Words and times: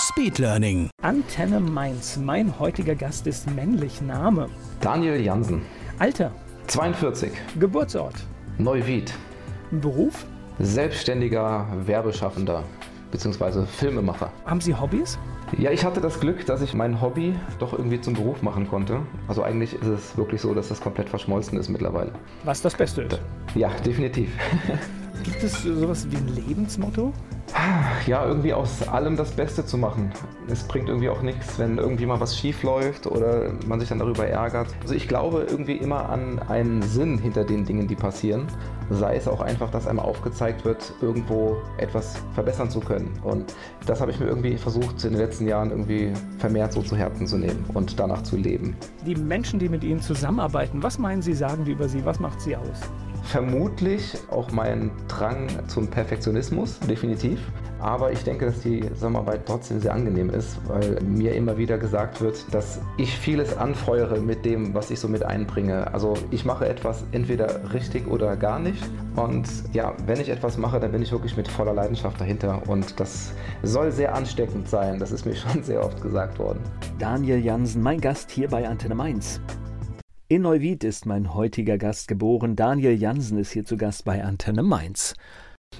Speed 0.00 0.38
Learning. 0.38 0.88
Antenne 1.02 1.60
Mainz. 1.60 2.16
Mein 2.16 2.58
heutiger 2.58 2.94
Gast 2.94 3.26
ist 3.26 3.50
männlich. 3.50 4.00
Name. 4.00 4.48
Daniel 4.80 5.20
Jansen. 5.20 5.60
Alter. 5.98 6.32
42. 6.68 7.30
Geburtsort. 7.58 8.14
Neuwied. 8.56 9.12
Beruf. 9.70 10.24
Selbstständiger 10.58 11.66
Werbeschaffender 11.84 12.64
bzw. 13.10 13.66
Filmemacher. 13.66 14.32
Haben 14.46 14.62
Sie 14.62 14.74
Hobbys? 14.74 15.18
Ja, 15.58 15.70
ich 15.70 15.84
hatte 15.84 16.00
das 16.00 16.18
Glück, 16.18 16.46
dass 16.46 16.62
ich 16.62 16.72
mein 16.72 17.02
Hobby 17.02 17.34
doch 17.58 17.74
irgendwie 17.74 18.00
zum 18.00 18.14
Beruf 18.14 18.40
machen 18.40 18.66
konnte. 18.68 19.00
Also 19.28 19.42
eigentlich 19.42 19.74
ist 19.74 19.86
es 19.86 20.16
wirklich 20.16 20.40
so, 20.40 20.54
dass 20.54 20.68
das 20.68 20.80
komplett 20.80 21.10
verschmolzen 21.10 21.58
ist 21.58 21.68
mittlerweile. 21.68 22.12
Was 22.44 22.62
das 22.62 22.74
Beste 22.74 23.02
ist. 23.02 23.20
Ja, 23.54 23.68
definitiv. 23.84 24.30
Gibt 25.24 25.42
es 25.42 25.62
sowas 25.62 26.06
wie 26.10 26.16
ein 26.16 26.28
Lebensmotto? 26.28 27.12
Ja, 28.06 28.26
irgendwie 28.26 28.52
aus 28.52 28.86
allem 28.88 29.16
das 29.16 29.32
Beste 29.32 29.64
zu 29.64 29.76
machen. 29.78 30.12
Es 30.48 30.62
bringt 30.62 30.88
irgendwie 30.88 31.08
auch 31.08 31.22
nichts, 31.22 31.58
wenn 31.58 31.78
irgendwie 31.78 32.06
mal 32.06 32.20
was 32.20 32.36
schief 32.36 32.62
läuft 32.62 33.06
oder 33.06 33.52
man 33.66 33.78
sich 33.80 33.88
dann 33.88 33.98
darüber 33.98 34.26
ärgert. 34.26 34.68
Also 34.82 34.94
ich 34.94 35.06
glaube 35.06 35.46
irgendwie 35.48 35.76
immer 35.76 36.08
an 36.08 36.38
einen 36.48 36.82
Sinn 36.82 37.18
hinter 37.18 37.44
den 37.44 37.64
Dingen, 37.64 37.86
die 37.86 37.94
passieren. 37.94 38.46
Sei 38.90 39.16
es 39.16 39.28
auch 39.28 39.40
einfach, 39.40 39.70
dass 39.70 39.86
einem 39.86 40.00
aufgezeigt 40.00 40.64
wird, 40.64 40.92
irgendwo 41.00 41.58
etwas 41.78 42.16
verbessern 42.34 42.70
zu 42.70 42.80
können. 42.80 43.18
Und 43.22 43.54
das 43.86 44.00
habe 44.00 44.10
ich 44.10 44.18
mir 44.18 44.26
irgendwie 44.26 44.56
versucht, 44.56 45.04
in 45.04 45.12
den 45.12 45.20
letzten 45.20 45.46
Jahren 45.46 45.70
irgendwie 45.70 46.12
vermehrt 46.38 46.72
so 46.72 46.82
zu 46.82 46.96
Herzen 46.96 47.26
zu 47.26 47.38
nehmen 47.38 47.64
und 47.74 48.00
danach 48.00 48.22
zu 48.22 48.36
leben. 48.36 48.76
Die 49.06 49.14
Menschen, 49.14 49.60
die 49.60 49.68
mit 49.68 49.84
Ihnen 49.84 50.00
zusammenarbeiten, 50.00 50.82
was 50.82 50.98
meinen 50.98 51.22
Sie, 51.22 51.34
sagen 51.34 51.64
die 51.64 51.72
über 51.72 51.88
Sie? 51.88 52.04
Was 52.04 52.18
macht 52.18 52.40
Sie 52.40 52.56
aus? 52.56 52.80
Vermutlich 53.24 54.16
auch 54.30 54.50
mein 54.50 54.90
Drang 55.08 55.48
zum 55.68 55.88
Perfektionismus, 55.88 56.78
definitiv. 56.80 57.40
Aber 57.80 58.12
ich 58.12 58.22
denke, 58.24 58.46
dass 58.46 58.60
die 58.60 58.80
Zusammenarbeit 58.92 59.46
trotzdem 59.46 59.80
sehr 59.80 59.94
angenehm 59.94 60.30
ist, 60.30 60.58
weil 60.68 60.98
mir 61.02 61.34
immer 61.34 61.56
wieder 61.56 61.78
gesagt 61.78 62.20
wird, 62.20 62.52
dass 62.52 62.80
ich 62.98 63.16
vieles 63.16 63.56
anfeuere 63.56 64.20
mit 64.20 64.44
dem, 64.44 64.74
was 64.74 64.90
ich 64.90 65.00
so 65.00 65.08
mit 65.08 65.22
einbringe. 65.22 65.92
Also 65.94 66.14
ich 66.30 66.44
mache 66.44 66.68
etwas 66.68 67.04
entweder 67.12 67.72
richtig 67.72 68.06
oder 68.06 68.36
gar 68.36 68.58
nicht. 68.58 68.82
Und 69.16 69.48
ja, 69.72 69.94
wenn 70.06 70.20
ich 70.20 70.28
etwas 70.28 70.58
mache, 70.58 70.78
dann 70.78 70.92
bin 70.92 71.00
ich 71.00 71.10
wirklich 71.10 71.36
mit 71.36 71.48
voller 71.48 71.72
Leidenschaft 71.72 72.20
dahinter. 72.20 72.62
Und 72.66 73.00
das 73.00 73.32
soll 73.62 73.90
sehr 73.92 74.14
ansteckend 74.14 74.68
sein. 74.68 74.98
Das 74.98 75.10
ist 75.10 75.24
mir 75.24 75.34
schon 75.36 75.62
sehr 75.62 75.82
oft 75.82 76.02
gesagt 76.02 76.38
worden. 76.38 76.60
Daniel 76.98 77.38
Jansen, 77.38 77.82
mein 77.82 78.00
Gast 78.00 78.30
hier 78.30 78.48
bei 78.48 78.68
Antenne 78.68 78.94
Mainz. 78.94 79.40
In 80.32 80.42
Neuwied 80.42 80.84
ist 80.84 81.06
mein 81.06 81.34
heutiger 81.34 81.76
Gast 81.76 82.06
geboren. 82.06 82.54
Daniel 82.54 82.92
Jansen 82.92 83.36
ist 83.36 83.50
hier 83.50 83.64
zu 83.64 83.76
Gast 83.76 84.04
bei 84.04 84.22
Antenne 84.22 84.62
Mainz. 84.62 85.16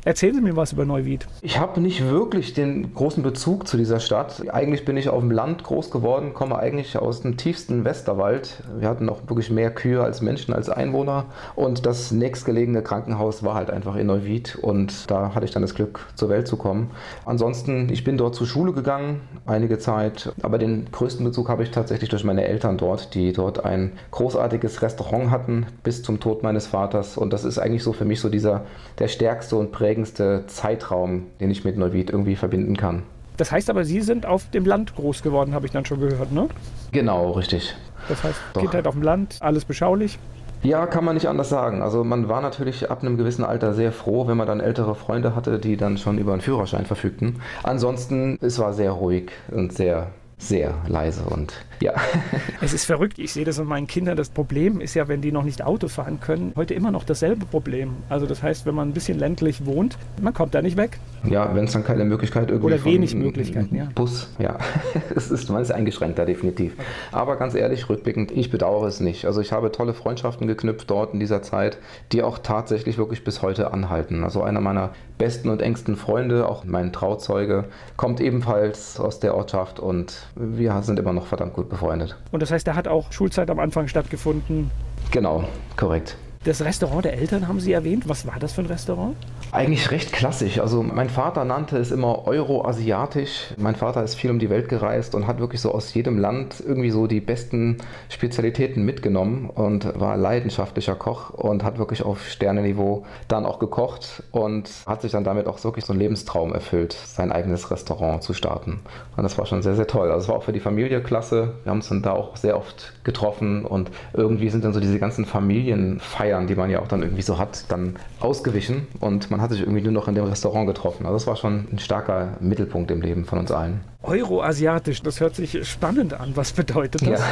Erzählen 0.02 0.34
Sie 0.34 0.40
mir 0.40 0.56
was 0.56 0.72
über 0.72 0.86
Neuwied. 0.86 1.26
Ich 1.42 1.58
habe 1.58 1.78
nicht 1.78 2.08
wirklich 2.08 2.54
den 2.54 2.94
großen 2.94 3.22
Bezug 3.22 3.68
zu 3.68 3.76
dieser 3.76 4.00
Stadt. 4.00 4.42
Eigentlich 4.48 4.86
bin 4.86 4.96
ich 4.96 5.10
auf 5.10 5.20
dem 5.20 5.30
Land 5.30 5.62
groß 5.62 5.90
geworden, 5.90 6.32
komme 6.32 6.58
eigentlich 6.58 6.96
aus 6.96 7.20
dem 7.20 7.36
tiefsten 7.36 7.84
Westerwald. 7.84 8.62
Wir 8.78 8.88
hatten 8.88 9.04
noch 9.04 9.28
wirklich 9.28 9.50
mehr 9.50 9.70
Kühe 9.70 10.02
als 10.02 10.22
Menschen, 10.22 10.54
als 10.54 10.70
Einwohner. 10.70 11.26
Und 11.54 11.84
das 11.84 12.12
nächstgelegene 12.12 12.82
Krankenhaus 12.82 13.42
war 13.42 13.54
halt 13.54 13.68
einfach 13.70 13.94
in 13.96 14.06
Neuwied. 14.06 14.56
Und 14.56 15.10
da 15.10 15.34
hatte 15.34 15.44
ich 15.44 15.50
dann 15.50 15.60
das 15.60 15.74
Glück, 15.74 16.00
zur 16.14 16.30
Welt 16.30 16.48
zu 16.48 16.56
kommen. 16.56 16.92
Ansonsten, 17.26 17.92
ich 17.92 18.02
bin 18.02 18.16
dort 18.16 18.34
zur 18.34 18.46
Schule 18.46 18.72
gegangen, 18.72 19.20
einige 19.44 19.78
Zeit. 19.78 20.32
Aber 20.40 20.56
den 20.56 20.90
größten 20.92 21.26
Bezug 21.26 21.50
habe 21.50 21.62
ich 21.62 21.72
tatsächlich 21.72 22.08
durch 22.08 22.24
meine 22.24 22.46
Eltern 22.46 22.78
dort, 22.78 23.14
die 23.14 23.34
dort 23.34 23.66
ein 23.66 23.92
großartiges 24.12 24.80
Restaurant 24.80 25.30
hatten 25.30 25.66
bis 25.82 26.02
zum 26.02 26.20
Tod 26.20 26.42
meines 26.42 26.66
Vaters. 26.66 27.18
Und 27.18 27.34
das 27.34 27.44
ist 27.44 27.58
eigentlich 27.58 27.82
so 27.82 27.92
für 27.92 28.06
mich 28.06 28.20
so 28.20 28.30
dieser 28.30 28.64
der 28.98 29.08
stärkste 29.08 29.56
und 29.56 29.72
prägendste 29.80 30.44
Zeitraum, 30.46 31.28
den 31.40 31.50
ich 31.50 31.64
mit 31.64 31.78
Neuwied 31.78 32.10
irgendwie 32.10 32.36
verbinden 32.36 32.76
kann. 32.76 33.02
Das 33.38 33.50
heißt 33.50 33.70
aber, 33.70 33.86
Sie 33.86 34.02
sind 34.02 34.26
auf 34.26 34.50
dem 34.50 34.66
Land 34.66 34.94
groß 34.94 35.22
geworden, 35.22 35.54
habe 35.54 35.64
ich 35.64 35.72
dann 35.72 35.86
schon 35.86 36.00
gehört, 36.00 36.32
ne? 36.32 36.48
Genau, 36.92 37.30
richtig. 37.30 37.74
Das 38.06 38.22
heißt, 38.22 38.38
Doch. 38.52 38.60
Kindheit 38.60 38.86
auf 38.86 38.92
dem 38.92 39.02
Land, 39.02 39.38
alles 39.40 39.64
beschaulich. 39.64 40.18
Ja, 40.62 40.84
kann 40.84 41.06
man 41.06 41.14
nicht 41.14 41.30
anders 41.30 41.48
sagen. 41.48 41.80
Also 41.80 42.04
man 42.04 42.28
war 42.28 42.42
natürlich 42.42 42.90
ab 42.90 43.00
einem 43.00 43.16
gewissen 43.16 43.42
Alter 43.42 43.72
sehr 43.72 43.92
froh, 43.92 44.26
wenn 44.26 44.36
man 44.36 44.46
dann 44.46 44.60
ältere 44.60 44.94
Freunde 44.94 45.34
hatte, 45.34 45.58
die 45.58 45.78
dann 45.78 45.96
schon 45.96 46.18
über 46.18 46.32
einen 46.32 46.42
Führerschein 46.42 46.84
verfügten. 46.84 47.40
Ansonsten, 47.62 48.36
es 48.42 48.58
war 48.58 48.74
sehr 48.74 48.90
ruhig 48.90 49.30
und 49.50 49.72
sehr 49.72 50.08
sehr 50.40 50.74
leise 50.88 51.22
und 51.24 51.54
ja. 51.82 51.94
Es 52.62 52.74
ist 52.74 52.84
verrückt, 52.84 53.18
ich 53.18 53.32
sehe 53.32 53.46
das 53.46 53.58
an 53.58 53.66
meinen 53.66 53.86
Kindern. 53.86 54.16
Das 54.18 54.28
Problem 54.28 54.82
ist 54.82 54.94
ja, 54.94 55.08
wenn 55.08 55.22
die 55.22 55.32
noch 55.32 55.44
nicht 55.44 55.64
Auto 55.64 55.88
fahren 55.88 56.20
können, 56.20 56.52
heute 56.56 56.74
immer 56.74 56.90
noch 56.90 57.04
dasselbe 57.04 57.46
Problem. 57.46 57.94
Also 58.10 58.26
das 58.26 58.42
heißt, 58.42 58.66
wenn 58.66 58.74
man 58.74 58.90
ein 58.90 58.92
bisschen 58.92 59.18
ländlich 59.18 59.64
wohnt, 59.64 59.96
man 60.20 60.34
kommt 60.34 60.54
da 60.54 60.60
nicht 60.60 60.76
weg. 60.76 60.98
Ja, 61.24 61.54
wenn 61.54 61.64
es 61.64 61.72
dann 61.72 61.84
keine 61.84 62.04
Möglichkeit 62.04 62.50
irgendwie 62.50 62.74
Oder 62.74 62.84
wenig 62.84 63.14
Möglichkeiten, 63.14 63.74
ja. 63.74 63.88
Bus, 63.94 64.28
ja. 64.38 64.58
es 65.14 65.30
ist, 65.30 65.48
man 65.48 65.62
ist 65.62 65.70
eingeschränkter, 65.70 66.26
definitiv. 66.26 66.74
Aber 67.12 67.36
ganz 67.36 67.54
ehrlich, 67.54 67.88
rückblickend, 67.88 68.30
ich 68.30 68.50
bedauere 68.50 68.86
es 68.86 69.00
nicht. 69.00 69.24
Also 69.24 69.40
ich 69.40 69.52
habe 69.52 69.72
tolle 69.72 69.94
Freundschaften 69.94 70.46
geknüpft 70.46 70.90
dort 70.90 71.14
in 71.14 71.20
dieser 71.20 71.40
Zeit, 71.40 71.78
die 72.12 72.22
auch 72.22 72.38
tatsächlich 72.38 72.98
wirklich 72.98 73.24
bis 73.24 73.40
heute 73.40 73.72
anhalten. 73.72 74.22
Also 74.22 74.42
einer 74.42 74.60
meiner 74.60 74.90
besten 75.16 75.48
und 75.48 75.62
engsten 75.62 75.96
Freunde, 75.96 76.46
auch 76.46 76.64
mein 76.64 76.92
Trauzeuge, 76.92 77.64
kommt 77.96 78.20
ebenfalls 78.20 79.00
aus 79.00 79.20
der 79.20 79.34
Ortschaft 79.34 79.80
und 79.80 80.26
wir 80.34 80.82
sind 80.82 80.98
immer 80.98 81.12
noch 81.12 81.26
verdammt 81.26 81.54
gut 81.54 81.69
befreundet. 81.70 82.16
Und 82.30 82.42
das 82.42 82.50
heißt, 82.50 82.66
da 82.66 82.74
hat 82.74 82.88
auch 82.88 83.12
Schulzeit 83.12 83.48
am 83.50 83.58
Anfang 83.58 83.88
stattgefunden? 83.88 84.70
Genau, 85.10 85.44
korrekt. 85.76 86.16
Das 86.44 86.62
Restaurant 86.62 87.04
der 87.04 87.14
Eltern 87.14 87.48
haben 87.48 87.60
Sie 87.60 87.72
erwähnt. 87.72 88.08
Was 88.08 88.26
war 88.26 88.38
das 88.38 88.52
für 88.52 88.62
ein 88.62 88.66
Restaurant? 88.66 89.14
Eigentlich 89.52 89.90
recht 89.90 90.12
klassisch. 90.12 90.60
Also 90.60 90.82
mein 90.82 91.10
Vater 91.10 91.44
nannte 91.44 91.76
es 91.76 91.90
immer 91.90 92.26
Euro-asiatisch. 92.26 93.54
Mein 93.56 93.74
Vater 93.74 94.02
ist 94.04 94.14
viel 94.14 94.30
um 94.30 94.38
die 94.38 94.48
Welt 94.48 94.68
gereist 94.68 95.14
und 95.14 95.26
hat 95.26 95.40
wirklich 95.40 95.60
so 95.60 95.72
aus 95.72 95.92
jedem 95.92 96.18
Land 96.18 96.62
irgendwie 96.64 96.90
so 96.90 97.08
die 97.08 97.20
besten 97.20 97.78
Spezialitäten 98.08 98.84
mitgenommen 98.84 99.50
und 99.50 99.98
war 99.98 100.16
leidenschaftlicher 100.16 100.94
Koch 100.94 101.30
und 101.30 101.64
hat 101.64 101.78
wirklich 101.78 102.04
auf 102.04 102.28
Sternenniveau 102.28 103.04
dann 103.26 103.44
auch 103.44 103.58
gekocht 103.58 104.22
und 104.30 104.70
hat 104.86 105.02
sich 105.02 105.10
dann 105.10 105.24
damit 105.24 105.48
auch 105.48 105.62
wirklich 105.64 105.84
so 105.84 105.92
einen 105.92 106.00
Lebenstraum 106.00 106.54
erfüllt, 106.54 106.92
sein 106.92 107.32
eigenes 107.32 107.72
Restaurant 107.72 108.22
zu 108.22 108.34
starten. 108.34 108.80
Und 109.16 109.24
das 109.24 109.36
war 109.36 109.46
schon 109.46 109.62
sehr, 109.62 109.74
sehr 109.74 109.88
toll. 109.88 110.10
Also 110.10 110.22
es 110.24 110.28
war 110.28 110.36
auch 110.36 110.44
für 110.44 110.52
die 110.52 110.60
Familie 110.60 111.02
klasse. 111.02 111.54
Wir 111.64 111.70
haben 111.70 111.78
uns 111.78 111.88
dann 111.88 112.02
da 112.02 112.12
auch 112.12 112.36
sehr 112.36 112.56
oft 112.56 112.92
getroffen 113.02 113.64
und 113.64 113.90
irgendwie 114.12 114.48
sind 114.48 114.64
dann 114.64 114.72
so 114.72 114.80
diese 114.80 115.00
ganzen 115.00 115.24
Familienfeiern 115.24 116.20
Feiern, 116.20 116.46
die 116.46 116.54
man 116.54 116.70
ja 116.70 116.80
auch 116.80 116.86
dann 116.86 117.02
irgendwie 117.02 117.22
so 117.22 117.38
hat, 117.38 117.64
dann 117.70 117.96
ausgewichen 118.20 118.86
und 119.00 119.30
man 119.30 119.39
hat 119.40 119.50
sich 119.50 119.60
irgendwie 119.60 119.82
nur 119.82 119.92
noch 119.92 120.08
in 120.08 120.14
dem 120.14 120.24
Restaurant 120.24 120.66
getroffen. 120.66 121.06
Also 121.06 121.16
das 121.16 121.26
war 121.26 121.36
schon 121.36 121.68
ein 121.72 121.78
starker 121.78 122.36
Mittelpunkt 122.40 122.90
im 122.90 123.02
Leben 123.02 123.24
von 123.24 123.38
uns 123.38 123.50
allen. 123.50 123.80
Euroasiatisch, 124.02 125.02
das 125.02 125.20
hört 125.20 125.34
sich 125.34 125.68
spannend 125.68 126.18
an. 126.18 126.32
Was 126.34 126.52
bedeutet 126.52 127.02
das? 127.02 127.20
Ja. 127.20 127.26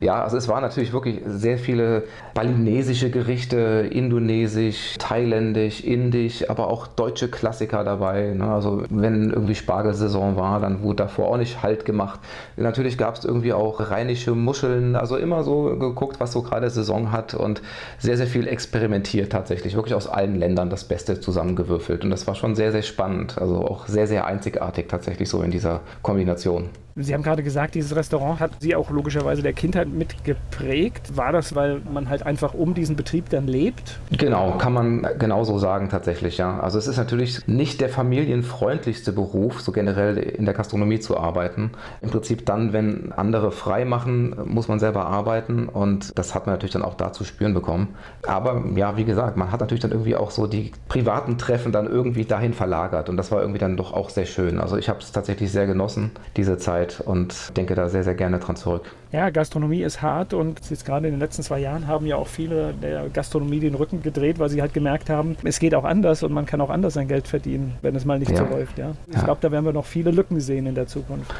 ja, 0.00 0.22
also 0.22 0.36
es 0.36 0.46
waren 0.46 0.60
natürlich 0.60 0.92
wirklich 0.92 1.22
sehr 1.24 1.56
viele 1.56 2.04
balinesische 2.34 3.10
Gerichte, 3.10 3.88
indonesisch, 3.90 4.96
thailändisch, 4.98 5.82
indisch, 5.82 6.50
aber 6.50 6.68
auch 6.68 6.86
deutsche 6.86 7.28
Klassiker 7.28 7.82
dabei. 7.82 8.34
Ne? 8.34 8.44
Also 8.44 8.82
wenn 8.90 9.30
irgendwie 9.30 9.54
Spargelsaison 9.54 10.36
war, 10.36 10.60
dann 10.60 10.82
wurde 10.82 10.96
davor 10.96 11.28
auch 11.28 11.38
nicht 11.38 11.62
Halt 11.62 11.86
gemacht. 11.86 12.20
Natürlich 12.58 12.98
gab 12.98 13.16
es 13.16 13.24
irgendwie 13.24 13.54
auch 13.54 13.90
rheinische 13.90 14.34
Muscheln, 14.34 14.96
also 14.96 15.16
immer 15.16 15.44
so 15.44 15.78
geguckt, 15.78 16.20
was 16.20 16.32
so 16.32 16.42
gerade 16.42 16.68
Saison 16.68 17.10
hat 17.10 17.32
und 17.32 17.62
sehr, 17.98 18.18
sehr 18.18 18.26
viel 18.26 18.46
experimentiert 18.46 19.32
tatsächlich. 19.32 19.76
Wirklich 19.76 19.94
aus 19.94 20.08
allen 20.08 20.38
Ländern 20.38 20.68
das 20.68 20.84
Beste 20.84 21.20
zusammengewürfelt. 21.20 22.04
Und 22.04 22.10
das 22.10 22.26
war 22.26 22.34
schon 22.34 22.54
sehr, 22.54 22.70
sehr 22.70 22.82
spannend. 22.82 23.38
Also 23.38 23.56
auch 23.56 23.86
sehr, 23.86 24.06
sehr 24.06 24.26
einzigartig 24.26 24.86
tatsächlich 24.86 25.30
so 25.30 25.42
in 25.42 25.50
dieser 25.50 25.69
dieser 25.70 25.80
Kombination. 26.02 26.70
Sie 26.96 27.14
haben 27.14 27.22
gerade 27.22 27.42
gesagt, 27.42 27.76
dieses 27.76 27.94
Restaurant 27.94 28.40
hat 28.40 28.50
Sie 28.58 28.74
auch 28.74 28.90
logischerweise 28.90 29.42
der 29.42 29.52
Kindheit 29.52 29.88
mitgeprägt. 29.88 31.16
War 31.16 31.32
das, 31.32 31.54
weil 31.54 31.80
man 31.92 32.08
halt 32.08 32.26
einfach 32.26 32.52
um 32.52 32.74
diesen 32.74 32.96
Betrieb 32.96 33.30
dann 33.30 33.46
lebt? 33.46 34.00
Genau, 34.10 34.58
kann 34.58 34.72
man 34.72 35.06
genauso 35.18 35.58
sagen 35.58 35.88
tatsächlich, 35.88 36.36
ja. 36.38 36.58
Also 36.60 36.78
es 36.78 36.86
ist 36.86 36.96
natürlich 36.96 37.46
nicht 37.46 37.80
der 37.80 37.88
familienfreundlichste 37.88 39.12
Beruf, 39.12 39.60
so 39.60 39.72
generell 39.72 40.18
in 40.18 40.44
der 40.44 40.54
Gastronomie 40.54 41.00
zu 41.00 41.16
arbeiten. 41.16 41.70
Im 42.02 42.10
Prinzip 42.10 42.44
dann, 42.44 42.72
wenn 42.72 43.12
andere 43.12 43.52
frei 43.52 43.84
machen, 43.84 44.36
muss 44.44 44.68
man 44.68 44.78
selber 44.78 45.06
arbeiten 45.06 45.68
und 45.68 46.18
das 46.18 46.34
hat 46.34 46.46
man 46.46 46.54
natürlich 46.54 46.72
dann 46.72 46.82
auch 46.82 46.94
da 46.94 47.12
zu 47.12 47.24
spüren 47.24 47.54
bekommen. 47.54 47.94
Aber 48.26 48.64
ja, 48.74 48.96
wie 48.96 49.04
gesagt, 49.04 49.36
man 49.36 49.52
hat 49.52 49.60
natürlich 49.60 49.82
dann 49.82 49.92
irgendwie 49.92 50.16
auch 50.16 50.32
so 50.32 50.46
die 50.46 50.72
privaten 50.88 51.38
Treffen 51.38 51.72
dann 51.72 51.86
irgendwie 51.86 52.24
dahin 52.24 52.52
verlagert. 52.52 53.08
Und 53.08 53.16
das 53.16 53.30
war 53.30 53.40
irgendwie 53.40 53.60
dann 53.60 53.76
doch 53.76 53.94
auch 53.94 54.10
sehr 54.10 54.26
schön. 54.26 54.58
Also 54.58 54.76
ich 54.76 54.88
habe 54.88 54.98
es 54.98 55.12
tatsächlich 55.12 55.52
sehr 55.52 55.59
genossen, 55.66 56.10
diese 56.36 56.58
Zeit, 56.58 57.00
und 57.00 57.56
denke 57.56 57.74
da 57.74 57.88
sehr, 57.88 58.04
sehr 58.04 58.14
gerne 58.14 58.38
dran 58.38 58.56
zurück. 58.56 58.94
Ja, 59.12 59.30
Gastronomie 59.30 59.82
ist 59.82 60.02
hart 60.02 60.34
und 60.34 60.60
jetzt 60.70 60.84
gerade 60.84 61.08
in 61.08 61.14
den 61.14 61.20
letzten 61.20 61.42
zwei 61.42 61.58
Jahren 61.58 61.86
haben 61.86 62.06
ja 62.06 62.16
auch 62.16 62.28
viele 62.28 62.72
der 62.74 63.08
Gastronomie 63.08 63.60
den 63.60 63.74
Rücken 63.74 64.02
gedreht, 64.02 64.38
weil 64.38 64.48
sie 64.48 64.60
halt 64.60 64.72
gemerkt 64.72 65.10
haben, 65.10 65.36
es 65.42 65.58
geht 65.58 65.74
auch 65.74 65.84
anders 65.84 66.22
und 66.22 66.32
man 66.32 66.46
kann 66.46 66.60
auch 66.60 66.70
anders 66.70 66.94
sein 66.94 67.08
Geld 67.08 67.26
verdienen, 67.26 67.76
wenn 67.82 67.96
es 67.96 68.04
mal 68.04 68.18
nicht 68.18 68.30
ja. 68.30 68.38
so 68.38 68.44
läuft. 68.44 68.78
Ja? 68.78 68.92
Ich 69.08 69.16
ja. 69.16 69.24
glaube, 69.24 69.40
da 69.40 69.50
werden 69.50 69.64
wir 69.64 69.72
noch 69.72 69.86
viele 69.86 70.10
Lücken 70.10 70.40
sehen 70.40 70.66
in 70.66 70.74
der 70.74 70.86
Zukunft. 70.86 71.34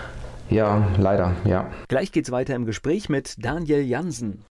Ja, 0.50 0.88
leider, 0.98 1.32
ja. 1.44 1.70
Gleich 1.86 2.10
geht's 2.10 2.32
weiter 2.32 2.56
im 2.56 2.66
Gespräch 2.66 3.08
mit 3.08 3.36
Daniel 3.38 3.82
Jansen. 3.82 4.44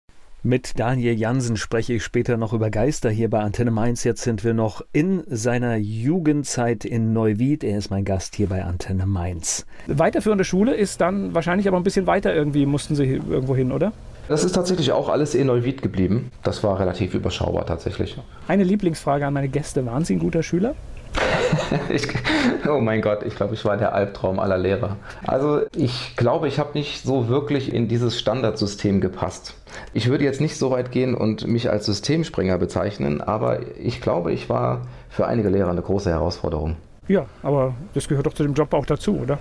Mit 0.47 0.79
Daniel 0.79 1.19
Jansen 1.19 1.57
spreche 1.57 1.95
ich 1.95 2.05
später 2.05 2.37
noch 2.37 2.53
über 2.53 2.71
Geister 2.71 3.11
hier 3.11 3.29
bei 3.29 3.41
Antenne 3.41 3.73
Mainz. 3.73 4.05
Jetzt 4.05 4.23
sind 4.23 4.45
wir 4.45 4.55
noch 4.55 4.81
in 4.93 5.25
seiner 5.27 5.75
Jugendzeit 5.75 6.85
in 6.85 7.13
Neuwied. 7.13 7.65
Er 7.65 7.79
ist 7.79 7.91
mein 7.91 8.05
Gast 8.05 8.37
hier 8.37 8.49
bei 8.49 8.63
Antenne 8.63 9.07
Mainz. 9.07 9.67
Weiterführende 9.89 10.45
Schule 10.45 10.73
ist 10.73 11.01
dann 11.01 11.35
wahrscheinlich 11.35 11.67
aber 11.67 11.79
ein 11.79 11.83
bisschen 11.83 12.07
weiter 12.07 12.33
irgendwie, 12.33 12.65
mussten 12.65 12.95
Sie 12.95 13.15
irgendwo 13.29 13.57
hin, 13.57 13.73
oder? 13.73 13.93
Das 14.29 14.45
ist 14.45 14.53
tatsächlich 14.53 14.93
auch 14.93 15.09
alles 15.09 15.35
in 15.35 15.49
Neuwied 15.49 15.83
geblieben. 15.83 16.31
Das 16.45 16.63
war 16.63 16.79
relativ 16.79 17.15
überschaubar 17.15 17.67
tatsächlich. 17.67 18.17
Eine 18.47 18.63
Lieblingsfrage 18.63 19.27
an 19.27 19.35
meine 19.35 19.49
Gäste. 19.49 19.85
Waren 19.85 20.05
Sie 20.05 20.15
ein 20.15 20.21
guter 20.21 20.45
Schüler? 20.45 20.77
ich, 21.89 22.09
oh 22.69 22.81
mein 22.81 23.03
Gott, 23.03 23.23
ich 23.25 23.37
glaube, 23.37 23.55
ich 23.55 23.65
war 23.65 23.77
der 23.77 23.95
Albtraum 23.95 24.39
aller 24.39 24.59
Lehrer. 24.59 24.97
Also 25.27 25.61
ich 25.75 26.17
glaube, 26.17 26.49
ich 26.49 26.59
habe 26.59 26.71
nicht 26.75 27.03
so 27.03 27.29
wirklich 27.29 27.73
in 27.73 27.89
dieses 27.89 28.19
Standardsystem 28.19 29.01
gepasst. 29.01 29.55
Ich 29.93 30.09
würde 30.09 30.25
jetzt 30.25 30.41
nicht 30.41 30.57
so 30.57 30.71
weit 30.71 30.93
gehen 30.93 31.15
und 31.15 31.47
mich 31.47 31.71
als 31.71 31.87
Systemspringer 31.87 32.59
bezeichnen, 32.59 33.21
aber 33.21 33.61
ich 33.79 34.01
glaube, 34.01 34.33
ich 34.33 34.49
war 34.49 34.83
für 35.09 35.27
einige 35.27 35.49
Lehrer 35.49 35.71
eine 35.71 35.83
große 35.83 36.11
Herausforderung. 36.11 36.77
Ja, 37.09 37.27
aber 37.43 37.75
das 37.95 38.09
gehört 38.09 38.27
doch 38.27 38.35
zu 38.35 38.43
dem 38.43 38.55
Job 38.55 38.75
auch 38.75 38.85
dazu, 38.85 39.17
oder? 39.21 39.39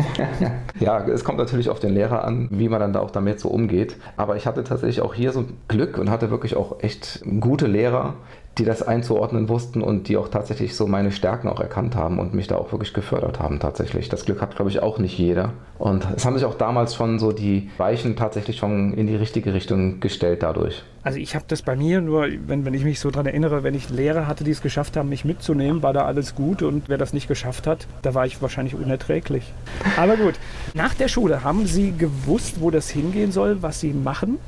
ja, 0.80 1.06
es 1.06 1.22
kommt 1.22 1.38
natürlich 1.38 1.70
auf 1.70 1.78
den 1.78 1.94
Lehrer 1.94 2.24
an, 2.24 2.48
wie 2.50 2.68
man 2.68 2.80
dann 2.80 2.92
da 2.92 2.98
auch 2.98 3.12
damit 3.12 3.38
so 3.38 3.50
umgeht. 3.50 3.96
Aber 4.16 4.34
ich 4.34 4.46
hatte 4.46 4.64
tatsächlich 4.64 5.00
auch 5.00 5.14
hier 5.14 5.30
so 5.30 5.44
Glück 5.68 5.96
und 5.96 6.10
hatte 6.10 6.30
wirklich 6.30 6.56
auch 6.56 6.82
echt 6.82 7.22
gute 7.38 7.68
Lehrer, 7.68 8.14
die 8.58 8.64
das 8.64 8.82
einzuordnen 8.82 9.48
wussten 9.48 9.80
und 9.80 10.08
die 10.08 10.18
auch 10.18 10.28
tatsächlich 10.28 10.76
so 10.76 10.86
meine 10.86 11.10
Stärken 11.10 11.48
auch 11.48 11.60
erkannt 11.60 11.96
haben 11.96 12.18
und 12.18 12.34
mich 12.34 12.48
da 12.48 12.56
auch 12.56 12.70
wirklich 12.72 12.92
gefördert 12.92 13.40
haben 13.40 13.60
tatsächlich. 13.60 14.10
Das 14.10 14.26
Glück 14.26 14.42
hat, 14.42 14.56
glaube 14.56 14.70
ich, 14.70 14.82
auch 14.82 14.98
nicht 14.98 15.16
jeder. 15.16 15.54
Und 15.78 16.06
es 16.14 16.26
haben 16.26 16.34
sich 16.34 16.44
auch 16.44 16.54
damals 16.54 16.94
schon 16.94 17.18
so 17.18 17.32
die 17.32 17.70
Weichen 17.78 18.14
tatsächlich 18.14 18.58
schon 18.58 18.92
in 18.92 19.06
die 19.06 19.16
richtige 19.16 19.54
Richtung 19.54 20.00
gestellt 20.00 20.42
dadurch. 20.42 20.82
Also 21.02 21.18
ich 21.18 21.34
habe 21.34 21.46
das 21.48 21.62
bei 21.62 21.74
mir 21.74 22.00
nur, 22.00 22.26
wenn, 22.46 22.64
wenn 22.64 22.74
ich 22.74 22.84
mich 22.84 23.00
so 23.00 23.10
daran 23.10 23.26
erinnere, 23.26 23.62
wenn 23.64 23.74
ich 23.74 23.88
Lehrer 23.88 24.26
hatte, 24.26 24.44
die 24.44 24.52
es 24.52 24.62
geschafft 24.62 24.96
haben, 24.96 25.08
mich 25.08 25.24
mitzunehmen, 25.24 25.82
war 25.82 25.92
da 25.92 26.04
alles 26.04 26.34
gut 26.34 26.62
und 26.62 26.88
wer 26.88 26.98
das 26.98 27.12
nicht 27.12 27.28
geschafft 27.28 27.66
hat, 27.66 27.86
da 28.02 28.14
war 28.14 28.26
ich 28.26 28.40
wahrscheinlich 28.42 28.74
unerträglich. 28.74 29.52
Aber 29.96 30.16
gut, 30.16 30.34
nach 30.74 30.94
der 30.94 31.08
Schule 31.08 31.42
haben 31.42 31.66
Sie 31.66 31.92
gewusst, 31.96 32.60
wo 32.60 32.70
das 32.70 32.90
hingehen 32.90 33.32
soll, 33.32 33.62
was 33.62 33.80
Sie 33.80 33.92
machen? 33.92 34.38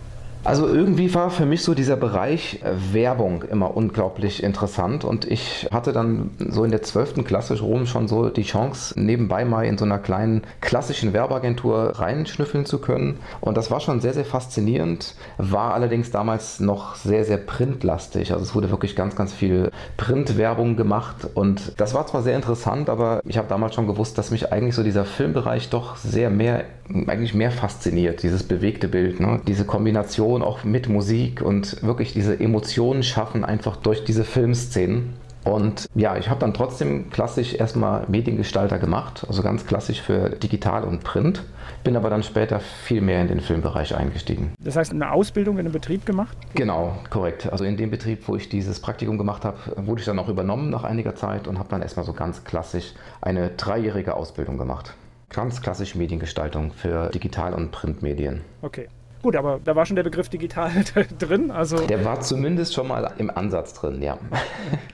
Also 0.44 0.68
irgendwie 0.68 1.14
war 1.14 1.30
für 1.30 1.46
mich 1.46 1.62
so 1.62 1.72
dieser 1.72 1.96
Bereich 1.96 2.60
äh, 2.62 2.92
Werbung 2.92 3.44
immer 3.44 3.74
unglaublich 3.74 4.42
interessant 4.42 5.02
und 5.02 5.24
ich 5.24 5.66
hatte 5.72 5.94
dann 5.94 6.32
so 6.38 6.64
in 6.64 6.70
der 6.70 6.82
12. 6.82 7.24
Klasse 7.24 7.56
schon 7.56 8.08
so 8.08 8.28
die 8.28 8.42
Chance, 8.42 9.00
nebenbei 9.00 9.46
mal 9.46 9.64
in 9.64 9.78
so 9.78 9.86
einer 9.86 9.98
kleinen 9.98 10.42
klassischen 10.60 11.14
Werbeagentur 11.14 11.98
reinschnüffeln 11.98 12.66
zu 12.66 12.78
können 12.78 13.20
und 13.40 13.56
das 13.56 13.70
war 13.70 13.80
schon 13.80 14.02
sehr, 14.02 14.12
sehr 14.12 14.26
faszinierend, 14.26 15.14
war 15.38 15.72
allerdings 15.72 16.10
damals 16.10 16.60
noch 16.60 16.94
sehr, 16.94 17.24
sehr 17.24 17.38
printlastig. 17.38 18.30
Also 18.32 18.44
es 18.44 18.54
wurde 18.54 18.70
wirklich 18.70 18.94
ganz, 18.96 19.16
ganz 19.16 19.32
viel 19.32 19.70
Printwerbung 19.96 20.76
gemacht 20.76 21.26
und 21.32 21.72
das 21.78 21.94
war 21.94 22.06
zwar 22.06 22.22
sehr 22.22 22.36
interessant, 22.36 22.90
aber 22.90 23.22
ich 23.24 23.38
habe 23.38 23.48
damals 23.48 23.74
schon 23.74 23.86
gewusst, 23.86 24.18
dass 24.18 24.30
mich 24.30 24.52
eigentlich 24.52 24.74
so 24.74 24.82
dieser 24.82 25.06
Filmbereich 25.06 25.70
doch 25.70 25.96
sehr 25.96 26.28
mehr, 26.28 26.64
eigentlich 27.06 27.34
mehr 27.34 27.50
fasziniert, 27.50 28.22
dieses 28.22 28.42
bewegte 28.42 28.88
Bild, 28.88 29.20
ne? 29.20 29.40
diese 29.46 29.64
Kombination 29.64 29.94
Kombination 29.94 30.42
auch 30.42 30.64
mit 30.64 30.88
Musik 30.88 31.40
und 31.40 31.82
wirklich 31.82 32.12
diese 32.12 32.38
Emotionen 32.40 33.02
schaffen 33.02 33.44
einfach 33.44 33.76
durch 33.76 34.04
diese 34.04 34.24
Filmszenen. 34.24 35.14
Und 35.44 35.86
ja, 35.94 36.16
ich 36.16 36.30
habe 36.30 36.40
dann 36.40 36.54
trotzdem 36.54 37.10
klassisch 37.10 37.54
erstmal 37.54 38.06
Mediengestalter 38.08 38.78
gemacht, 38.78 39.24
also 39.28 39.42
ganz 39.42 39.66
klassisch 39.66 40.00
für 40.00 40.30
Digital 40.30 40.84
und 40.84 41.04
Print, 41.04 41.42
bin 41.84 41.96
aber 41.96 42.08
dann 42.08 42.22
später 42.22 42.60
viel 42.60 43.02
mehr 43.02 43.20
in 43.20 43.28
den 43.28 43.40
Filmbereich 43.40 43.94
eingestiegen. 43.94 44.54
Das 44.58 44.76
heißt, 44.76 44.92
eine 44.92 45.12
Ausbildung 45.12 45.56
in 45.56 45.66
einem 45.66 45.72
Betrieb 45.72 46.06
gemacht? 46.06 46.36
Genau, 46.54 46.96
korrekt. 47.10 47.52
Also 47.52 47.64
in 47.64 47.76
dem 47.76 47.90
Betrieb, 47.90 48.26
wo 48.26 48.36
ich 48.36 48.48
dieses 48.48 48.80
Praktikum 48.80 49.18
gemacht 49.18 49.44
habe, 49.44 49.58
wurde 49.76 50.00
ich 50.00 50.06
dann 50.06 50.18
auch 50.18 50.28
übernommen 50.28 50.70
nach 50.70 50.84
einiger 50.84 51.14
Zeit 51.14 51.46
und 51.46 51.58
habe 51.58 51.68
dann 51.68 51.82
erstmal 51.82 52.06
so 52.06 52.14
ganz 52.14 52.44
klassisch 52.44 52.94
eine 53.20 53.50
dreijährige 53.50 54.16
Ausbildung 54.16 54.56
gemacht. 54.56 54.94
Ganz 55.34 55.60
klassisch 55.60 55.94
Mediengestaltung 55.94 56.72
für 56.72 57.08
Digital- 57.10 57.54
und 57.54 57.70
Printmedien. 57.72 58.42
Okay. 58.62 58.88
Gut, 59.22 59.36
aber 59.36 59.58
da 59.64 59.74
war 59.74 59.86
schon 59.86 59.96
der 59.96 60.02
Begriff 60.02 60.28
digital 60.28 60.70
drin. 61.18 61.50
Also 61.50 61.78
der 61.86 62.04
war 62.04 62.20
zumindest 62.20 62.74
schon 62.74 62.88
mal 62.88 63.10
im 63.18 63.30
Ansatz 63.30 63.72
drin, 63.72 64.02
ja. 64.02 64.18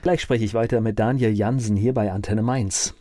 Gleich 0.01 0.21
spreche 0.21 0.45
ich 0.45 0.53
weiter 0.53 0.79
mit 0.79 0.97
Daniel 0.99 1.31
Jansen 1.31 1.75
hier 1.75 1.93
bei 1.93 2.11
Antenne 2.11 2.41
Mainz. 2.41 2.95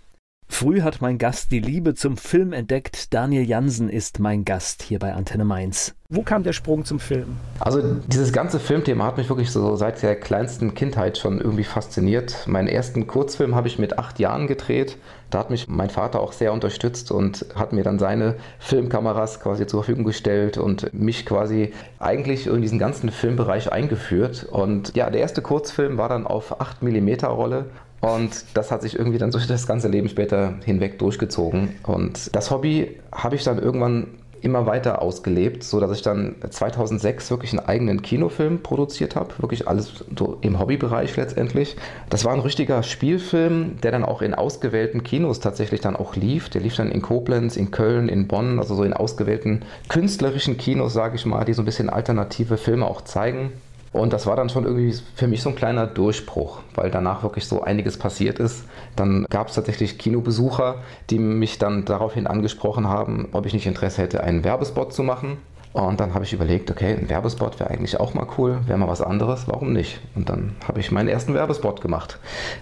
Früh 0.51 0.83
hat 0.83 1.01
mein 1.01 1.17
Gast 1.17 1.53
die 1.53 1.61
Liebe 1.61 1.95
zum 1.95 2.19
Film 2.19 2.53
entdeckt. 2.53 3.15
Daniel 3.15 3.45
Jansen 3.45 3.89
ist 3.89 4.19
mein 4.19 4.45
Gast 4.45 4.83
hier 4.83 4.99
bei 4.99 5.15
Antenne 5.15 5.47
Mainz. 5.47 5.95
Wo 6.11 6.23
kam 6.23 6.43
der 6.43 6.53
Sprung 6.53 6.85
zum 6.85 6.99
Film? 6.99 7.37
Also 7.61 7.81
dieses 8.09 8.33
ganze 8.33 8.59
Filmthema 8.59 9.07
hat 9.07 9.17
mich 9.17 9.29
wirklich 9.29 9.53
so 9.53 9.77
seit 9.77 10.03
der 10.03 10.17
kleinsten 10.17 10.75
Kindheit 10.75 11.17
schon 11.17 11.41
irgendwie 11.41 11.65
fasziniert. 11.65 12.47
Meinen 12.47 12.67
ersten 12.67 13.07
Kurzfilm 13.07 13.55
habe 13.55 13.69
ich 13.69 13.79
mit 13.79 13.99
acht 13.99 14.19
Jahren 14.19 14.49
gedreht. 14.49 14.99
Da 15.31 15.39
hat 15.39 15.51
mich 15.51 15.69
mein 15.69 15.89
Vater 15.89 16.21
auch 16.21 16.33
sehr 16.33 16.53
unterstützt 16.53 17.13
und 17.13 17.47
hat 17.55 17.73
mir 17.73 17.85
dann 17.85 18.01
seine 18.01 18.35
Filmkameras 18.59 19.41
quasi 19.41 19.67
zur 19.69 19.85
Verfügung 19.85 20.05
gestellt 20.05 20.59
und 20.59 20.93
mich 20.93 21.25
quasi 21.25 21.73
eigentlich 22.01 22.49
in 22.49 22.61
diesen 22.61 22.81
ganzen 22.81 23.11
Filmbereich 23.13 23.71
eingeführt. 23.71 24.45
Und 24.51 24.97
ja, 24.97 25.09
der 25.09 25.21
erste 25.21 25.43
Kurzfilm 25.43 25.97
war 25.97 26.09
dann 26.09 26.27
auf 26.27 26.61
8 26.61 26.83
mm 26.83 27.25
Rolle 27.27 27.67
und 28.01 28.45
das 28.55 28.71
hat 28.71 28.83
sich 28.83 28.97
irgendwie 28.97 29.19
dann 29.19 29.31
durch 29.31 29.47
das 29.47 29.67
ganze 29.67 29.89
Leben 29.89 30.09
später 30.09 30.55
hinweg 30.65 30.99
durchgezogen. 30.99 31.77
Und 31.83 32.35
das 32.35 32.51
Hobby 32.51 32.97
habe 33.13 33.37
ich 33.37 33.45
dann 33.45 33.59
irgendwann 33.59 34.07
immer 34.43 34.67
weiter 34.67 35.03
ausgelebt, 35.03 35.63
so 35.63 35.81
dass 35.81 35.91
ich 35.93 36.03
dann 36.03 36.37
2006 36.49 37.31
wirklich 37.31 37.53
einen 37.53 37.67
eigenen 37.67 38.03
Kinofilm 38.03 38.63
produziert 38.63 39.17
habe, 39.17 39.35
wirklich 39.39 39.69
alles 39.69 40.05
im 40.41 40.59
Hobbybereich 40.59 41.17
letztendlich. 41.17 41.77
Das 42.09 42.25
war 42.25 42.33
ein 42.33 42.41
richtiger 42.41 42.83
Spielfilm, 42.83 43.81
der 43.83 43.93
dann 43.93 44.05
auch 44.05 44.23
in 44.23 44.35
ausgewählten 44.35 45.03
Kinos 45.03 45.41
tatsächlich 45.41 45.81
dann 45.81 45.97
auch 45.97 46.17
lief. 46.17 46.49
Der 46.49 46.63
lief 46.63 46.77
dann 46.77 46.91
in 46.91 47.03
Koblenz, 47.03 47.57
in 47.57 47.71
Köln, 47.71 48.09
in 48.09 48.29
Bonn, 48.29 48.59
also 48.59 48.75
so 48.75 48.83
in 48.83 48.93
ausgewählten 48.95 49.63
künstlerischen 49.89 50.57
Kinos, 50.57 50.93
sage 50.93 51.17
ich 51.17 51.27
mal, 51.27 51.45
die 51.45 51.53
so 51.53 51.63
ein 51.63 51.67
bisschen 51.67 51.91
alternative 51.91 52.57
Filme 52.57 52.87
auch 52.87 53.03
zeigen. 53.03 53.53
Und 53.93 54.13
das 54.13 54.27
war 54.27 54.37
dann 54.37 54.49
schon 54.49 54.65
irgendwie 54.65 54.97
für 55.17 55.27
mich 55.27 55.43
so 55.43 55.49
ein 55.49 55.57
kleiner 55.57 55.87
Durchbruch, 55.87 56.61
weil 56.75 56.91
danach 56.91 57.25
wirklich 57.25 57.47
so 57.47 57.63
einiges 57.63 57.99
passiert 57.99 58.39
ist. 58.39 58.65
Dann 58.95 59.27
gab 59.29 59.49
es 59.49 59.55
tatsächlich 59.55 59.99
Kinobesucher, 59.99 60.77
die 61.11 61.19
mich 61.19 61.59
dann 61.59 61.85
daraufhin 61.85 62.29
angesprochen 62.29 62.87
haben, 62.87 63.29
ob 63.33 63.47
ich 63.47 63.53
nicht 63.53 63.67
Interesse 63.67 64.03
hätte, 64.03 64.23
einen 64.23 64.45
Werbespot 64.45 64.93
zu 64.93 65.03
machen. 65.03 65.39
Und 65.73 66.01
dann 66.01 66.15
habe 66.15 66.25
ich 66.25 66.33
überlegt, 66.33 66.69
okay, 66.71 66.97
ein 66.97 67.09
Werbespot 67.09 67.61
wäre 67.61 67.71
eigentlich 67.71 68.01
auch 68.01 68.13
mal 68.13 68.27
cool, 68.39 68.59
wäre 68.67 68.77
mal 68.77 68.89
was 68.89 69.01
anderes, 69.01 69.47
warum 69.47 69.73
nicht? 69.73 70.01
Und 70.17 70.29
dann 70.29 70.57
habe 70.67 70.81
ich 70.81 70.91
meinen 70.91 71.09
ersten 71.09 71.33
Werbespot 71.33 71.81
gemacht, 71.81 72.19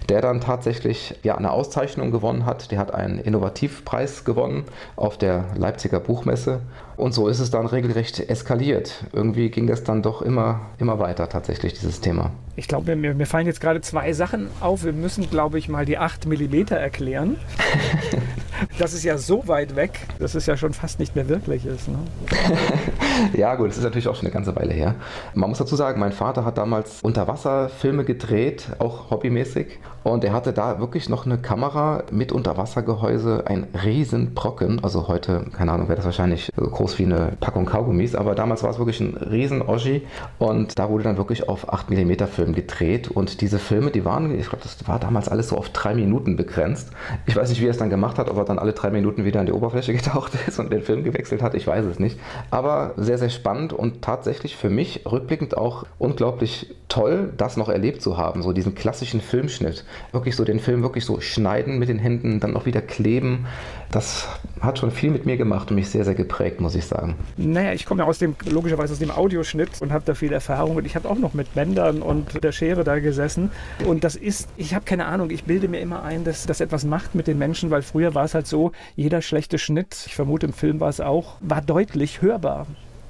der 0.09 0.21
dann 0.21 0.41
tatsächlich 0.41 1.15
ja 1.23 1.35
eine 1.35 1.51
Auszeichnung 1.51 2.11
gewonnen 2.11 2.45
hat. 2.45 2.69
Der 2.69 2.77
hat 2.77 2.93
einen 2.93 3.17
Innovativpreis 3.17 4.25
gewonnen 4.25 4.65
auf 4.95 5.17
der 5.17 5.45
Leipziger 5.55 5.99
Buchmesse 5.99 6.61
und 6.99 7.13
so 7.13 7.27
ist 7.27 7.39
es 7.39 7.49
dann 7.49 7.65
regelrecht 7.65 8.29
eskaliert. 8.29 9.05
Irgendwie 9.13 9.49
ging 9.49 9.67
das 9.67 9.83
dann 9.83 10.01
doch 10.01 10.21
immer, 10.21 10.61
immer 10.77 10.99
weiter 10.99 11.29
tatsächlich, 11.29 11.73
dieses 11.73 12.01
Thema. 12.01 12.31
Ich 12.55 12.67
glaube, 12.67 12.95
mir, 12.97 13.13
mir 13.13 13.25
fallen 13.25 13.47
jetzt 13.47 13.61
gerade 13.61 13.79
zwei 13.79 14.11
Sachen 14.11 14.49
auf. 14.59 14.83
Wir 14.83 14.91
müssen, 14.91 15.29
glaube 15.29 15.57
ich, 15.57 15.69
mal 15.69 15.85
die 15.85 15.97
8 15.97 16.25
mm 16.25 16.73
erklären. 16.73 17.37
das 18.79 18.93
ist 18.93 19.05
ja 19.05 19.17
so 19.17 19.47
weit 19.47 19.77
weg, 19.77 20.01
dass 20.19 20.35
es 20.35 20.45
ja 20.45 20.57
schon 20.57 20.73
fast 20.73 20.99
nicht 20.99 21.15
mehr 21.15 21.29
wirklich 21.29 21.65
ist. 21.65 21.87
Ne? 21.87 21.99
ja, 23.33 23.55
gut, 23.55 23.69
das 23.69 23.77
ist 23.77 23.83
natürlich 23.83 24.09
auch 24.09 24.15
schon 24.15 24.25
eine 24.25 24.33
ganze 24.33 24.55
Weile 24.57 24.73
her. 24.73 24.95
Man 25.33 25.49
muss 25.49 25.59
dazu 25.59 25.77
sagen, 25.77 26.01
mein 26.01 26.11
Vater 26.11 26.43
hat 26.43 26.57
damals 26.57 27.01
Unterwasserfilme 27.01 28.03
gedreht, 28.03 28.67
auch 28.79 29.09
hobbymäßig. 29.09 29.79
Und 30.03 30.23
er 30.23 30.33
hatte 30.33 30.53
da 30.53 30.79
wirklich 30.79 31.09
noch 31.09 31.25
eine 31.25 31.37
Kamera 31.37 32.03
mit 32.11 32.31
Unterwassergehäuse, 32.31 33.43
ein 33.45 33.67
Riesenbrocken. 33.83 34.83
Also 34.83 35.07
heute, 35.07 35.45
keine 35.53 35.71
Ahnung, 35.71 35.87
wäre 35.87 35.97
das 35.97 36.05
wahrscheinlich 36.05 36.51
so 36.55 36.63
groß 36.63 36.99
wie 36.99 37.05
eine 37.05 37.33
Packung 37.39 37.65
Kaugummis, 37.65 38.15
aber 38.15 38.35
damals 38.35 38.63
war 38.63 38.69
es 38.69 38.79
wirklich 38.79 38.99
ein 38.99 39.15
riesen 39.17 39.61
Oschi 39.61 40.05
und 40.37 40.79
da 40.79 40.89
wurde 40.89 41.03
dann 41.03 41.17
wirklich 41.17 41.49
auf 41.49 41.71
8 41.71 41.89
mm 41.89 42.25
Film 42.31 42.53
gedreht 42.53 43.09
und 43.09 43.41
diese 43.41 43.59
Filme, 43.59 43.91
die 43.91 44.05
waren, 44.05 44.37
ich 44.37 44.49
glaube, 44.49 44.63
das 44.63 44.87
war 44.87 44.99
damals 44.99 45.27
alles 45.29 45.49
so 45.49 45.57
auf 45.57 45.69
drei 45.69 45.93
Minuten 45.93 46.35
begrenzt. 46.35 46.91
Ich 47.25 47.35
weiß 47.35 47.49
nicht, 47.49 47.61
wie 47.61 47.65
er 47.65 47.71
es 47.71 47.77
dann 47.77 47.89
gemacht 47.89 48.17
hat, 48.17 48.29
ob 48.29 48.37
er 48.37 48.45
dann 48.45 48.59
alle 48.59 48.73
drei 48.73 48.89
Minuten 48.89 49.25
wieder 49.25 49.39
an 49.39 49.45
die 49.45 49.51
Oberfläche 49.51 49.93
getaucht 49.99 50.31
ist 50.47 50.59
und 50.59 50.71
den 50.71 50.81
Film 50.81 51.03
gewechselt 51.03 51.41
hat, 51.41 51.53
ich 51.55 51.67
weiß 51.67 51.85
es 51.85 51.99
nicht. 51.99 52.19
Aber 52.51 52.93
sehr, 52.97 53.17
sehr 53.17 53.29
spannend 53.29 53.73
und 53.73 54.01
tatsächlich 54.01 54.55
für 54.55 54.69
mich 54.69 55.05
rückblickend 55.09 55.57
auch 55.57 55.85
unglaublich 55.97 56.73
toll, 56.89 57.31
das 57.37 57.55
noch 57.55 57.69
erlebt 57.69 58.01
zu 58.01 58.17
haben. 58.17 58.41
So 58.41 58.51
diesen 58.51 58.75
klassischen 58.75 59.21
Filmschnitt. 59.21 59.85
Wirklich 60.11 60.35
so 60.35 60.43
den 60.43 60.59
Film 60.59 60.81
wirklich 60.81 61.05
so 61.05 61.19
schneiden 61.21 61.79
mit 61.79 61.89
den 61.89 61.99
Händen, 61.99 62.39
dann 62.39 62.55
auch 62.55 62.65
wieder 62.65 62.81
kleben. 62.81 63.45
Das 63.91 64.27
hat 64.59 64.79
schon 64.79 64.91
viel 64.91 65.09
mit 65.09 65.25
mir 65.25 65.37
gemacht 65.37 65.69
und 65.69 65.75
mich 65.75 65.89
sehr, 65.89 66.05
sehr 66.05 66.15
geprägt, 66.15 66.61
muss 66.61 66.75
ich 66.75 66.85
sagen. 66.85 67.15
Naja, 67.37 67.73
ich 67.73 67.85
komme 67.85 68.03
ja 68.03 68.07
aus 68.07 68.19
dem, 68.19 68.35
logischerweise 68.49 68.93
aus 68.93 68.99
dem 68.99 69.11
Audioschnitt 69.11 69.81
und 69.81 69.91
habe 69.91 70.03
da 70.05 70.13
viel 70.13 70.31
Erfahrung 70.31 70.75
und 70.75 70.85
ich 70.85 70.95
habe 70.95 71.09
auch 71.09 71.17
noch 71.17 71.33
mit 71.33 71.53
Bändern 71.55 72.01
und 72.01 72.43
der 72.43 72.51
Schere 72.51 72.83
da 72.83 72.99
gesessen. 72.99 73.51
Und 73.85 74.03
das 74.03 74.15
ist, 74.15 74.49
ich 74.57 74.75
habe 74.75 74.85
keine 74.85 75.05
Ahnung, 75.05 75.29
ich 75.31 75.45
bilde 75.45 75.67
mir 75.67 75.79
immer 75.79 76.03
ein, 76.03 76.23
dass 76.23 76.45
das 76.45 76.61
etwas 76.61 76.85
macht 76.85 77.15
mit 77.15 77.27
den 77.27 77.37
Menschen, 77.37 77.71
weil 77.71 77.81
früher 77.81 78.15
war 78.15 78.25
es 78.25 78.33
halt 78.33 78.47
so, 78.47 78.71
jeder 78.95 79.21
schlechte 79.21 79.57
Schnitt, 79.57 80.03
ich 80.05 80.15
vermute 80.15 80.45
im 80.45 80.53
Film 80.53 80.79
war 80.79 80.89
es 80.89 81.01
auch, 81.01 81.35
war 81.39 81.61
deutlich 81.61 82.21
hörbar. 82.21 82.67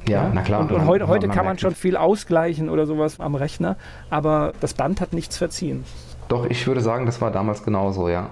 Ja, 0.07 0.23
ja, 0.23 0.31
na 0.33 0.41
klar. 0.41 0.61
Und, 0.61 0.71
und 0.71 0.85
heute, 0.85 1.07
heute 1.07 1.27
man 1.27 1.35
kann 1.35 1.45
man 1.45 1.57
schon 1.59 1.75
viel 1.75 1.97
ausgleichen 1.97 2.69
oder 2.69 2.85
sowas 2.85 3.19
am 3.19 3.35
Rechner, 3.35 3.77
aber 4.09 4.53
das 4.61 4.73
Band 4.73 5.01
hat 5.01 5.13
nichts 5.13 5.37
verziehen. 5.37 5.83
Doch, 6.29 6.45
ich 6.45 6.65
würde 6.65 6.79
sagen, 6.79 7.05
das 7.05 7.19
war 7.19 7.31
damals 7.31 7.63
genauso, 7.63 8.07
ja. 8.07 8.29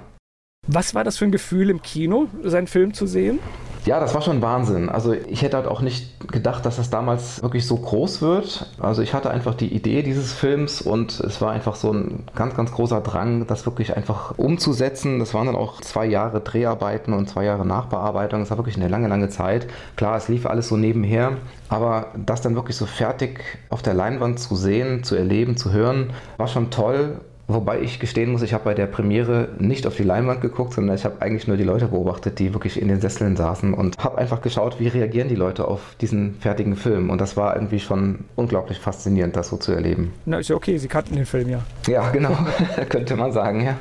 Was 0.68 0.96
war 0.96 1.04
das 1.04 1.18
für 1.18 1.26
ein 1.26 1.32
Gefühl 1.32 1.70
im 1.70 1.82
Kino, 1.82 2.28
seinen 2.44 2.68
Film 2.68 2.94
zu 2.94 3.08
sehen? 3.08 3.40
Ja, 3.86 4.02
das 4.02 4.14
war 4.14 4.22
schon 4.22 4.42
Wahnsinn. 4.42 4.90
Also 4.90 5.14
ich 5.14 5.44
hätte 5.44 5.56
halt 5.56 5.66
auch 5.66 5.80
nicht 5.80 6.30
gedacht, 6.30 6.66
dass 6.66 6.76
das 6.76 6.90
damals 6.90 7.42
wirklich 7.42 7.66
so 7.66 7.78
groß 7.78 8.22
wird. 8.22 8.70
Also 8.82 9.02
ich 9.02 9.14
hatte 9.14 9.32
einfach 9.32 9.56
die 9.56 9.74
Idee 9.74 10.04
dieses 10.04 10.34
Films 10.34 10.82
und 10.82 11.22
es 11.22 11.40
war 11.40 11.52
einfach 11.52 11.76
so 11.76 11.94
ein 11.94 12.26
ganz, 12.36 12.54
ganz 12.54 12.74
großer 12.74 13.00
Drang, 13.00 13.48
das 13.48 13.66
wirklich 13.66 13.96
einfach 13.96 14.38
umzusetzen. 14.38 15.20
Das 15.20 15.34
waren 15.34 15.46
dann 15.46 15.56
auch 15.56 15.80
zwei 15.80 16.06
Jahre 16.06 16.42
Dreharbeiten 16.42 17.14
und 17.14 17.30
zwei 17.30 17.46
Jahre 17.46 17.66
Nachbearbeitung. 17.66 18.42
Das 18.42 18.50
war 18.50 18.58
wirklich 18.58 18.76
eine 18.76 18.90
lange, 18.90 19.08
lange 19.08 19.30
Zeit. 19.30 19.68
Klar, 19.96 20.18
es 20.18 20.28
lief 20.28 20.46
alles 20.46 20.68
so 20.68 20.76
nebenher, 20.76 21.38
aber 21.70 22.08
das 22.18 22.42
dann 22.42 22.56
wirklich 22.56 22.76
so 22.76 22.86
fertig 22.86 23.40
auf 23.70 23.84
der 23.84 23.94
Leinwand 23.94 24.38
zu 24.38 24.58
sehen, 24.58 25.06
zu 25.06 25.16
erleben, 25.16 25.56
zu 25.56 25.72
hören, 25.72 26.12
war 26.36 26.50
schon 26.50 26.72
toll. 26.72 27.22
Wobei 27.50 27.80
ich 27.80 28.00
gestehen 28.00 28.34
muss, 28.34 28.42
ich 28.42 28.54
habe 28.54 28.66
bei 28.66 28.74
der 28.74 28.88
Premiere 28.88 29.48
nicht 29.58 29.88
auf 29.88 29.96
die 29.96 30.04
Leinwand 30.04 30.42
geguckt, 30.42 30.74
sondern 30.74 30.98
ich 30.98 31.06
habe 31.06 31.22
eigentlich 31.22 31.48
nur 31.48 31.56
die 31.56 31.64
Leute 31.64 31.88
beobachtet, 31.88 32.40
die 32.40 32.54
wirklich 32.54 32.82
in 32.82 32.90
den 32.90 33.00
Sesseln 33.00 33.38
saßen 33.38 33.74
und 33.74 33.98
habe 34.04 34.18
einfach 34.18 34.42
geschaut, 34.42 34.82
wie 34.82 34.90
reagieren 34.90 35.30
die 35.30 35.36
Leute 35.36 35.66
auf 35.66 35.96
diesen 36.02 36.36
fertigen 36.42 36.76
Film. 36.76 37.10
Und 37.10 37.22
das 37.22 37.38
war 37.38 37.56
irgendwie 37.56 37.80
schon 37.80 38.26
unglaublich 38.36 38.80
faszinierend, 38.80 39.38
das 39.38 39.48
so 39.48 39.56
zu 39.56 39.72
erleben. 39.72 40.14
Na, 40.26 40.40
ist 40.40 40.50
ja 40.50 40.58
okay, 40.58 40.78
Sie 40.78 40.90
kannten 40.90 41.16
den 41.16 41.26
Film 41.26 41.48
ja. 41.48 41.60
Ja, 41.88 42.10
genau, 42.10 42.38
könnte 42.90 43.16
man 43.16 43.32
sagen, 43.32 43.64
ja. 43.64 43.78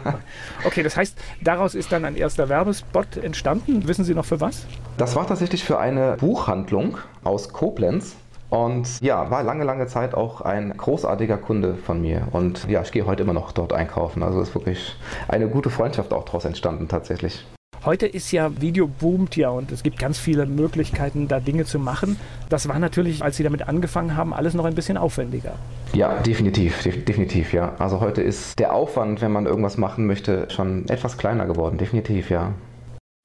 Okay, 0.64 0.84
das 0.84 0.96
heißt, 0.96 1.18
daraus 1.42 1.74
ist 1.74 1.90
dann 1.90 2.04
ein 2.04 2.14
erster 2.14 2.48
Werbespot 2.48 3.16
entstanden. 3.16 3.88
Wissen 3.88 4.04
Sie 4.04 4.14
noch 4.14 4.26
für 4.26 4.40
was? 4.40 4.64
Das 4.96 5.16
war 5.16 5.26
tatsächlich 5.26 5.64
für 5.64 5.80
eine 5.80 6.16
Buchhandlung 6.20 6.98
aus 7.24 7.52
Koblenz. 7.52 8.14
Und 8.48 9.00
ja, 9.00 9.30
war 9.30 9.42
lange, 9.42 9.64
lange 9.64 9.86
Zeit 9.86 10.14
auch 10.14 10.40
ein 10.40 10.76
großartiger 10.76 11.36
Kunde 11.36 11.74
von 11.74 12.00
mir. 12.00 12.28
Und 12.32 12.68
ja, 12.68 12.82
ich 12.82 12.92
gehe 12.92 13.06
heute 13.06 13.22
immer 13.22 13.32
noch 13.32 13.52
dort 13.52 13.72
einkaufen. 13.72 14.22
Also 14.22 14.40
ist 14.40 14.54
wirklich 14.54 14.96
eine 15.28 15.48
gute 15.48 15.70
Freundschaft 15.70 16.12
auch 16.12 16.24
daraus 16.24 16.44
entstanden 16.44 16.88
tatsächlich. 16.88 17.44
Heute 17.84 18.06
ist 18.06 18.32
ja 18.32 18.60
Video 18.60 18.88
boomt 18.88 19.36
ja 19.36 19.50
und 19.50 19.70
es 19.70 19.84
gibt 19.84 19.98
ganz 19.98 20.18
viele 20.18 20.44
Möglichkeiten, 20.46 21.28
da 21.28 21.38
Dinge 21.38 21.66
zu 21.66 21.78
machen. 21.78 22.18
Das 22.48 22.68
war 22.68 22.80
natürlich, 22.80 23.22
als 23.22 23.36
Sie 23.36 23.44
damit 23.44 23.68
angefangen 23.68 24.16
haben, 24.16 24.34
alles 24.34 24.54
noch 24.54 24.64
ein 24.64 24.74
bisschen 24.74 24.96
aufwendiger. 24.96 25.54
Ja, 25.92 26.20
definitiv, 26.20 26.82
definitiv, 26.82 27.52
ja. 27.52 27.76
Also 27.78 28.00
heute 28.00 28.22
ist 28.22 28.58
der 28.58 28.74
Aufwand, 28.74 29.20
wenn 29.20 29.30
man 29.30 29.46
irgendwas 29.46 29.76
machen 29.76 30.06
möchte, 30.06 30.48
schon 30.50 30.88
etwas 30.88 31.16
kleiner 31.16 31.46
geworden, 31.46 31.78
definitiv, 31.78 32.28
ja. 32.28 32.54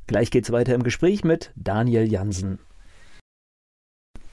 Gleich 0.05 0.29
geht's 0.29 0.51
weiter 0.51 0.75
im 0.75 0.83
Gespräch 0.83 1.23
mit 1.23 1.51
Daniel 1.55 2.03
Jansen. 2.11 2.59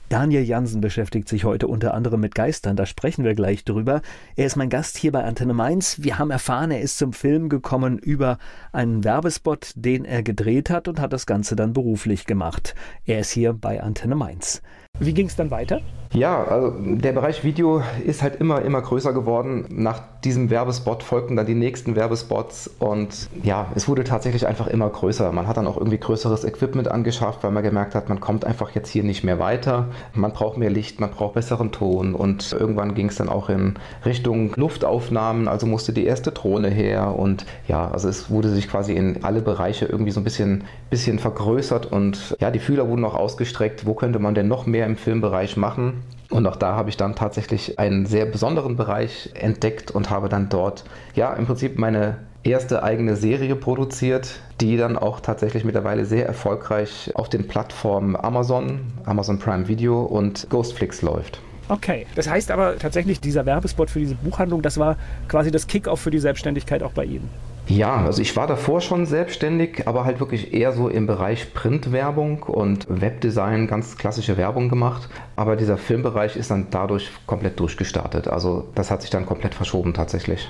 Daniel 0.09 0.41
Jansen 0.41 0.81
beschäftigt 0.81 1.29
sich 1.29 1.43
heute 1.43 1.67
unter 1.67 1.93
anderem 1.93 2.19
mit 2.19 2.33
Geistern, 2.33 2.75
da 2.75 2.87
sprechen 2.87 3.23
wir 3.23 3.35
gleich 3.35 3.63
drüber. 3.63 4.01
Er 4.35 4.47
ist 4.47 4.55
mein 4.55 4.69
Gast 4.69 4.97
hier 4.97 5.11
bei 5.11 5.23
Antenne 5.23 5.53
Mainz. 5.53 5.99
Wir 6.01 6.17
haben 6.17 6.31
erfahren, 6.31 6.71
er 6.71 6.81
ist 6.81 6.97
zum 6.97 7.13
Film 7.13 7.47
gekommen 7.47 7.99
über 7.99 8.39
einen 8.71 9.03
Werbespot, 9.03 9.71
den 9.75 10.05
er 10.05 10.23
gedreht 10.23 10.71
hat 10.71 10.87
und 10.87 10.99
hat 10.99 11.13
das 11.13 11.27
Ganze 11.27 11.55
dann 11.55 11.73
beruflich 11.73 12.25
gemacht. 12.25 12.73
Er 13.05 13.19
ist 13.19 13.29
hier 13.29 13.53
bei 13.53 13.83
Antenne 13.83 14.15
Mainz. 14.15 14.63
Wie 14.99 15.13
ging 15.13 15.27
es 15.27 15.35
dann 15.35 15.51
weiter? 15.51 15.79
Ja, 16.11 16.43
also 16.43 16.73
der 16.79 17.11
Bereich 17.11 17.43
Video 17.43 17.83
ist 18.03 18.23
halt 18.23 18.37
immer, 18.41 18.63
immer 18.63 18.81
größer 18.81 19.13
geworden. 19.13 19.65
Nach 19.69 20.01
diesem 20.23 20.49
Werbespot 20.49 21.03
folgten 21.03 21.35
dann 21.35 21.45
die 21.45 21.53
nächsten 21.53 21.95
Werbespots 21.95 22.69
und 22.79 23.29
ja, 23.43 23.67
es 23.75 23.87
wurde 23.87 24.03
tatsächlich 24.03 24.47
einfach 24.47 24.65
immer 24.65 24.89
größer. 24.89 25.31
Man 25.31 25.47
hat 25.47 25.57
dann 25.57 25.67
auch 25.67 25.77
irgendwie 25.77 25.99
größeres 25.99 26.45
Equipment 26.45 26.89
angeschafft, 26.89 27.43
weil 27.43 27.51
man 27.51 27.61
gemerkt 27.61 27.93
hat, 27.93 28.09
man 28.09 28.19
kommt 28.19 28.43
einfach 28.43 28.71
jetzt 28.71 28.89
hier 28.89 29.03
nicht 29.03 29.23
mehr 29.23 29.37
weiter. 29.37 29.85
Man 30.15 30.33
braucht 30.33 30.57
mehr 30.57 30.71
Licht, 30.71 30.99
man 30.99 31.11
braucht 31.11 31.35
besseren 31.35 31.71
Ton 31.71 32.15
und 32.15 32.53
irgendwann 32.53 32.95
ging 32.95 33.09
es 33.09 33.15
dann 33.17 33.29
auch 33.29 33.49
in 33.49 33.75
Richtung 34.03 34.53
Luftaufnahmen, 34.55 35.47
also 35.47 35.67
musste 35.67 35.93
die 35.93 36.05
erste 36.05 36.31
Drohne 36.31 36.69
her 36.69 37.15
und 37.17 37.45
ja, 37.67 37.89
also 37.89 38.09
es 38.09 38.31
wurde 38.31 38.49
sich 38.49 38.67
quasi 38.67 38.93
in 38.93 39.23
alle 39.23 39.41
Bereiche 39.41 39.85
irgendwie 39.85 40.11
so 40.11 40.19
ein 40.19 40.23
bisschen, 40.23 40.63
bisschen 40.89 41.19
vergrößert 41.19 41.85
und 41.85 42.35
ja, 42.39 42.49
die 42.49 42.59
Fühler 42.59 42.89
wurden 42.89 43.05
auch 43.05 43.15
ausgestreckt. 43.15 43.85
Wo 43.85 43.93
könnte 43.93 44.17
man 44.17 44.33
denn 44.33 44.47
noch 44.47 44.65
mehr 44.65 44.87
im 44.87 44.97
Filmbereich 44.97 45.55
machen? 45.55 45.98
Und 46.29 46.45
auch 46.45 46.55
da 46.55 46.75
habe 46.75 46.89
ich 46.89 46.97
dann 46.97 47.15
tatsächlich 47.15 47.79
einen 47.79 48.05
sehr 48.05 48.25
besonderen 48.25 48.75
Bereich 48.75 49.31
entdeckt 49.33 49.89
und 49.91 50.09
habe 50.09 50.29
dann 50.29 50.49
dort 50.49 50.83
ja 51.15 51.33
im 51.33 51.47
Prinzip 51.47 51.79
meine 51.79 52.17
erste 52.43 52.83
eigene 52.83 53.15
Serie 53.15 53.55
produziert, 53.55 54.39
die 54.61 54.77
dann 54.77 54.97
auch 54.97 55.19
tatsächlich 55.19 55.63
mittlerweile 55.65 56.05
sehr 56.05 56.25
erfolgreich 56.25 57.11
auf 57.15 57.29
den 57.29 57.47
Plattformen 57.47 58.15
Amazon, 58.15 58.93
Amazon 59.05 59.39
Prime 59.39 59.67
Video 59.67 60.03
und 60.03 60.47
Ghostflix 60.49 61.01
läuft. 61.01 61.41
Okay, 61.67 62.07
das 62.15 62.27
heißt 62.27 62.49
aber 62.51 62.77
tatsächlich, 62.79 63.19
dieser 63.19 63.45
Werbespot 63.45 63.89
für 63.89 63.99
diese 63.99 64.15
Buchhandlung, 64.15 64.61
das 64.61 64.77
war 64.77 64.97
quasi 65.27 65.51
das 65.51 65.67
Kickoff 65.67 65.99
für 65.99 66.11
die 66.11 66.19
Selbstständigkeit 66.19 66.81
auch 66.81 66.93
bei 66.93 67.05
Ihnen. 67.05 67.29
Ja, 67.69 68.03
also 68.03 68.19
ich 68.19 68.35
war 68.35 68.47
davor 68.47 68.81
schon 68.81 69.05
selbstständig, 69.05 69.87
aber 69.87 70.03
halt 70.03 70.19
wirklich 70.19 70.53
eher 70.53 70.73
so 70.73 70.89
im 70.89 71.05
Bereich 71.05 71.53
Printwerbung 71.53 72.41
und 72.41 72.87
Webdesign, 72.89 73.67
ganz 73.67 73.95
klassische 73.95 74.37
Werbung 74.37 74.69
gemacht. 74.69 75.07
Aber 75.35 75.55
dieser 75.55 75.77
Filmbereich 75.77 76.35
ist 76.35 76.49
dann 76.49 76.67
dadurch 76.71 77.11
komplett 77.27 77.59
durchgestartet. 77.59 78.27
Also 78.27 78.67
das 78.73 78.89
hat 78.89 79.03
sich 79.03 79.11
dann 79.11 79.27
komplett 79.27 79.53
verschoben 79.53 79.93
tatsächlich. 79.93 80.49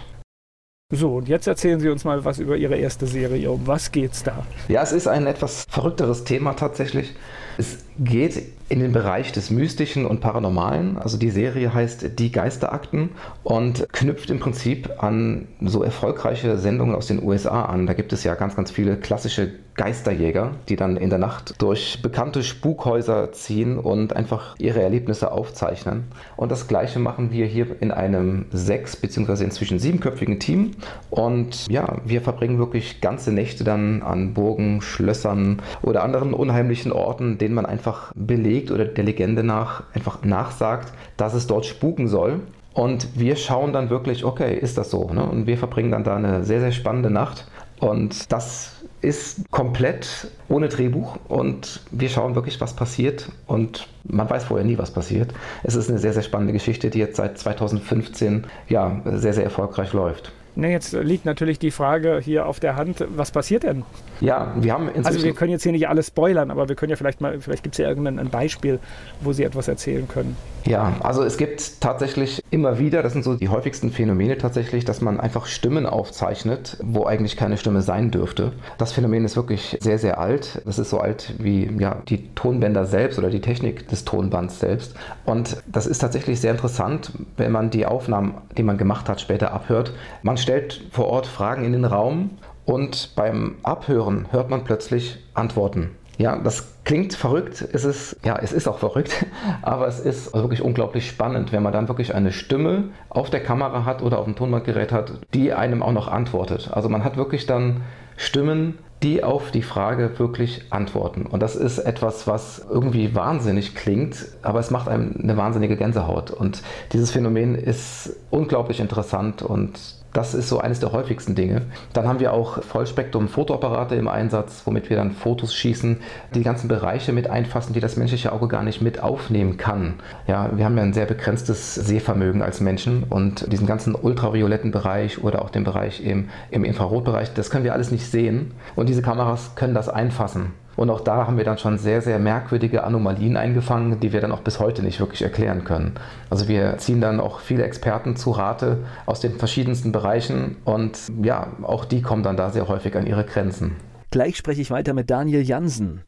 So, 0.91 1.17
und 1.17 1.27
jetzt 1.27 1.45
erzählen 1.45 1.79
Sie 1.79 1.89
uns 1.89 2.05
mal 2.05 2.23
was 2.23 2.39
über 2.39 2.55
Ihre 2.55 2.77
erste 2.77 3.05
Serie. 3.05 3.51
Um 3.51 3.67
was 3.67 3.91
geht's 3.91 4.23
da? 4.23 4.45
Ja, 4.69 4.81
es 4.81 4.93
ist 4.93 5.07
ein 5.07 5.27
etwas 5.27 5.65
verrückteres 5.69 6.23
Thema 6.23 6.53
tatsächlich. 6.53 7.13
Es 7.57 7.85
geht 7.99 8.41
in 8.69 8.79
den 8.79 8.91
Bereich 8.91 9.31
des 9.31 9.49
Mystischen 9.49 10.05
und 10.05 10.21
Paranormalen. 10.21 10.99
Also 10.99 11.17
die 11.17 11.31
Serie 11.31 11.73
heißt 11.73 12.19
Die 12.19 12.31
Geisterakten 12.31 13.09
und 13.43 13.87
knüpft 13.91 14.29
im 14.29 14.39
Prinzip 14.39 14.91
an 14.99 15.47
so 15.61 15.83
erfolgreiche 15.83 16.57
Sendungen 16.57 16.95
aus 16.95 17.07
den 17.07 17.21
USA 17.23 17.63
an. 17.65 17.87
Da 17.87 17.93
gibt 17.93 18.13
es 18.13 18.23
ja 18.23 18.35
ganz, 18.35 18.55
ganz 18.55 18.69
viele 18.69 18.97
klassische 18.97 19.51
Geisterjäger, 19.79 20.51
die 20.67 20.75
dann 20.75 20.97
in 20.97 21.09
der 21.09 21.19
Nacht 21.19 21.55
durch 21.59 22.01
bekannte 22.01 22.43
Spukhäuser 22.43 23.31
ziehen 23.31 23.77
und 23.77 24.13
einfach 24.13 24.55
ihre 24.59 24.81
Erlebnisse 24.81 25.31
aufzeichnen. 25.31 26.03
Und 26.35 26.51
das 26.51 26.67
gleiche 26.67 26.99
machen 26.99 27.31
wir 27.31 27.45
hier 27.45 27.81
in 27.81 27.91
einem 27.91 28.45
sechs- 28.51 28.97
bzw. 28.97 29.45
inzwischen 29.45 29.79
siebenköpfigen 29.79 30.37
Team. 30.39 30.71
Und 31.09 31.67
ja, 31.69 31.95
wir 32.03 32.21
verbringen 32.21 32.59
wirklich 32.59 32.99
ganze 32.99 33.31
Nächte 33.31 33.63
dann 33.63 34.03
an 34.03 34.33
Burgen, 34.33 34.81
Schlössern 34.81 35.61
oder 35.81 36.03
anderen 36.03 36.33
unheimlichen 36.33 36.91
Orten, 36.91 37.37
denen 37.37 37.55
man 37.55 37.65
einfach 37.65 38.11
belegt 38.15 38.58
oder 38.71 38.85
der 38.85 39.03
Legende 39.03 39.43
nach 39.43 39.83
einfach 39.93 40.23
nachsagt, 40.23 40.93
dass 41.17 41.33
es 41.33 41.47
dort 41.47 41.65
spuken 41.65 42.07
soll. 42.07 42.41
Und 42.73 43.19
wir 43.19 43.35
schauen 43.35 43.73
dann 43.73 43.89
wirklich, 43.89 44.23
okay, 44.23 44.55
ist 44.55 44.77
das 44.77 44.91
so? 44.91 45.09
Ne? 45.11 45.23
Und 45.23 45.47
wir 45.47 45.57
verbringen 45.57 45.91
dann 45.91 46.03
da 46.03 46.15
eine 46.15 46.43
sehr, 46.43 46.59
sehr 46.59 46.71
spannende 46.71 47.09
Nacht. 47.09 47.45
Und 47.79 48.31
das 48.31 48.79
ist 49.01 49.49
komplett 49.51 50.27
ohne 50.49 50.67
Drehbuch 50.67 51.17
und 51.29 51.81
wir 51.91 52.09
schauen 52.09 52.35
wirklich, 52.35 52.59
was 52.59 52.75
passiert 52.75 53.29
und 53.47 53.87
man 54.03 54.29
weiß 54.29 54.45
vorher 54.45 54.65
nie, 54.65 54.77
was 54.77 54.91
passiert. 54.91 55.33
Es 55.63 55.75
ist 55.75 55.89
eine 55.89 55.99
sehr, 55.99 56.11
sehr 56.11 56.23
spannende 56.23 56.51
Geschichte, 56.51 56.89
die 56.89 56.99
jetzt 56.99 57.15
seit 57.15 57.37
2015 57.37 58.45
ja, 58.67 59.01
sehr, 59.05 59.33
sehr 59.33 59.45
erfolgreich 59.45 59.93
läuft. 59.93 60.33
Ne, 60.59 60.71
jetzt 60.71 60.91
liegt 60.91 61.25
natürlich 61.25 61.57
die 61.57 61.71
Frage 61.71 62.19
hier 62.21 62.45
auf 62.45 62.59
der 62.59 62.75
Hand, 62.75 63.05
was 63.15 63.31
passiert 63.31 63.63
denn? 63.63 63.83
Ja, 64.19 64.53
wir 64.57 64.73
haben. 64.73 64.89
Also 65.03 65.23
wir 65.23 65.33
können 65.33 65.51
jetzt 65.51 65.63
hier 65.63 65.71
nicht 65.71 65.87
alles 65.87 66.07
spoilern, 66.07 66.51
aber 66.51 66.67
wir 66.67 66.75
können 66.75 66.89
ja 66.89 66.97
vielleicht 66.97 67.21
mal, 67.21 67.39
vielleicht 67.39 67.63
gibt 67.63 67.75
es 67.75 67.79
ja 67.79 67.87
irgendein 67.87 68.29
Beispiel, 68.29 68.79
wo 69.21 69.31
Sie 69.31 69.43
etwas 69.43 69.69
erzählen 69.69 70.07
können. 70.07 70.35
Ja, 70.65 70.93
also 70.99 71.23
es 71.23 71.37
gibt 71.37 71.79
tatsächlich 71.81 72.43
immer 72.51 72.79
wieder, 72.79 73.01
das 73.01 73.13
sind 73.13 73.23
so 73.23 73.35
die 73.35 73.47
häufigsten 73.49 73.91
Phänomene 73.91 74.37
tatsächlich, 74.37 74.83
dass 74.83 75.01
man 75.01 75.19
einfach 75.19 75.45
Stimmen 75.45 75.85
aufzeichnet, 75.85 76.77
wo 76.83 77.05
eigentlich 77.05 77.37
keine 77.37 77.57
Stimme 77.57 77.81
sein 77.81 78.11
dürfte. 78.11 78.51
Das 78.77 78.91
Phänomen 78.91 79.23
ist 79.23 79.35
wirklich 79.35 79.77
sehr, 79.79 79.97
sehr 79.97 80.19
alt. 80.19 80.61
Das 80.65 80.77
ist 80.77 80.89
so 80.89 80.99
alt 80.99 81.33
wie 81.39 81.69
ja, 81.79 82.01
die 82.09 82.27
Tonbänder 82.35 82.85
selbst 82.85 83.17
oder 83.17 83.29
die 83.29 83.41
Technik 83.41 83.87
des 83.87 84.03
Tonbands 84.03 84.59
selbst. 84.59 84.95
Und 85.25 85.57
das 85.65 85.87
ist 85.87 85.99
tatsächlich 85.99 86.41
sehr 86.41 86.51
interessant, 86.51 87.13
wenn 87.37 87.51
man 87.51 87.69
die 87.69 87.85
Aufnahmen, 87.85 88.35
die 88.57 88.63
man 88.63 88.77
gemacht 88.77 89.07
hat, 89.07 89.21
später 89.21 89.53
abhört. 89.53 89.93
Man 90.23 90.37
stellt 90.49 90.81
vor 90.89 91.05
Ort 91.09 91.27
Fragen 91.27 91.63
in 91.63 91.73
den 91.73 91.85
Raum 91.85 92.31
und 92.65 93.11
beim 93.15 93.57
Abhören 93.61 94.25
hört 94.31 94.49
man 94.49 94.63
plötzlich 94.63 95.19
Antworten. 95.35 95.91
Ja, 96.17 96.37
das 96.39 96.73
klingt 96.85 97.13
verrückt. 97.13 97.63
Es 97.71 97.83
ist, 97.83 98.15
ja, 98.25 98.35
es 98.35 98.51
ist 98.51 98.67
auch 98.67 98.79
verrückt, 98.79 99.27
aber 99.61 99.87
es 99.87 99.99
ist 99.99 100.33
wirklich 100.33 100.63
unglaublich 100.63 101.07
spannend, 101.07 101.51
wenn 101.51 101.61
man 101.61 101.71
dann 101.71 101.87
wirklich 101.87 102.15
eine 102.15 102.31
Stimme 102.31 102.85
auf 103.09 103.29
der 103.29 103.43
Kamera 103.43 103.85
hat 103.85 104.01
oder 104.01 104.17
auf 104.17 104.25
dem 104.25 104.35
Tonbandgerät 104.35 104.91
hat, 104.91 105.19
die 105.35 105.53
einem 105.53 105.83
auch 105.83 105.91
noch 105.91 106.07
antwortet. 106.07 106.71
Also 106.73 106.89
man 106.89 107.03
hat 107.03 107.15
wirklich 107.15 107.45
dann 107.45 107.81
Stimmen, 108.17 108.79
die 109.03 109.23
auf 109.23 109.51
die 109.51 109.61
Frage 109.61 110.17
wirklich 110.17 110.65
antworten. 110.71 111.27
Und 111.27 111.43
das 111.43 111.55
ist 111.55 111.77
etwas, 111.77 112.25
was 112.25 112.65
irgendwie 112.71 113.13
wahnsinnig 113.13 113.75
klingt, 113.75 114.25
aber 114.41 114.59
es 114.59 114.71
macht 114.71 114.87
einem 114.87 115.13
eine 115.21 115.37
wahnsinnige 115.37 115.77
Gänsehaut. 115.77 116.31
Und 116.31 116.63
dieses 116.91 117.11
Phänomen 117.11 117.53
ist 117.53 118.15
unglaublich 118.31 118.79
interessant 118.79 119.43
und 119.43 119.98
das 120.13 120.33
ist 120.33 120.49
so 120.49 120.59
eines 120.59 120.79
der 120.79 120.91
häufigsten 120.91 121.35
Dinge. 121.35 121.63
Dann 121.93 122.07
haben 122.07 122.19
wir 122.19 122.33
auch 122.33 122.63
Vollspektrum-Fotoapparate 122.63 123.95
im 123.95 124.07
Einsatz, 124.07 124.63
womit 124.65 124.89
wir 124.89 124.97
dann 124.97 125.11
Fotos 125.11 125.53
schießen, 125.53 125.97
die 126.33 126.43
ganzen 126.43 126.67
Bereiche 126.67 127.13
mit 127.13 127.29
einfassen, 127.29 127.73
die 127.73 127.79
das 127.79 127.97
menschliche 127.97 128.31
Auge 128.31 128.47
gar 128.47 128.63
nicht 128.63 128.81
mit 128.81 129.01
aufnehmen 129.03 129.57
kann. 129.57 129.95
Ja, 130.27 130.49
wir 130.55 130.65
haben 130.65 130.77
ja 130.77 130.83
ein 130.83 130.93
sehr 130.93 131.05
begrenztes 131.05 131.75
Sehvermögen 131.75 132.41
als 132.41 132.59
Menschen 132.59 133.03
und 133.03 133.51
diesen 133.51 133.67
ganzen 133.67 133.95
ultravioletten 133.95 134.71
Bereich 134.71 135.23
oder 135.23 135.41
auch 135.41 135.49
den 135.49 135.63
Bereich 135.63 136.03
im, 136.03 136.29
im 136.49 136.63
Infrarotbereich, 136.63 137.33
das 137.33 137.49
können 137.49 137.63
wir 137.63 137.73
alles 137.73 137.91
nicht 137.91 138.09
sehen. 138.09 138.51
Und 138.75 138.89
diese 138.89 139.01
Kameras 139.01 139.55
können 139.55 139.73
das 139.73 139.89
einfassen. 139.89 140.53
Und 140.75 140.89
auch 140.89 141.01
da 141.01 141.27
haben 141.27 141.37
wir 141.37 141.43
dann 141.43 141.57
schon 141.57 141.77
sehr, 141.77 142.01
sehr 142.01 142.19
merkwürdige 142.19 142.83
Anomalien 142.83 143.35
eingefangen, 143.37 143.99
die 143.99 144.13
wir 144.13 144.21
dann 144.21 144.31
auch 144.31 144.41
bis 144.41 144.59
heute 144.59 144.81
nicht 144.81 144.99
wirklich 144.99 145.21
erklären 145.21 145.65
können. 145.65 145.95
Also 146.29 146.47
wir 146.47 146.77
ziehen 146.77 147.01
dann 147.01 147.19
auch 147.19 147.39
viele 147.39 147.63
Experten 147.63 148.15
zu 148.15 148.31
Rate 148.31 148.77
aus 149.05 149.19
den 149.19 149.33
verschiedensten 149.37 149.91
Bereichen 149.91 150.55
und 150.65 150.97
ja, 151.21 151.47
auch 151.63 151.85
die 151.85 152.01
kommen 152.01 152.23
dann 152.23 152.37
da 152.37 152.49
sehr 152.49 152.67
häufig 152.67 152.95
an 152.95 153.05
ihre 153.05 153.25
Grenzen. 153.25 153.75
Gleich 154.11 154.37
spreche 154.37 154.61
ich 154.61 154.71
weiter 154.71 154.93
mit 154.93 155.09
Daniel 155.09 155.41
Jansen. 155.41 156.01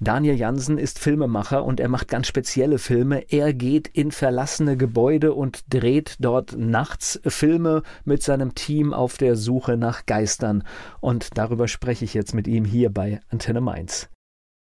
Daniel 0.00 0.36
Jansen 0.36 0.78
ist 0.78 1.00
Filmemacher 1.00 1.64
und 1.64 1.80
er 1.80 1.88
macht 1.88 2.06
ganz 2.06 2.28
spezielle 2.28 2.78
Filme. 2.78 3.32
Er 3.32 3.52
geht 3.52 3.88
in 3.88 4.12
verlassene 4.12 4.76
Gebäude 4.76 5.34
und 5.34 5.64
dreht 5.74 6.16
dort 6.20 6.56
nachts 6.56 7.20
Filme 7.26 7.82
mit 8.04 8.22
seinem 8.22 8.54
Team 8.54 8.92
auf 8.92 9.16
der 9.16 9.34
Suche 9.34 9.76
nach 9.76 10.06
Geistern. 10.06 10.62
Und 11.00 11.36
darüber 11.36 11.66
spreche 11.66 12.04
ich 12.04 12.14
jetzt 12.14 12.32
mit 12.32 12.46
ihm 12.46 12.64
hier 12.64 12.90
bei 12.90 13.20
Antenne 13.28 13.60
Mainz. 13.60 14.08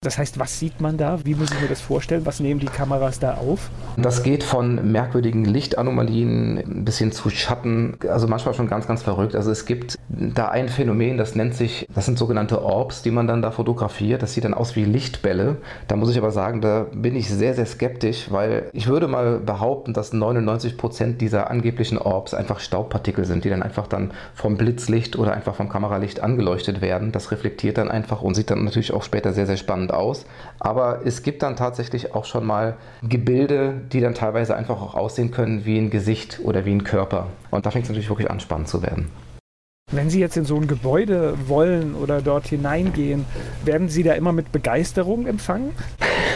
Das 0.03 0.17
heißt, 0.17 0.39
was 0.39 0.59
sieht 0.59 0.81
man 0.81 0.97
da? 0.97 1.19
Wie 1.27 1.35
muss 1.35 1.53
ich 1.53 1.61
mir 1.61 1.69
das 1.69 1.83
vorstellen? 1.83 2.25
Was 2.25 2.41
nehmen 2.41 2.59
die 2.59 2.65
Kameras 2.65 3.19
da 3.19 3.35
auf? 3.35 3.69
Das 3.99 4.23
geht 4.23 4.43
von 4.43 4.91
merkwürdigen 4.91 5.45
Lichtanomalien 5.45 6.85
bis 6.87 6.97
hin 6.97 7.13
zu 7.13 7.29
Schatten. 7.29 7.99
Also 8.09 8.27
manchmal 8.27 8.55
schon 8.55 8.67
ganz, 8.67 8.87
ganz 8.87 9.03
verrückt. 9.03 9.37
Also 9.37 9.51
es 9.51 9.67
gibt 9.67 9.99
da 10.09 10.49
ein 10.49 10.71
Phänomen, 10.71 11.19
das 11.19 11.35
nennt 11.35 11.55
sich, 11.55 11.87
das 11.95 12.07
sind 12.07 12.17
sogenannte 12.17 12.63
Orbs, 12.65 13.03
die 13.03 13.11
man 13.11 13.27
dann 13.27 13.43
da 13.43 13.51
fotografiert. 13.51 14.23
Das 14.23 14.33
sieht 14.33 14.45
dann 14.45 14.55
aus 14.55 14.75
wie 14.75 14.87
Lichtbälle. 14.87 15.59
Da 15.87 15.97
muss 15.97 16.11
ich 16.11 16.17
aber 16.17 16.31
sagen, 16.31 16.63
da 16.63 16.87
bin 16.95 17.15
ich 17.15 17.29
sehr, 17.29 17.53
sehr 17.53 17.67
skeptisch, 17.67 18.29
weil 18.31 18.71
ich 18.73 18.87
würde 18.87 19.07
mal 19.07 19.39
behaupten, 19.39 19.93
dass 19.93 20.15
99 20.15 20.79
Prozent 20.79 21.21
dieser 21.21 21.51
angeblichen 21.51 21.99
Orbs 21.99 22.33
einfach 22.33 22.61
Staubpartikel 22.61 23.27
sind, 23.27 23.45
die 23.45 23.51
dann 23.51 23.63
einfach 23.63 23.87
dann 23.87 24.13
vom 24.35 24.57
Blitzlicht 24.57 25.19
oder 25.19 25.35
einfach 25.35 25.57
vom 25.57 25.69
Kameralicht 25.69 26.23
angeleuchtet 26.23 26.81
werden. 26.81 27.13
Das 27.13 27.33
reflektiert 27.33 27.77
dann 27.77 27.91
einfach 27.91 28.23
und 28.23 28.35
sieht 28.35 28.51
dann 28.51 28.65
natürlich 28.65 28.95
auch 28.95 29.03
später 29.03 29.35
sehr, 29.35 29.47
sehr 29.47 29.59
spannend 29.59 29.90
spannend 29.91 29.93
aus. 29.93 30.25
Aber 30.59 31.01
es 31.05 31.23
gibt 31.23 31.43
dann 31.43 31.57
tatsächlich 31.57 32.15
auch 32.15 32.25
schon 32.25 32.47
mal 32.47 32.77
Gebilde, 33.03 33.81
die 33.93 34.01
dann 34.01 34.15
teilweise 34.15 34.57
einfach 34.57 34.81
auch 34.81 34.95
aussehen 34.95 35.31
können 35.31 35.65
wie 35.65 35.79
ein 35.79 35.91
Gesicht 35.91 36.41
oder 36.43 36.65
wie 36.65 36.73
ein 36.73 36.85
Körper. 36.85 37.27
Und 37.51 37.67
da 37.67 37.71
fängt 37.71 37.85
es 37.85 37.91
natürlich 37.91 38.11
wirklich 38.11 38.31
an, 38.31 38.41
spannend 38.41 38.69
zu 38.69 38.83
werden. 38.83 39.11
Wenn 39.93 40.09
Sie 40.09 40.21
jetzt 40.21 40.37
in 40.37 40.45
so 40.45 40.55
ein 40.55 40.69
Gebäude 40.69 41.35
wollen 41.49 41.97
oder 41.97 42.23
dort 42.23 42.47
hineingehen, 42.47 43.25
werden 43.65 43.89
Sie 43.89 44.05
da 44.05 44.13
immer 44.13 44.33
mit 44.33 44.53
Begeisterung 44.53 45.27
empfangen? 45.27 45.73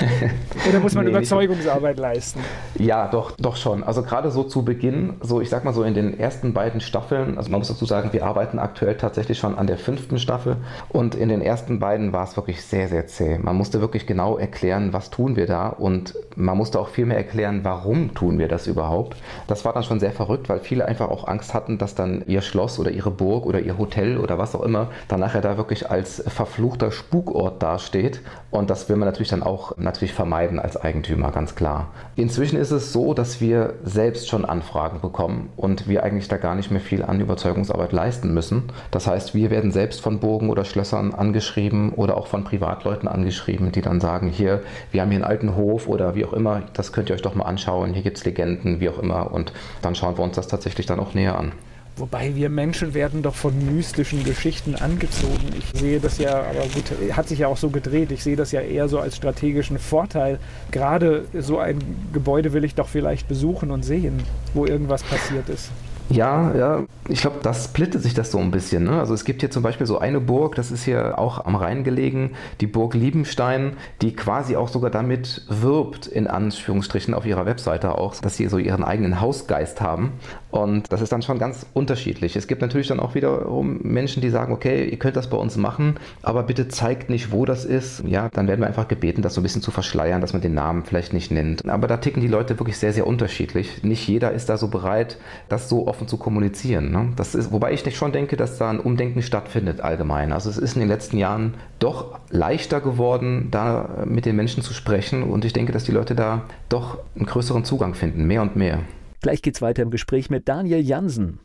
Oder 0.69 0.81
muss 0.81 0.95
man 0.95 1.05
nee, 1.05 1.11
Überzeugungsarbeit 1.11 1.99
leisten? 1.99 2.41
Ja, 2.79 3.09
doch, 3.09 3.33
doch 3.33 3.57
schon. 3.57 3.85
Also 3.85 4.03
gerade 4.03 4.31
so 4.31 4.45
zu 4.45 4.65
Beginn, 4.65 5.15
so 5.21 5.41
ich 5.41 5.51
sag 5.51 5.65
mal 5.65 5.73
so 5.73 5.83
in 5.83 5.95
den 5.95 6.19
ersten 6.19 6.53
beiden 6.53 6.81
Staffeln, 6.81 7.37
also 7.37 7.51
man 7.51 7.61
muss 7.61 7.69
dazu 7.69 7.85
sagen, 7.85 8.13
wir 8.13 8.25
arbeiten 8.25 8.59
aktuell 8.59 8.97
tatsächlich 8.97 9.39
schon 9.39 9.57
an 9.57 9.67
der 9.67 9.79
fünften 9.79 10.19
Staffel 10.19 10.57
und 10.89 11.15
in 11.15 11.29
den 11.29 11.41
ersten 11.41 11.79
beiden 11.79 12.13
war 12.13 12.25
es 12.25 12.37
wirklich 12.37 12.63
sehr, 12.63 12.89
sehr 12.89 13.07
zäh. 13.07 13.39
Man 13.39 13.57
musste 13.57 13.81
wirklich 13.81 14.07
genau 14.07 14.37
erklären, 14.37 14.93
was 14.93 15.11
tun 15.11 15.37
wir 15.37 15.47
da 15.47 15.69
und 15.69 16.15
man 16.37 16.57
musste 16.57 16.81
auch 16.81 16.89
viel 16.89 17.07
mehr 17.07 17.17
erklären, 17.17 17.61
warum 17.63 18.15
tun 18.15 18.39
wir 18.39 18.49
das 18.49 18.67
überhaupt. 18.67 19.17
Das 19.47 19.65
war 19.65 19.73
dann 19.73 19.85
schon 19.85 20.01
sehr 20.01 20.13
verrückt, 20.13 20.49
weil 20.49 20.61
viele 20.61 20.87
einfach 20.87 21.09
auch 21.09 21.27
Angst 21.29 21.55
hatten, 21.55 21.79
dass 21.79 21.95
dann 21.95 22.25
ihr 22.27 22.43
Schloss 22.43 22.79
oder 22.79 22.91
ihre 22.91 23.11
Burg 23.11 23.47
oder 23.47 23.61
ihr 23.61 23.79
Hotel 23.79 24.19
oder 24.19 24.39
was 24.39 24.55
auch 24.55 24.63
immer 24.63 24.89
dann 25.09 25.21
nachher 25.21 25.41
da 25.41 25.57
wirklich 25.57 25.91
als 25.91 26.23
verfluchter 26.27 26.91
Spukort 26.91 27.63
dasteht 27.63 28.21
und 28.51 28.71
das 28.71 28.89
will 28.89 28.97
man 28.97 29.09
natürlich 29.09 29.29
dann 29.29 29.43
auch 29.43 29.77
natürlich 29.77 29.94
vermeiden 30.03 30.59
als 30.59 30.77
Eigentümer, 30.77 31.31
ganz 31.31 31.55
klar. 31.55 31.89
Inzwischen 32.17 32.59
ist 32.59 32.71
es 32.71 32.93
so, 32.93 33.15
dass 33.15 33.41
wir 33.41 33.75
selbst 33.85 34.29
schon 34.29 34.45
Anfragen 34.45 35.01
bekommen 35.01 35.51
und 35.57 35.89
wir 35.89 36.03
eigentlich 36.03 36.29
da 36.29 36.37
gar 36.37 36.55
nicht 36.55 36.71
mehr 36.71 36.81
viel 36.81 37.03
an 37.03 37.21
Überzeugungsarbeit 37.21 37.93
leisten 37.93 38.35
müssen. 38.35 38.65
Das 38.91 39.07
heißt, 39.07 39.35
wir 39.35 39.51
werden 39.51 39.73
selbst 39.73 40.01
von 40.01 40.21
Burgen 40.21 40.51
oder 40.51 40.65
Schlössern 40.65 41.15
angeschrieben 41.15 41.93
oder 41.93 42.17
auch 42.17 42.27
von 42.27 42.45
Privatleuten 42.45 43.09
angeschrieben, 43.09 43.73
die 43.73 43.83
dann 43.83 44.01
sagen, 44.01 44.29
hier, 44.29 44.63
wir 44.91 45.03
haben 45.03 45.11
hier 45.11 45.19
einen 45.19 45.25
alten 45.25 45.57
Hof 45.57 45.89
oder 45.89 46.15
wie 46.15 46.25
auch 46.25 46.33
immer, 46.33 46.63
das 46.73 46.93
könnt 46.93 47.11
ihr 47.11 47.15
euch 47.15 47.23
doch 47.23 47.35
mal 47.35 47.45
anschauen, 47.45 47.95
hier 47.95 48.03
gibt 48.03 48.19
es 48.19 48.25
Legenden, 48.25 48.81
wie 48.81 48.89
auch 48.89 48.99
immer 48.99 49.33
und 49.33 49.53
dann 49.83 49.95
schauen 49.95 50.19
wir 50.19 50.25
uns 50.25 50.37
das 50.37 50.49
tatsächlich 50.49 50.87
dann 50.87 51.01
auch 51.01 51.15
näher 51.15 51.39
an. 51.39 51.53
Wobei 51.97 52.35
wir 52.35 52.49
Menschen 52.49 52.93
werden 52.93 53.23
doch 53.23 53.37
von 53.37 53.55
mystischen 53.73 54.25
Geschichten 54.25 54.75
angezogen. 54.75 55.51
Ich 55.57 55.81
sehe 55.81 56.01
das 56.01 56.19
ja, 56.19 56.41
aber 56.43 56.67
gut, 56.75 56.93
hat 57.13 57.29
sich 57.29 57.39
ja 57.39 57.47
auch 57.47 57.57
so 57.57 57.71
gedreht. 57.71 58.11
Ich 58.11 58.25
sehe 58.25 58.35
das 58.35 58.51
ja 58.51 58.61
eher 58.61 58.89
so 58.89 58.99
als 58.99 59.17
strategischen 59.17 59.79
Vorteil. 59.79 60.41
Gerade 60.73 61.27
so 61.39 61.59
ein 61.59 61.79
Gebäude 62.13 62.53
will 62.53 62.65
ich 62.65 62.75
doch 62.75 62.89
vielleicht 62.89 63.29
besuchen 63.29 63.71
und 63.71 63.85
sehen, 63.85 64.25
wo 64.55 64.67
irgendwas 64.67 65.05
passiert 65.05 65.49
ist. 65.49 65.71
Ja, 66.11 66.55
ja, 66.55 66.85
ich 67.09 67.23
glaube, 67.23 67.39
da 67.43 67.55
splittet 67.55 68.03
sich 68.03 68.13
das 68.13 68.31
so 68.31 68.39
ein 68.39 68.51
bisschen. 68.51 68.85
Ne? 68.85 68.99
Also 68.99 69.15
es 69.15 69.25
gibt 69.25 69.41
hier 69.41 69.51
zum 69.51 69.63
Beispiel 69.63 69.87
so 69.87 69.99
eine 69.99 70.21
Burg, 70.21 70.55
das 70.55 70.71
ist 70.71 70.85
hier 70.85 71.19
auch 71.19 71.47
am 71.47 71.57
Rhein 71.57 71.83
gelegen, 71.83 72.33
die 72.61 72.67
Burg 72.67 72.95
Liebenstein, 72.95 73.77
die 74.03 74.15
quasi 74.15 74.55
auch 74.57 74.69
sogar 74.69 74.91
damit 74.91 75.47
wirbt, 75.49 76.07
in 76.07 76.27
Anführungsstrichen 76.27 77.15
auf 77.15 77.25
ihrer 77.25 77.47
Webseite 77.47 77.97
auch, 77.97 78.15
dass 78.17 78.37
sie 78.37 78.49
so 78.49 78.59
ihren 78.59 78.85
eigenen 78.85 79.21
Hausgeist 79.21 79.81
haben. 79.81 80.13
Und 80.51 80.93
das 80.93 81.01
ist 81.01 81.11
dann 81.11 81.23
schon 81.23 81.39
ganz 81.39 81.67
unterschiedlich. 81.73 82.37
Es 82.37 82.47
gibt 82.47 82.61
natürlich 82.61 82.87
dann 82.87 83.01
auch 83.01 83.15
wiederum 83.15 83.81
Menschen, 83.83 84.21
die 84.21 84.31
sagen, 84.31 84.53
okay, 84.53 84.89
ihr 84.89 84.99
könnt 84.99 85.17
das 85.17 85.29
bei 85.29 85.37
uns 85.37 85.57
machen, 85.57 85.97
aber 86.23 86.43
bitte 86.43 86.69
zeigt 86.69 87.11
nicht, 87.11 87.33
wo 87.33 87.45
das 87.45 87.65
ist. 87.65 88.05
Ja, 88.07 88.29
dann 88.29 88.47
werden 88.47 88.61
wir 88.61 88.69
einfach 88.69 88.89
gebeten, 88.89 89.23
das 89.23 89.35
so 89.35 89.41
ein 89.41 89.43
bisschen 89.43 89.63
zu 89.63 89.71
verschleiern, 89.71 90.21
dass 90.21 90.33
man 90.33 90.43
den 90.43 90.55
Namen 90.55 90.85
vielleicht 90.85 91.13
nicht 91.13 91.31
nennt. 91.33 91.69
Aber 91.69 91.89
da 91.89 91.97
ticken 91.97 92.21
die 92.21 92.29
Leute 92.29 92.61
wirklich 92.61 92.79
sehr, 92.79 92.93
sehr 92.93 93.07
unterschiedlich. 93.07 93.83
Nicht 93.83 94.07
jeder 94.07 94.33
ist 94.33 94.49
da 94.49 94.59
so 94.59 94.69
bereit, 94.69 95.19
das 95.49 95.69
so 95.69 95.87
offen 95.95 96.09
zu 96.09 96.17
kommunizieren. 96.17 96.91
Ne? 96.91 97.13
Das 97.15 97.37
ist, 97.37 97.53
wobei 97.53 97.73
ich 97.73 97.97
schon 97.97 98.11
denke, 98.11 98.37
dass 98.37 98.59
da 98.59 98.69
ein 98.69 98.81
Umdenken 98.81 99.23
stattfindet 99.23 99.81
allgemein. 99.81 100.33
Also 100.33 100.51
es 100.51 100.59
ist 100.59 100.75
in 100.75 100.81
den 100.81 100.89
letzten 100.89 101.19
Jahren 101.19 101.55
doch 101.79 102.19
leichter 102.31 102.81
geworden, 102.81 103.49
da 103.53 104.05
mit 104.05 104.27
den 104.27 104.35
Menschen 104.35 104.63
zu 104.63 104.75
sprechen 104.75 105.23
und 105.23 105.45
ich 105.45 105.53
denke, 105.53 105.73
dass 105.73 105.85
die 105.85 105.93
Leute 105.93 106.17
da 106.17 106.43
doch 106.69 106.99
einen 107.15 107.27
größeren 107.27 107.65
Zugang 107.65 107.95
finden, 107.95 108.25
mehr 108.25 108.43
und 108.43 108.57
mehr. 108.57 108.81
Gleich 109.21 109.41
geht's 109.41 109.63
weiter 109.63 109.83
im 109.83 109.91
Gespräch 109.91 110.31
mit 110.31 110.49
Daniel 110.49 110.81
Jansen. 110.81 111.39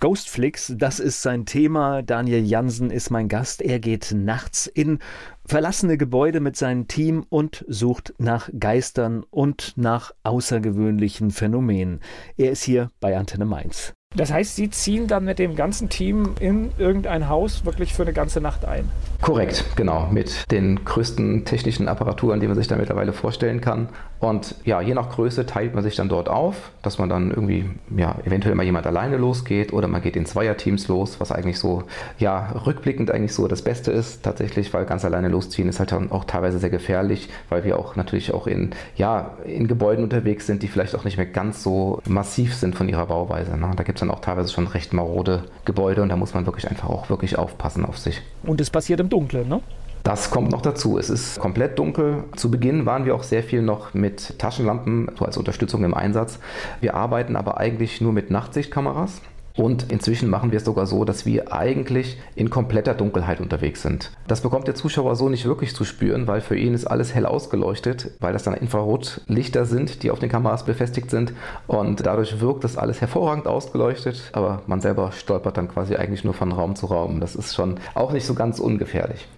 Ghostflix, 0.00 0.74
das 0.76 0.98
ist 0.98 1.22
sein 1.22 1.46
Thema. 1.46 2.02
Daniel 2.02 2.44
Jansen 2.44 2.90
ist 2.90 3.10
mein 3.10 3.28
Gast. 3.28 3.62
Er 3.62 3.78
geht 3.78 4.12
nachts 4.12 4.66
in 4.66 4.98
verlassene 5.44 5.96
Gebäude 5.98 6.40
mit 6.40 6.56
seinem 6.56 6.88
Team 6.88 7.24
und 7.28 7.64
sucht 7.68 8.14
nach 8.18 8.48
Geistern 8.58 9.24
und 9.30 9.74
nach 9.76 10.12
außergewöhnlichen 10.22 11.30
Phänomenen. 11.30 12.00
Er 12.36 12.52
ist 12.52 12.62
hier 12.62 12.90
bei 13.00 13.16
Antenne 13.16 13.44
Mainz. 13.44 13.94
Das 14.14 14.30
heißt, 14.30 14.56
Sie 14.56 14.68
ziehen 14.68 15.06
dann 15.06 15.24
mit 15.24 15.38
dem 15.38 15.56
ganzen 15.56 15.88
Team 15.88 16.34
in 16.38 16.70
irgendein 16.76 17.28
Haus 17.30 17.64
wirklich 17.64 17.94
für 17.94 18.02
eine 18.02 18.12
ganze 18.12 18.42
Nacht 18.42 18.66
ein? 18.66 18.88
Korrekt, 19.22 19.64
genau. 19.74 20.08
Mit 20.10 20.50
den 20.50 20.84
größten 20.84 21.44
technischen 21.46 21.88
Apparaturen, 21.88 22.40
die 22.40 22.46
man 22.46 22.56
sich 22.56 22.68
da 22.68 22.76
mittlerweile 22.76 23.12
vorstellen 23.12 23.60
kann. 23.62 23.88
Und 24.18 24.54
ja, 24.64 24.80
je 24.80 24.94
nach 24.94 25.10
Größe 25.10 25.46
teilt 25.46 25.74
man 25.74 25.82
sich 25.82 25.96
dann 25.96 26.08
dort 26.08 26.28
auf, 26.28 26.72
dass 26.82 26.98
man 26.98 27.08
dann 27.08 27.30
irgendwie, 27.30 27.70
ja, 27.96 28.16
eventuell 28.24 28.54
mal 28.54 28.64
jemand 28.64 28.86
alleine 28.86 29.16
losgeht 29.16 29.72
oder 29.72 29.88
man 29.88 30.02
geht 30.02 30.16
in 30.16 30.26
Zweierteams 30.26 30.88
los, 30.88 31.18
was 31.18 31.32
eigentlich 31.32 31.58
so, 31.58 31.84
ja, 32.18 32.52
rückblickend 32.66 33.10
eigentlich 33.10 33.32
so 33.32 33.48
das 33.48 33.62
Beste 33.62 33.92
ist, 33.92 34.22
tatsächlich, 34.22 34.72
weil 34.74 34.84
ganz 34.84 35.04
alleine 35.04 35.28
losziehen 35.32 35.68
ist 35.68 35.80
halt 35.80 35.92
dann 35.92 36.12
auch 36.12 36.24
teilweise 36.24 36.58
sehr 36.58 36.70
gefährlich, 36.70 37.28
weil 37.48 37.64
wir 37.64 37.78
auch 37.78 37.96
natürlich 37.96 38.32
auch 38.32 38.46
in, 38.46 38.70
ja, 38.96 39.32
in 39.44 39.66
Gebäuden 39.66 40.04
unterwegs 40.04 40.46
sind, 40.46 40.62
die 40.62 40.68
vielleicht 40.68 40.94
auch 40.94 41.04
nicht 41.04 41.16
mehr 41.16 41.26
ganz 41.26 41.62
so 41.62 42.00
massiv 42.06 42.54
sind 42.54 42.76
von 42.76 42.88
ihrer 42.88 43.06
Bauweise. 43.06 43.56
Ne? 43.56 43.70
Da 43.76 43.82
gibt 43.82 43.98
es 43.98 44.00
dann 44.00 44.10
auch 44.10 44.20
teilweise 44.20 44.52
schon 44.52 44.66
recht 44.68 44.92
marode 44.92 45.44
Gebäude 45.64 46.02
und 46.02 46.08
da 46.08 46.16
muss 46.16 46.34
man 46.34 46.46
wirklich 46.46 46.68
einfach 46.70 46.88
auch 46.88 47.10
wirklich 47.10 47.38
aufpassen 47.38 47.84
auf 47.84 47.98
sich. 47.98 48.22
Und 48.44 48.60
es 48.60 48.70
passiert 48.70 49.00
im 49.00 49.08
Dunkeln, 49.08 49.48
ne? 49.48 49.60
Das 50.02 50.30
kommt 50.30 50.50
noch 50.50 50.62
dazu. 50.62 50.98
Es 50.98 51.10
ist 51.10 51.38
komplett 51.38 51.78
dunkel. 51.78 52.24
Zu 52.34 52.50
Beginn 52.50 52.86
waren 52.86 53.04
wir 53.04 53.14
auch 53.14 53.22
sehr 53.22 53.44
viel 53.44 53.62
noch 53.62 53.94
mit 53.94 54.36
Taschenlampen 54.38 55.08
so 55.16 55.24
als 55.24 55.36
Unterstützung 55.36 55.84
im 55.84 55.94
Einsatz. 55.94 56.40
Wir 56.80 56.94
arbeiten 56.94 57.36
aber 57.36 57.58
eigentlich 57.58 58.00
nur 58.00 58.12
mit 58.12 58.28
Nachtsichtkameras. 58.28 59.20
Und 59.56 59.90
inzwischen 59.92 60.30
machen 60.30 60.50
wir 60.50 60.58
es 60.58 60.64
sogar 60.64 60.86
so, 60.86 61.04
dass 61.04 61.26
wir 61.26 61.52
eigentlich 61.52 62.18
in 62.34 62.50
kompletter 62.50 62.94
Dunkelheit 62.94 63.40
unterwegs 63.40 63.82
sind. 63.82 64.10
Das 64.26 64.40
bekommt 64.40 64.66
der 64.66 64.74
Zuschauer 64.74 65.16
so 65.16 65.28
nicht 65.28 65.44
wirklich 65.44 65.74
zu 65.74 65.84
spüren, 65.84 66.26
weil 66.26 66.40
für 66.40 66.56
ihn 66.56 66.74
ist 66.74 66.86
alles 66.86 67.14
hell 67.14 67.26
ausgeleuchtet, 67.26 68.12
weil 68.20 68.32
das 68.32 68.44
dann 68.44 68.54
Infrarotlichter 68.54 69.66
sind, 69.66 70.02
die 70.02 70.10
auf 70.10 70.18
den 70.18 70.30
Kameras 70.30 70.64
befestigt 70.64 71.10
sind. 71.10 71.32
Und 71.66 72.06
dadurch 72.06 72.40
wirkt 72.40 72.64
das 72.64 72.76
alles 72.76 73.00
hervorragend 73.00 73.46
ausgeleuchtet, 73.46 74.30
aber 74.32 74.62
man 74.66 74.80
selber 74.80 75.12
stolpert 75.12 75.56
dann 75.56 75.68
quasi 75.68 75.96
eigentlich 75.96 76.24
nur 76.24 76.34
von 76.34 76.52
Raum 76.52 76.76
zu 76.76 76.86
Raum. 76.86 77.20
Das 77.20 77.34
ist 77.34 77.54
schon 77.54 77.78
auch 77.94 78.12
nicht 78.12 78.26
so 78.26 78.34
ganz 78.34 78.58
ungefährlich. 78.58 79.28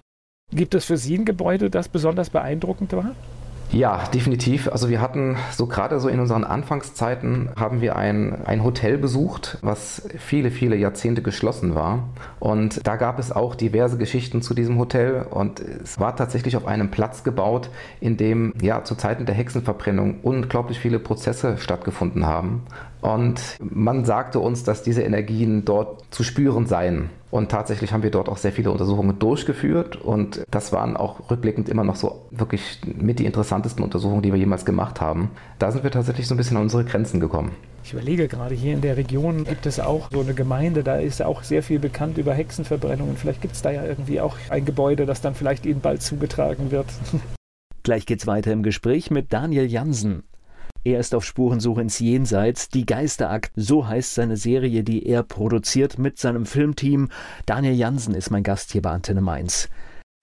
Gibt 0.51 0.75
es 0.75 0.85
für 0.85 0.97
Sie 0.97 1.17
ein 1.17 1.25
Gebäude, 1.25 1.69
das 1.69 1.89
besonders 1.89 2.29
beeindruckend 2.29 2.93
war? 2.93 3.15
Ja, 3.71 4.03
definitiv. 4.13 4.69
Also 4.69 4.89
wir 4.89 5.01
hatten 5.01 5.37
so 5.51 5.67
gerade 5.67 5.99
so 5.99 6.07
in 6.07 6.19
unseren 6.19 6.43
Anfangszeiten 6.43 7.49
haben 7.57 7.81
wir 7.81 7.95
ein, 7.95 8.45
ein 8.45 8.63
Hotel 8.63 8.97
besucht, 8.97 9.57
was 9.61 10.07
viele, 10.17 10.51
viele 10.51 10.75
Jahrzehnte 10.75 11.21
geschlossen 11.21 11.75
war. 11.75 12.07
Und 12.39 12.85
da 12.87 12.95
gab 12.95 13.19
es 13.19 13.31
auch 13.31 13.55
diverse 13.55 13.97
Geschichten 13.97 14.41
zu 14.41 14.53
diesem 14.53 14.77
Hotel. 14.77 15.25
Und 15.29 15.59
es 15.59 15.99
war 15.99 16.15
tatsächlich 16.15 16.55
auf 16.55 16.65
einem 16.65 16.89
Platz 16.89 17.23
gebaut, 17.23 17.69
in 17.99 18.17
dem 18.17 18.53
ja 18.61 18.83
zu 18.83 18.95
Zeiten 18.95 19.25
der 19.25 19.35
Hexenverbrennung 19.35 20.19
unglaublich 20.21 20.79
viele 20.79 20.99
Prozesse 20.99 21.57
stattgefunden 21.57 22.25
haben. 22.25 22.63
Und 23.01 23.41
man 23.59 24.05
sagte 24.05 24.39
uns, 24.39 24.63
dass 24.63 24.83
diese 24.83 25.03
Energien 25.03 25.65
dort 25.65 26.03
zu 26.11 26.23
spüren 26.23 26.65
seien. 26.65 27.09
Und 27.35 27.51
tatsächlich 27.51 27.91
haben 27.91 28.01
wir 28.01 28.11
dort 28.11 28.29
auch 28.29 28.37
sehr 28.37 28.53
viele 28.53 28.71
Untersuchungen 28.71 29.19
durchgeführt. 29.19 29.97
Und 29.97 30.45
das 30.51 30.71
waren 30.71 30.95
auch 30.95 31.29
rückblickend 31.29 31.67
immer 31.67 31.83
noch 31.83 31.97
so 31.97 32.29
wirklich 32.31 32.79
mit 32.85 33.19
die 33.19 33.25
interessantesten 33.25 33.83
Untersuchungen, 33.83 34.21
die 34.21 34.31
wir 34.31 34.39
jemals 34.39 34.63
gemacht 34.63 35.01
haben. 35.01 35.31
Da 35.59 35.69
sind 35.69 35.83
wir 35.83 35.91
tatsächlich 35.91 36.29
so 36.29 36.33
ein 36.33 36.37
bisschen 36.37 36.55
an 36.55 36.63
unsere 36.63 36.85
Grenzen 36.85 37.19
gekommen. 37.19 37.51
Ich 37.83 37.91
überlege 37.91 38.29
gerade, 38.29 38.55
hier 38.55 38.71
in 38.71 38.79
der 38.79 38.95
Region 38.95 39.43
gibt 39.43 39.65
es 39.65 39.81
auch 39.81 40.09
so 40.13 40.21
eine 40.21 40.33
Gemeinde, 40.33 40.81
da 40.81 40.95
ist 40.95 41.21
auch 41.21 41.43
sehr 41.43 41.61
viel 41.61 41.79
bekannt 41.79 42.17
über 42.17 42.33
Hexenverbrennungen. 42.33 43.17
Vielleicht 43.17 43.41
gibt 43.41 43.55
es 43.55 43.61
da 43.61 43.69
ja 43.69 43.83
irgendwie 43.83 44.21
auch 44.21 44.37
ein 44.49 44.63
Gebäude, 44.63 45.05
das 45.05 45.19
dann 45.19 45.35
vielleicht 45.35 45.65
Ihnen 45.65 45.81
bald 45.81 46.01
zugetragen 46.01 46.71
wird. 46.71 46.87
Gleich 47.83 48.05
geht's 48.05 48.27
weiter 48.27 48.53
im 48.53 48.63
Gespräch 48.63 49.11
mit 49.11 49.33
Daniel 49.33 49.65
Jansen. 49.65 50.23
Er 50.85 50.99
ist 50.99 51.15
auf 51.15 51.25
Spurensuche 51.25 51.81
ins 51.81 51.97
Jenseits. 51.97 52.69
Die 52.69 52.85
Geisterakt, 52.85 53.51
so 53.55 53.87
heißt 53.87 54.13
seine 54.13 54.37
Serie, 54.37 54.83
die 54.83 55.07
er 55.07 55.23
produziert 55.23 55.97
mit 55.97 56.19
seinem 56.19 56.45
Filmteam. 56.45 57.09
Daniel 57.47 57.73
Jansen 57.73 58.13
ist 58.13 58.29
mein 58.29 58.43
Gast 58.43 58.71
hier 58.71 58.83
bei 58.83 58.91
Antenne 58.91 59.21
Mainz. 59.21 59.67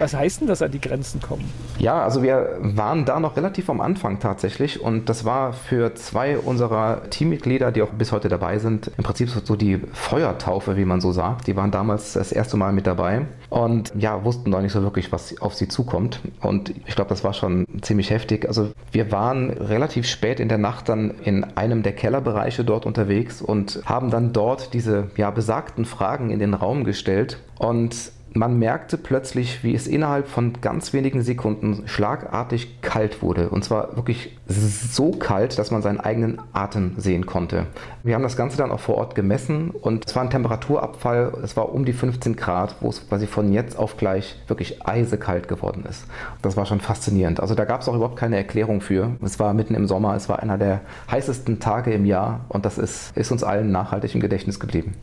Was 0.02 0.14
heißt 0.14 0.40
denn 0.40 0.48
das 0.48 0.60
an 0.62 0.72
die 0.72 0.80
Grenzen 0.80 1.22
kommen? 1.22 1.44
Ja, 1.78 2.02
also 2.02 2.24
wir 2.24 2.58
waren 2.60 3.04
da 3.04 3.20
noch 3.20 3.36
relativ 3.36 3.70
am 3.70 3.80
Anfang 3.80 4.18
tatsächlich 4.18 4.80
und 4.80 5.08
das 5.08 5.24
war 5.24 5.52
für 5.52 5.94
zwei 5.94 6.36
unserer 6.38 7.08
Teammitglieder, 7.08 7.70
die 7.70 7.82
auch 7.82 7.90
bis 7.90 8.10
heute 8.10 8.28
dabei 8.28 8.58
sind, 8.58 8.90
im 8.98 9.04
Prinzip 9.04 9.28
so 9.28 9.54
die 9.54 9.78
Feuertaufe, 9.92 10.76
wie 10.76 10.84
man 10.84 11.00
so 11.00 11.12
sagt. 11.12 11.46
Die 11.46 11.54
waren 11.54 11.70
damals 11.70 12.14
das 12.14 12.32
erste 12.32 12.56
Mal 12.56 12.72
mit 12.72 12.88
dabei 12.88 13.26
und 13.48 13.92
ja, 13.96 14.24
wussten 14.24 14.50
noch 14.50 14.60
nicht 14.60 14.72
so 14.72 14.82
wirklich, 14.82 15.12
was 15.12 15.40
auf 15.40 15.54
sie 15.54 15.68
zukommt. 15.68 16.18
Und 16.40 16.74
ich 16.84 16.96
glaube, 16.96 17.10
das 17.10 17.22
war 17.22 17.32
schon 17.32 17.64
ziemlich 17.80 18.10
heftig. 18.10 18.48
Also 18.48 18.72
wir 18.90 19.12
waren 19.12 19.50
relativ 19.50 20.08
spät 20.08 20.40
in 20.40 20.48
der 20.48 20.58
Nacht 20.58 20.88
dann 20.88 21.12
in 21.22 21.44
einem 21.56 21.84
der 21.84 21.92
Kellerbereiche 21.92 22.64
dort 22.64 22.86
unterwegs 22.86 23.40
und 23.40 23.80
haben 23.84 24.10
dann 24.10 24.32
dort 24.32 24.74
diese 24.74 25.10
ja 25.16 25.30
besagten 25.30 25.84
Fragen 25.84 26.30
in 26.30 26.40
den 26.40 26.54
Raum 26.54 26.82
gestellt 26.82 27.38
und 27.60 28.10
man 28.34 28.58
merkte 28.58 28.96
plötzlich, 28.96 29.62
wie 29.62 29.74
es 29.74 29.86
innerhalb 29.86 30.28
von 30.28 30.60
ganz 30.60 30.92
wenigen 30.92 31.22
Sekunden 31.22 31.82
schlagartig 31.86 32.80
kalt 32.80 33.22
wurde. 33.22 33.50
Und 33.50 33.64
zwar 33.64 33.96
wirklich 33.96 34.36
so 34.46 35.12
kalt, 35.12 35.58
dass 35.58 35.70
man 35.70 35.82
seinen 35.82 36.00
eigenen 36.00 36.40
Atem 36.52 36.94
sehen 36.96 37.26
konnte. 37.26 37.66
Wir 38.02 38.14
haben 38.14 38.22
das 38.22 38.36
Ganze 38.36 38.56
dann 38.56 38.70
auch 38.70 38.80
vor 38.80 38.96
Ort 38.96 39.14
gemessen 39.14 39.70
und 39.70 40.06
es 40.06 40.16
war 40.16 40.22
ein 40.22 40.30
Temperaturabfall, 40.30 41.32
es 41.42 41.56
war 41.56 41.72
um 41.72 41.84
die 41.84 41.92
15 41.92 42.36
Grad, 42.36 42.76
wo 42.80 42.88
es 42.88 43.08
quasi 43.08 43.26
von 43.26 43.52
jetzt 43.52 43.78
auf 43.78 43.96
gleich 43.96 44.36
wirklich 44.46 44.86
eisekalt 44.86 45.48
geworden 45.48 45.84
ist. 45.88 46.06
Das 46.42 46.56
war 46.56 46.66
schon 46.66 46.80
faszinierend. 46.80 47.40
Also 47.40 47.54
da 47.54 47.64
gab 47.64 47.82
es 47.82 47.88
auch 47.88 47.94
überhaupt 47.94 48.16
keine 48.16 48.36
Erklärung 48.36 48.80
für. 48.80 49.16
Es 49.22 49.38
war 49.38 49.54
mitten 49.54 49.74
im 49.74 49.86
Sommer, 49.86 50.14
es 50.16 50.28
war 50.28 50.42
einer 50.42 50.58
der 50.58 50.80
heißesten 51.10 51.60
Tage 51.60 51.92
im 51.92 52.04
Jahr 52.04 52.44
und 52.48 52.64
das 52.64 52.78
ist, 52.78 53.16
ist 53.16 53.30
uns 53.30 53.44
allen 53.44 53.70
nachhaltig 53.70 54.14
im 54.14 54.20
Gedächtnis 54.20 54.58
geblieben. 54.58 54.94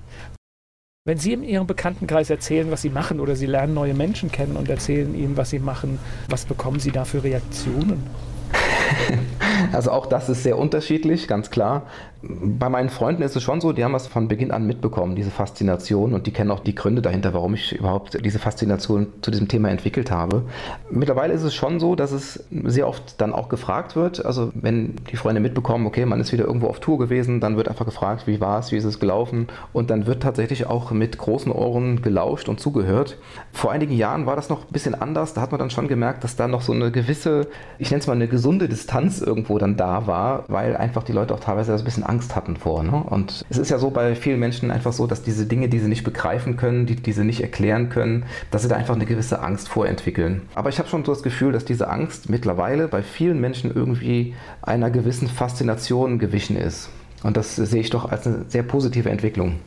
Wenn 1.05 1.17
Sie 1.17 1.31
in 1.31 1.43
Ihrem 1.43 1.65
Bekanntenkreis 1.65 2.29
erzählen, 2.29 2.71
was 2.71 2.81
Sie 2.81 2.89
machen 2.89 3.21
oder 3.21 3.37
Sie 3.37 3.45
lernen 3.45 3.73
neue 3.73 3.93
Menschen 3.93 4.29
kennen 4.33 4.57
und 4.57 4.69
erzählen 4.69 5.15
ihnen, 5.15 5.37
was 5.37 5.49
Sie 5.49 5.59
machen, 5.59 5.97
was 6.27 6.43
bekommen 6.43 6.81
Sie 6.81 6.91
da 6.91 7.05
für 7.05 7.23
Reaktionen? 7.23 8.03
Also 9.71 9.91
auch 9.91 10.05
das 10.05 10.29
ist 10.29 10.43
sehr 10.43 10.57
unterschiedlich, 10.57 11.27
ganz 11.27 11.49
klar. 11.49 11.83
Bei 12.21 12.67
meinen 12.67 12.89
Freunden 12.89 13.21
ist 13.21 13.37
es 13.37 13.43
schon 13.43 13.61
so, 13.61 13.71
die 13.71 13.85
haben 13.85 13.93
das 13.93 14.07
von 14.07 14.27
Beginn 14.27 14.51
an 14.51 14.67
mitbekommen, 14.67 15.15
diese 15.15 15.31
Faszination 15.31 16.13
und 16.13 16.27
die 16.27 16.31
kennen 16.31 16.51
auch 16.51 16.59
die 16.59 16.75
Gründe 16.75 17.01
dahinter, 17.01 17.33
warum 17.33 17.53
ich 17.53 17.71
überhaupt 17.71 18.25
diese 18.25 18.39
Faszination 18.39 19.07
zu 19.21 19.31
diesem 19.31 19.47
Thema 19.47 19.69
entwickelt 19.69 20.11
habe. 20.11 20.43
Mittlerweile 20.91 21.33
ist 21.33 21.43
es 21.43 21.55
schon 21.55 21.79
so, 21.79 21.95
dass 21.95 22.11
es 22.11 22.43
sehr 22.65 22.89
oft 22.89 23.21
dann 23.21 23.31
auch 23.31 23.47
gefragt 23.47 23.95
wird, 23.95 24.25
also 24.25 24.51
wenn 24.53 24.97
die 25.09 25.15
Freunde 25.15 25.39
mitbekommen, 25.39 25.85
okay, 25.87 26.05
man 26.05 26.19
ist 26.19 26.33
wieder 26.33 26.43
irgendwo 26.43 26.67
auf 26.67 26.81
Tour 26.81 26.97
gewesen, 26.97 27.39
dann 27.39 27.55
wird 27.55 27.69
einfach 27.69 27.85
gefragt, 27.85 28.27
wie 28.27 28.41
war 28.41 28.59
es, 28.59 28.73
wie 28.73 28.77
ist 28.77 28.83
es 28.83 28.99
gelaufen 28.99 29.47
und 29.71 29.89
dann 29.89 30.05
wird 30.05 30.21
tatsächlich 30.21 30.65
auch 30.67 30.91
mit 30.91 31.17
großen 31.17 31.53
Ohren 31.53 32.01
gelauscht 32.01 32.49
und 32.49 32.59
zugehört. 32.59 33.17
Vor 33.53 33.71
einigen 33.71 33.93
Jahren 33.93 34.25
war 34.25 34.35
das 34.35 34.49
noch 34.49 34.63
ein 34.63 34.73
bisschen 34.73 34.93
anders, 34.93 35.33
da 35.35 35.41
hat 35.41 35.51
man 35.51 35.59
dann 35.59 35.69
schon 35.69 35.87
gemerkt, 35.87 36.25
dass 36.25 36.35
da 36.35 36.49
noch 36.49 36.61
so 36.61 36.73
eine 36.73 36.91
gewisse, 36.91 37.47
ich 37.77 37.91
nenne 37.91 38.01
es 38.01 38.07
mal 38.07 38.13
eine 38.13 38.27
gesunde 38.27 38.67
Distanz 38.67 39.21
irgendwo 39.39 39.57
dann 39.57 39.77
da 39.77 40.05
war, 40.05 40.43
weil 40.47 40.75
einfach 40.75 41.03
die 41.03 41.13
Leute 41.13 41.33
auch 41.33 41.39
teilweise 41.39 41.73
ein 41.73 41.83
bisschen 41.83 42.03
Angst 42.03 42.35
hatten 42.35 42.57
vor. 42.57 42.83
Ne? 42.83 42.91
Und 42.91 43.45
es 43.49 43.57
ist 43.57 43.71
ja 43.71 43.79
so 43.79 43.89
bei 43.89 44.15
vielen 44.15 44.39
Menschen 44.39 44.69
einfach 44.69 44.91
so, 44.91 45.07
dass 45.07 45.23
diese 45.23 45.45
Dinge, 45.45 45.69
die 45.69 45.79
sie 45.79 45.87
nicht 45.87 46.03
begreifen 46.03 46.57
können, 46.57 46.85
die, 46.85 46.95
die 46.95 47.13
sie 47.13 47.23
nicht 47.23 47.41
erklären 47.41 47.89
können, 47.89 48.25
dass 48.51 48.63
sie 48.63 48.67
da 48.67 48.75
einfach 48.75 48.95
eine 48.95 49.05
gewisse 49.05 49.41
Angst 49.41 49.69
vorentwickeln. 49.69 50.41
Aber 50.55 50.69
ich 50.69 50.79
habe 50.79 50.89
schon 50.89 51.05
so 51.05 51.13
das 51.13 51.23
Gefühl, 51.23 51.53
dass 51.53 51.63
diese 51.63 51.89
Angst 51.89 52.29
mittlerweile 52.29 52.87
bei 52.87 53.01
vielen 53.01 53.39
Menschen 53.39 53.73
irgendwie 53.73 54.35
einer 54.61 54.89
gewissen 54.91 55.27
Faszination 55.27 56.19
gewichen 56.19 56.57
ist. 56.57 56.89
Und 57.23 57.37
das 57.37 57.55
sehe 57.55 57.81
ich 57.81 57.89
doch 57.89 58.11
als 58.11 58.27
eine 58.27 58.45
sehr 58.47 58.63
positive 58.63 59.09
Entwicklung. 59.09 59.59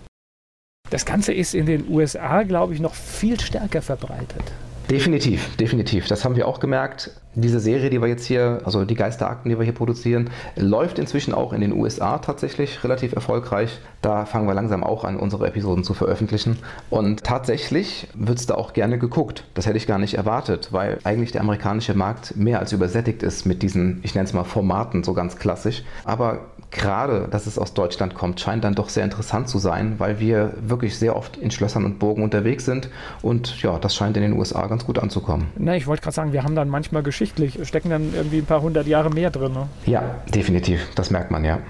Das 0.91 1.07
Ganze 1.07 1.33
ist 1.33 1.55
in 1.55 1.65
den 1.65 1.89
USA, 1.89 2.43
glaube 2.43 2.75
ich, 2.75 2.81
noch 2.81 2.95
viel 2.95 3.41
stärker 3.41 3.81
verbreitet. 3.81 4.53
Definitiv, 4.91 5.57
definitiv. 5.57 6.07
Das 6.09 6.25
haben 6.25 6.37
wir 6.37 6.47
auch 6.47 6.61
gemerkt. 6.61 7.11
Diese 7.35 7.61
Serie, 7.61 7.89
die 7.89 8.01
wir 8.01 8.09
jetzt 8.09 8.27
hier, 8.27 8.61
also 8.65 8.85
die 8.85 8.95
Geisterakten, 8.95 9.49
die 9.49 9.57
wir 9.57 9.65
hier 9.65 9.73
produzieren, 9.73 10.29
läuft 10.55 10.99
inzwischen 10.99 11.33
auch 11.33 11.55
in 11.55 11.63
den 11.63 11.73
USA 11.73 12.19
tatsächlich 12.19 12.85
relativ 12.85 13.15
erfolgreich. 13.15 13.79
Da 14.03 14.27
fangen 14.27 14.47
wir 14.47 14.55
langsam 14.55 14.85
auch 14.85 15.05
an, 15.05 15.17
unsere 15.17 15.47
Episoden 15.47 15.83
zu 15.83 15.95
veröffentlichen. 15.95 16.59
Und 16.91 17.25
tatsächlich 17.25 18.09
wird 18.13 18.39
es 18.39 18.47
da 18.47 18.55
auch 18.57 18.75
gerne 18.75 18.99
geguckt. 18.99 19.45
Das 19.55 19.67
hätte 19.67 19.79
ich 19.79 19.87
gar 19.87 19.99
nicht 19.99 20.15
erwartet, 20.15 20.69
weil 20.73 20.99
eigentlich 21.05 21.33
der 21.33 21.41
amerikanische 21.41 21.95
Markt 21.95 22.37
mehr 22.37 22.59
als 22.59 22.73
übersättigt 22.73 23.23
ist 23.23 23.47
mit 23.47 23.63
diesen, 23.63 24.01
ich 24.03 24.15
nenne 24.15 24.27
es 24.27 24.35
mal 24.35 24.45
Formaten, 24.45 25.05
so 25.05 25.15
ganz 25.15 25.39
klassisch. 25.39 25.85
Aber 26.05 26.41
gerade, 26.73 27.29
dass 27.31 27.47
es 27.47 27.59
aus 27.59 27.75
Deutschland 27.75 28.15
kommt, 28.15 28.41
scheint 28.41 28.65
dann 28.65 28.75
doch 28.75 28.89
sehr 28.89 29.05
interessant 29.05 29.49
zu 29.49 29.59
sein, 29.59 29.95
weil 29.99 30.19
wir 30.19 30.55
wirklich 30.61 30.99
sehr 30.99 31.15
oft 31.15 31.37
in 31.37 31.51
Schlössern 31.51 31.85
und 31.85 31.99
Burgen 31.99 32.23
unterwegs 32.23 32.65
sind 32.65 32.89
und 33.21 33.63
ja, 33.63 33.79
das 33.79 33.95
scheint 33.95 34.17
in 34.17 34.23
den 34.23 34.33
USA 34.33 34.67
ganz 34.67 34.85
gut 34.85 34.99
anzukommen. 34.99 35.49
Na, 35.57 35.77
ich 35.77 35.87
wollte 35.87 36.03
gerade 36.03 36.15
sagen, 36.15 36.33
wir 36.33 36.43
haben 36.43 36.57
dann 36.57 36.69
manchmal 36.69 37.03
geschichtlich, 37.03 37.59
stecken 37.69 37.91
dann 37.91 38.15
irgendwie 38.15 38.39
ein 38.39 38.47
paar 38.47 38.63
hundert 38.63 38.87
Jahre 38.87 39.11
mehr 39.11 39.31
drin. 39.31 39.53
Ne? 39.53 39.69
Ja, 39.87 40.03
definitiv, 40.35 40.89
das 40.95 41.11
merkt 41.11 41.31
man 41.31 41.45
ja. 41.45 41.61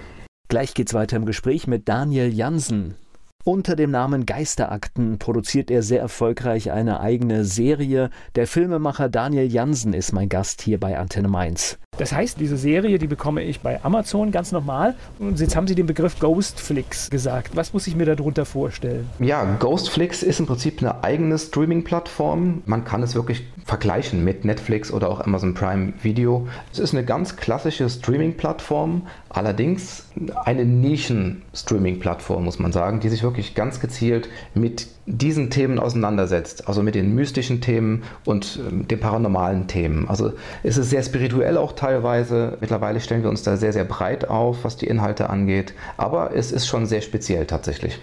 Gleich 0.48 0.74
geht's 0.74 0.94
weiter 0.94 1.16
im 1.16 1.26
Gespräch 1.26 1.66
mit 1.66 1.88
Daniel 1.88 2.32
Jansen. 2.32 2.94
Unter 3.44 3.74
dem 3.74 3.90
Namen 3.90 4.24
Geisterakten 4.24 5.18
produziert 5.18 5.68
er 5.72 5.82
sehr 5.82 5.98
erfolgreich 5.98 6.70
eine 6.70 7.00
eigene 7.00 7.44
Serie. 7.44 8.10
Der 8.36 8.46
Filmemacher 8.46 9.08
Daniel 9.08 9.50
Jansen 9.52 9.94
ist 9.94 10.12
mein 10.12 10.28
Gast 10.28 10.62
hier 10.62 10.78
bei 10.78 10.96
Antenne 10.96 11.26
Mainz. 11.26 11.76
Das 11.98 12.12
heißt, 12.12 12.40
diese 12.40 12.56
Serie, 12.56 12.98
die 12.98 13.06
bekomme 13.06 13.42
ich 13.42 13.60
bei 13.60 13.84
Amazon 13.84 14.30
ganz 14.30 14.50
normal. 14.50 14.94
Und 15.18 15.40
jetzt 15.40 15.56
haben 15.56 15.66
Sie 15.66 15.74
den 15.74 15.86
Begriff 15.86 16.18
Ghostflix 16.20 17.10
gesagt. 17.10 17.54
Was 17.54 17.74
muss 17.74 17.86
ich 17.86 17.96
mir 17.96 18.06
darunter 18.06 18.44
vorstellen? 18.46 19.10
Ja, 19.18 19.44
Ghostflix 19.58 20.22
ist 20.22 20.40
im 20.40 20.46
Prinzip 20.46 20.80
eine 20.80 21.02
eigene 21.04 21.36
Streaming-Plattform. 21.36 22.62
Man 22.64 22.84
kann 22.84 23.02
es 23.02 23.14
wirklich 23.14 23.44
vergleichen 23.64 24.24
mit 24.24 24.44
Netflix 24.44 24.90
oder 24.90 25.10
auch 25.10 25.20
Amazon 25.20 25.54
Prime 25.54 25.92
Video. 26.02 26.48
Es 26.72 26.78
ist 26.78 26.94
eine 26.94 27.04
ganz 27.04 27.36
klassische 27.36 27.90
Streaming-Plattform, 27.90 29.06
allerdings 29.28 30.06
eine 30.44 30.64
Nischen-Streaming-Plattform, 30.64 32.44
muss 32.44 32.58
man 32.58 32.72
sagen, 32.72 33.00
die 33.00 33.10
sich 33.10 33.22
wirklich 33.22 33.31
ganz 33.54 33.80
gezielt 33.80 34.28
mit 34.54 34.86
diesen 35.06 35.50
Themen 35.50 35.78
auseinandersetzt, 35.78 36.68
also 36.68 36.82
mit 36.82 36.94
den 36.94 37.14
mystischen 37.14 37.60
Themen 37.60 38.02
und 38.24 38.58
äh, 38.58 38.84
den 38.84 39.00
paranormalen 39.00 39.66
Themen. 39.66 40.08
Also 40.08 40.32
es 40.62 40.76
ist 40.76 40.90
sehr 40.90 41.02
spirituell 41.02 41.56
auch 41.56 41.72
teilweise. 41.72 42.58
Mittlerweile 42.60 43.00
stellen 43.00 43.22
wir 43.22 43.30
uns 43.30 43.42
da 43.42 43.56
sehr, 43.56 43.72
sehr 43.72 43.84
breit 43.84 44.28
auf, 44.28 44.64
was 44.64 44.76
die 44.76 44.86
Inhalte 44.86 45.30
angeht, 45.30 45.74
aber 45.96 46.34
es 46.34 46.52
ist 46.52 46.66
schon 46.66 46.86
sehr 46.86 47.00
speziell 47.00 47.46
tatsächlich. 47.46 47.98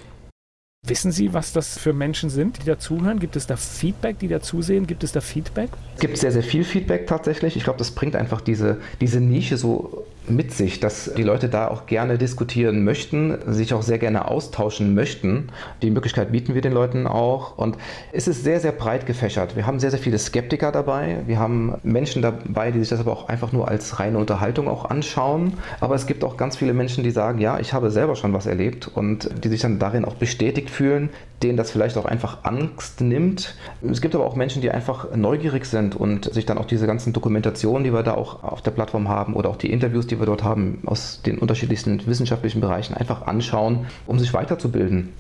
Wissen 0.87 1.11
Sie, 1.11 1.33
was 1.33 1.51
das 1.51 1.77
für 1.77 1.91
Menschen 1.91 2.29
sind, 2.29 2.61
die 2.61 2.65
da 2.65 2.79
zuhören? 2.79 3.19
Gibt 3.19 3.35
es 3.35 3.45
da 3.45 3.57
Feedback, 3.57 4.17
die 4.19 4.29
da 4.29 4.39
zusehen? 4.39 4.87
Gibt 4.87 5.03
es 5.03 5.11
da 5.11 5.19
Feedback? 5.19 5.69
Es 5.95 5.99
gibt 5.99 6.17
sehr, 6.17 6.31
sehr 6.31 6.41
viel 6.41 6.63
Feedback 6.63 7.05
tatsächlich. 7.05 7.57
Ich 7.57 7.65
glaube, 7.65 7.77
das 7.79 7.91
bringt 7.91 8.15
einfach 8.15 8.39
diese, 8.39 8.77
diese 9.01 9.19
Nische 9.19 9.57
so 9.57 10.05
mit 10.27 10.53
sich, 10.53 10.79
dass 10.79 11.11
die 11.15 11.23
Leute 11.23 11.49
da 11.49 11.67
auch 11.67 11.85
gerne 11.85 12.17
diskutieren 12.17 12.83
möchten, 12.83 13.37
sich 13.47 13.73
auch 13.73 13.81
sehr 13.81 13.97
gerne 13.97 14.27
austauschen 14.27 14.93
möchten. 14.93 15.47
Die 15.81 15.91
Möglichkeit 15.91 16.31
bieten 16.31 16.53
wir 16.53 16.61
den 16.61 16.73
Leuten 16.73 17.07
auch. 17.07 17.57
Und 17.57 17.77
es 18.11 18.27
ist 18.27 18.43
sehr, 18.43 18.59
sehr 18.59 18.71
breit 18.71 19.05
gefächert. 19.05 19.55
Wir 19.55 19.65
haben 19.65 19.79
sehr, 19.79 19.91
sehr 19.91 19.99
viele 19.99 20.19
Skeptiker 20.19 20.71
dabei. 20.71 21.19
Wir 21.25 21.39
haben 21.39 21.75
Menschen 21.83 22.21
dabei, 22.21 22.71
die 22.71 22.79
sich 22.79 22.89
das 22.89 22.99
aber 22.99 23.11
auch 23.11 23.27
einfach 23.27 23.51
nur 23.51 23.67
als 23.67 23.99
reine 23.99 24.17
Unterhaltung 24.17 24.67
auch 24.67 24.85
anschauen. 24.85 25.53
Aber 25.79 25.95
es 25.95 26.05
gibt 26.05 26.23
auch 26.23 26.37
ganz 26.37 26.57
viele 26.57 26.73
Menschen, 26.73 27.03
die 27.03 27.11
sagen, 27.11 27.39
ja, 27.39 27.59
ich 27.59 27.73
habe 27.73 27.91
selber 27.91 28.15
schon 28.15 28.33
was 28.33 28.45
erlebt 28.45 28.87
und 28.87 29.29
die 29.43 29.49
sich 29.49 29.61
dann 29.61 29.79
darin 29.79 30.05
auch 30.05 30.15
bestätigt 30.15 30.69
fühlen, 30.69 31.09
denen 31.43 31.57
das 31.57 31.71
vielleicht 31.71 31.97
auch 31.97 32.05
einfach 32.05 32.39
Angst 32.43 33.01
nimmt. 33.01 33.55
Es 33.81 34.01
gibt 34.01 34.15
aber 34.15 34.25
auch 34.25 34.35
Menschen, 34.35 34.61
die 34.61 34.71
einfach 34.71 35.15
neugierig 35.15 35.65
sind 35.65 35.95
und 35.95 36.31
sich 36.33 36.45
dann 36.45 36.57
auch 36.57 36.65
diese 36.65 36.85
ganzen 36.85 37.13
Dokumentationen, 37.13 37.83
die 37.83 37.93
wir 37.93 38.03
da 38.03 38.13
auch 38.13 38.43
auf 38.43 38.61
der 38.61 38.71
Plattform 38.71 39.07
haben 39.07 39.33
oder 39.33 39.49
auch 39.49 39.55
die 39.55 39.71
Interviews, 39.71 40.07
die 40.11 40.19
wir 40.19 40.25
dort 40.25 40.43
haben, 40.43 40.81
aus 40.85 41.21
den 41.21 41.37
unterschiedlichsten 41.37 42.05
wissenschaftlichen 42.05 42.61
Bereichen 42.61 42.93
einfach 42.93 43.27
anschauen, 43.27 43.87
um 44.07 44.19
sich 44.19 44.33
weiterzubilden. 44.33 45.13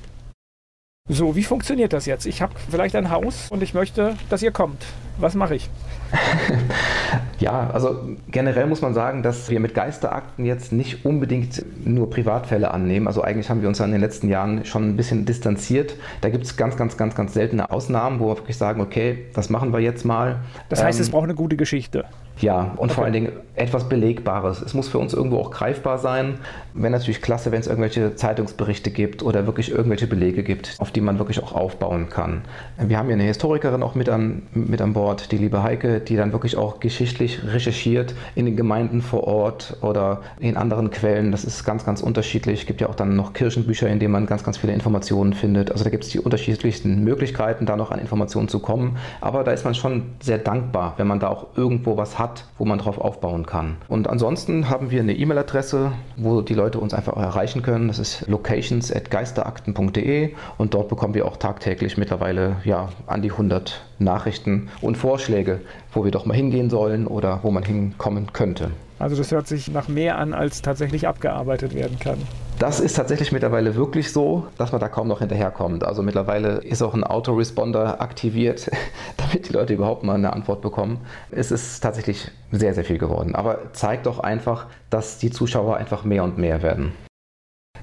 So, 1.11 1.35
wie 1.35 1.43
funktioniert 1.43 1.91
das 1.91 2.05
jetzt? 2.05 2.27
Ich 2.27 2.39
habe 2.43 2.53
vielleicht 2.69 2.95
ein 2.95 3.09
Haus 3.09 3.49
und 3.49 3.63
ich 3.63 3.73
möchte, 3.73 4.15
dass 4.29 4.43
ihr 4.43 4.51
kommt. 4.51 4.85
Was 5.17 5.33
mache 5.33 5.55
ich? 5.55 5.67
ja, 7.39 7.67
also 7.71 8.07
generell 8.29 8.67
muss 8.67 8.81
man 8.81 8.93
sagen, 8.93 9.23
dass 9.23 9.49
wir 9.49 9.59
mit 9.59 9.73
Geisterakten 9.73 10.45
jetzt 10.45 10.71
nicht 10.71 11.05
unbedingt 11.05 11.65
nur 11.83 12.11
Privatfälle 12.11 12.71
annehmen. 12.71 13.07
Also 13.07 13.23
eigentlich 13.23 13.49
haben 13.49 13.63
wir 13.63 13.69
uns 13.69 13.79
in 13.79 13.91
den 13.91 14.01
letzten 14.01 14.29
Jahren 14.29 14.65
schon 14.65 14.87
ein 14.87 14.97
bisschen 14.97 15.25
distanziert. 15.25 15.95
Da 16.21 16.29
gibt 16.29 16.45
es 16.45 16.57
ganz, 16.57 16.77
ganz, 16.77 16.95
ganz, 16.95 17.15
ganz 17.15 17.33
seltene 17.33 17.71
Ausnahmen, 17.71 18.19
wo 18.19 18.27
wir 18.27 18.37
wirklich 18.37 18.57
sagen, 18.57 18.79
okay, 18.79 19.25
das 19.33 19.49
machen 19.49 19.73
wir 19.73 19.79
jetzt 19.79 20.05
mal. 20.05 20.41
Das 20.69 20.83
heißt, 20.83 20.99
ähm, 20.99 21.03
es 21.03 21.09
braucht 21.09 21.23
eine 21.23 21.35
gute 21.35 21.57
Geschichte. 21.57 22.05
Ja, 22.41 22.71
und 22.77 22.85
okay. 22.85 22.93
vor 22.93 23.03
allen 23.03 23.13
Dingen 23.13 23.31
etwas 23.55 23.89
Belegbares. 23.89 24.61
Es 24.61 24.73
muss 24.73 24.87
für 24.87 24.99
uns 24.99 25.13
irgendwo 25.13 25.37
auch 25.37 25.51
greifbar 25.51 25.97
sein. 25.97 26.35
Wäre 26.73 26.91
natürlich 26.91 27.21
klasse, 27.21 27.51
wenn 27.51 27.59
es 27.59 27.67
irgendwelche 27.67 28.15
Zeitungsberichte 28.15 28.91
gibt 28.91 29.21
oder 29.21 29.45
wirklich 29.45 29.71
irgendwelche 29.71 30.07
Belege 30.07 30.43
gibt, 30.43 30.75
auf 30.79 30.91
die 30.91 31.01
man 31.01 31.19
wirklich 31.19 31.43
auch 31.43 31.53
aufbauen 31.53 32.09
kann. 32.09 32.43
Wir 32.77 32.97
haben 32.97 33.07
hier 33.07 33.15
eine 33.15 33.23
Historikerin 33.23 33.83
auch 33.83 33.95
mit 33.95 34.07
an, 34.07 34.43
mit 34.53 34.81
an 34.81 34.93
Bord, 34.93 35.33
die 35.33 35.37
liebe 35.37 35.61
Heike, 35.61 35.99
die 35.99 36.15
dann 36.15 36.31
wirklich 36.31 36.55
auch 36.55 36.79
geschichtlich 36.79 37.41
recherchiert 37.45 38.15
in 38.35 38.45
den 38.45 38.55
Gemeinden 38.55 39.01
vor 39.01 39.25
Ort 39.25 39.75
oder 39.81 40.21
in 40.39 40.55
anderen 40.55 40.89
Quellen. 40.89 41.31
Das 41.31 41.43
ist 41.43 41.65
ganz, 41.65 41.85
ganz 41.85 42.01
unterschiedlich. 42.01 42.61
Es 42.61 42.65
gibt 42.65 42.79
ja 42.79 42.87
auch 42.87 42.95
dann 42.95 43.17
noch 43.17 43.33
Kirchenbücher, 43.33 43.89
in 43.89 43.99
denen 43.99 44.13
man 44.13 44.25
ganz, 44.25 44.45
ganz 44.45 44.57
viele 44.57 44.71
Informationen 44.71 45.33
findet. 45.33 45.71
Also 45.71 45.83
da 45.83 45.89
gibt 45.89 46.05
es 46.05 46.11
die 46.11 46.19
unterschiedlichsten 46.19 47.03
Möglichkeiten, 47.03 47.65
da 47.65 47.75
noch 47.75 47.91
an 47.91 47.99
Informationen 47.99 48.47
zu 48.47 48.59
kommen. 48.59 48.95
Aber 49.19 49.43
da 49.43 49.51
ist 49.51 49.65
man 49.65 49.75
schon 49.75 50.03
sehr 50.21 50.37
dankbar, 50.37 50.93
wenn 50.95 51.07
man 51.07 51.19
da 51.19 51.27
auch 51.27 51.47
irgendwo 51.57 51.97
was 51.97 52.17
hat 52.17 52.28
hat, 52.29 52.45
wo 52.57 52.65
man 52.65 52.79
drauf 52.79 52.99
aufbauen 52.99 53.45
kann. 53.45 53.77
Und 53.87 54.07
ansonsten 54.07 54.69
haben 54.69 54.91
wir 54.91 55.01
eine 55.01 55.13
E-Mail-Adresse, 55.13 55.91
wo 56.17 56.41
die 56.41 56.53
Leute 56.53 56.79
uns 56.79 56.93
einfach 56.93 57.17
erreichen 57.17 57.61
können. 57.61 57.87
Das 57.87 57.99
ist 57.99 58.27
locations.geisterakten.de 58.27 60.31
und 60.57 60.73
dort 60.73 60.89
bekommen 60.89 61.13
wir 61.13 61.25
auch 61.25 61.37
tagtäglich 61.37 61.97
mittlerweile 61.97 62.57
ja, 62.63 62.89
an 63.07 63.21
die 63.21 63.31
100 63.31 63.81
Nachrichten 63.99 64.69
und 64.81 64.97
Vorschläge, 64.97 65.61
wo 65.93 66.03
wir 66.03 66.11
doch 66.11 66.25
mal 66.25 66.35
hingehen 66.35 66.69
sollen 66.69 67.07
oder 67.07 67.39
wo 67.43 67.51
man 67.51 67.63
hinkommen 67.63 68.33
könnte. 68.33 68.71
Also 68.99 69.15
das 69.15 69.31
hört 69.31 69.47
sich 69.47 69.71
nach 69.71 69.87
mehr 69.87 70.17
an, 70.17 70.33
als 70.33 70.61
tatsächlich 70.61 71.07
abgearbeitet 71.07 71.73
werden 71.73 71.99
kann. 71.99 72.19
Das 72.59 72.81
ist 72.81 72.95
tatsächlich 72.95 73.31
mittlerweile 73.31 73.75
wirklich 73.75 74.11
so, 74.11 74.47
dass 74.57 74.73
man 74.73 74.81
da 74.81 74.89
kaum 74.89 75.07
noch 75.07 75.19
hinterherkommt. 75.19 75.85
Also 75.85 76.03
mittlerweile 76.03 76.57
ist 76.57 76.81
auch 76.81 76.93
ein 76.93 77.05
Autoresponder 77.05 78.01
aktiviert, 78.01 78.69
damit 79.17 79.47
die 79.47 79.53
Leute 79.53 79.73
überhaupt 79.73 80.03
mal 80.03 80.15
eine 80.15 80.33
Antwort 80.33 80.61
bekommen. 80.61 80.99
Es 81.31 81.51
ist 81.51 81.79
tatsächlich 81.79 82.29
sehr, 82.51 82.73
sehr 82.73 82.83
viel 82.83 82.97
geworden. 82.97 83.33
Aber 83.33 83.71
zeigt 83.71 84.07
doch 84.07 84.19
einfach, 84.19 84.67
dass 84.89 85.19
die 85.19 85.31
Zuschauer 85.31 85.77
einfach 85.77 86.03
mehr 86.03 86.25
und 86.25 86.37
mehr 86.37 86.61
werden. 86.61 86.91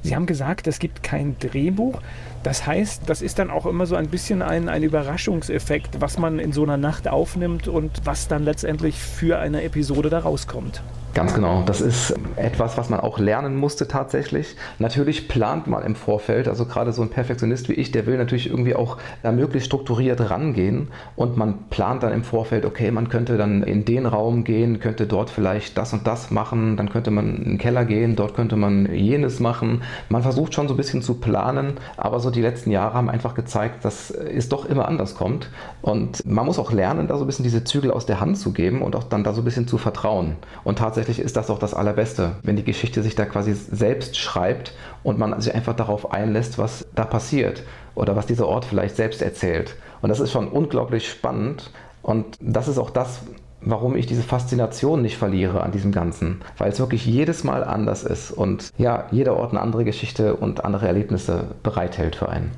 Sie 0.02 0.14
haben 0.14 0.26
gesagt, 0.26 0.66
es 0.66 0.78
gibt 0.78 1.02
kein 1.02 1.38
Drehbuch. 1.38 2.02
Das 2.42 2.66
heißt, 2.66 3.04
das 3.06 3.22
ist 3.22 3.38
dann 3.38 3.50
auch 3.50 3.64
immer 3.64 3.86
so 3.86 3.96
ein 3.96 4.08
bisschen 4.08 4.42
ein, 4.42 4.68
ein 4.68 4.82
Überraschungseffekt, 4.82 6.02
was 6.02 6.18
man 6.18 6.38
in 6.38 6.52
so 6.52 6.64
einer 6.64 6.76
Nacht 6.76 7.08
aufnimmt 7.08 7.66
und 7.66 8.02
was 8.04 8.28
dann 8.28 8.44
letztendlich 8.44 8.98
für 8.98 9.38
eine 9.38 9.62
Episode 9.62 10.10
da 10.10 10.18
rauskommt. 10.18 10.82
Ganz 11.16 11.32
genau. 11.32 11.62
Das 11.64 11.80
ist 11.80 12.14
etwas, 12.36 12.76
was 12.76 12.90
man 12.90 13.00
auch 13.00 13.18
lernen 13.18 13.56
musste 13.56 13.88
tatsächlich. 13.88 14.54
Natürlich 14.78 15.28
plant 15.28 15.66
man 15.66 15.82
im 15.82 15.94
Vorfeld, 15.94 16.46
also 16.46 16.66
gerade 16.66 16.92
so 16.92 17.00
ein 17.00 17.08
Perfektionist 17.08 17.70
wie 17.70 17.72
ich, 17.72 17.90
der 17.90 18.04
will 18.04 18.18
natürlich 18.18 18.50
irgendwie 18.50 18.74
auch 18.74 18.98
da 19.22 19.32
möglichst 19.32 19.68
strukturiert 19.68 20.28
rangehen 20.28 20.88
und 21.16 21.38
man 21.38 21.70
plant 21.70 22.02
dann 22.02 22.12
im 22.12 22.22
Vorfeld, 22.22 22.66
okay, 22.66 22.90
man 22.90 23.08
könnte 23.08 23.38
dann 23.38 23.62
in 23.62 23.86
den 23.86 24.04
Raum 24.04 24.44
gehen, 24.44 24.78
könnte 24.78 25.06
dort 25.06 25.30
vielleicht 25.30 25.78
das 25.78 25.94
und 25.94 26.06
das 26.06 26.30
machen, 26.30 26.76
dann 26.76 26.90
könnte 26.90 27.10
man 27.10 27.34
in 27.36 27.44
den 27.44 27.58
Keller 27.58 27.86
gehen, 27.86 28.14
dort 28.14 28.34
könnte 28.34 28.56
man 28.56 28.92
jenes 28.92 29.40
machen. 29.40 29.84
Man 30.10 30.20
versucht 30.20 30.52
schon 30.52 30.68
so 30.68 30.74
ein 30.74 30.76
bisschen 30.76 31.00
zu 31.00 31.14
planen, 31.14 31.78
aber 31.96 32.20
so 32.20 32.30
die 32.30 32.42
letzten 32.42 32.70
Jahre 32.70 32.92
haben 32.92 33.08
einfach 33.08 33.34
gezeigt, 33.34 33.86
dass 33.86 34.10
es 34.10 34.50
doch 34.50 34.66
immer 34.66 34.86
anders 34.86 35.14
kommt 35.14 35.48
und 35.80 36.26
man 36.26 36.44
muss 36.44 36.58
auch 36.58 36.72
lernen, 36.72 37.08
da 37.08 37.16
so 37.16 37.24
ein 37.24 37.26
bisschen 37.26 37.44
diese 37.44 37.64
Zügel 37.64 37.90
aus 37.90 38.04
der 38.04 38.20
Hand 38.20 38.36
zu 38.36 38.52
geben 38.52 38.82
und 38.82 38.94
auch 38.94 39.04
dann 39.04 39.24
da 39.24 39.32
so 39.32 39.40
ein 39.40 39.44
bisschen 39.46 39.66
zu 39.66 39.78
vertrauen 39.78 40.36
und 40.62 40.78
tatsächlich 40.78 41.05
tatsächlich 41.06 41.24
ist 41.24 41.36
das 41.36 41.50
auch 41.50 41.60
das 41.60 41.72
Allerbeste, 41.72 42.32
wenn 42.42 42.56
die 42.56 42.64
Geschichte 42.64 43.00
sich 43.00 43.14
da 43.14 43.26
quasi 43.26 43.54
selbst 43.54 44.16
schreibt 44.16 44.72
und 45.04 45.20
man 45.20 45.40
sich 45.40 45.54
einfach 45.54 45.76
darauf 45.76 46.12
einlässt, 46.12 46.58
was 46.58 46.84
da 46.96 47.04
passiert 47.04 47.62
oder 47.94 48.16
was 48.16 48.26
dieser 48.26 48.48
Ort 48.48 48.64
vielleicht 48.64 48.96
selbst 48.96 49.22
erzählt. 49.22 49.76
Und 50.02 50.08
das 50.08 50.18
ist 50.18 50.32
schon 50.32 50.48
unglaublich 50.48 51.08
spannend 51.08 51.70
und 52.02 52.36
das 52.40 52.66
ist 52.66 52.78
auch 52.78 52.90
das, 52.90 53.20
warum 53.60 53.96
ich 53.96 54.06
diese 54.06 54.24
Faszination 54.24 55.00
nicht 55.00 55.16
verliere 55.16 55.62
an 55.62 55.70
diesem 55.70 55.92
Ganzen, 55.92 56.40
weil 56.58 56.72
es 56.72 56.80
wirklich 56.80 57.06
jedes 57.06 57.44
Mal 57.44 57.62
anders 57.62 58.02
ist 58.02 58.32
und 58.32 58.72
ja, 58.76 59.06
jeder 59.12 59.36
Ort 59.36 59.52
eine 59.52 59.60
andere 59.60 59.84
Geschichte 59.84 60.34
und 60.34 60.64
andere 60.64 60.88
Erlebnisse 60.88 61.44
bereithält 61.62 62.16
für 62.16 62.28
einen. 62.28 62.50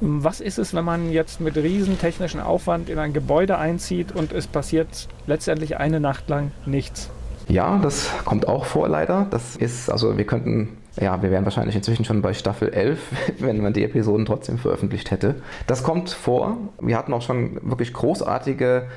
Was 0.00 0.40
ist 0.40 0.58
es, 0.58 0.74
wenn 0.74 0.84
man 0.84 1.10
jetzt 1.10 1.40
mit 1.40 1.56
riesen 1.56 1.98
technischen 1.98 2.40
Aufwand 2.40 2.90
in 2.90 2.98
ein 2.98 3.12
Gebäude 3.12 3.56
einzieht 3.56 4.12
und 4.12 4.32
es 4.32 4.46
passiert 4.46 5.08
letztendlich 5.26 5.78
eine 5.78 6.00
Nacht 6.00 6.28
lang 6.28 6.50
nichts? 6.66 7.10
Ja, 7.48 7.78
das 7.78 8.10
kommt 8.24 8.48
auch 8.48 8.64
vor 8.64 8.88
leider. 8.88 9.26
Das 9.30 9.56
ist, 9.56 9.88
also 9.88 10.18
wir 10.18 10.26
könnten, 10.26 10.76
ja, 11.00 11.22
wir 11.22 11.30
wären 11.30 11.44
wahrscheinlich 11.44 11.76
inzwischen 11.76 12.04
schon 12.04 12.20
bei 12.20 12.34
Staffel 12.34 12.72
11, 12.72 12.98
wenn 13.38 13.62
man 13.62 13.72
die 13.72 13.84
Episoden 13.84 14.26
trotzdem 14.26 14.58
veröffentlicht 14.58 15.10
hätte. 15.10 15.36
Das 15.66 15.82
kommt 15.82 16.10
vor. 16.10 16.56
Wir 16.80 16.98
hatten 16.98 17.14
auch 17.14 17.22
schon 17.22 17.58
wirklich 17.62 17.92
großartige 17.92 18.88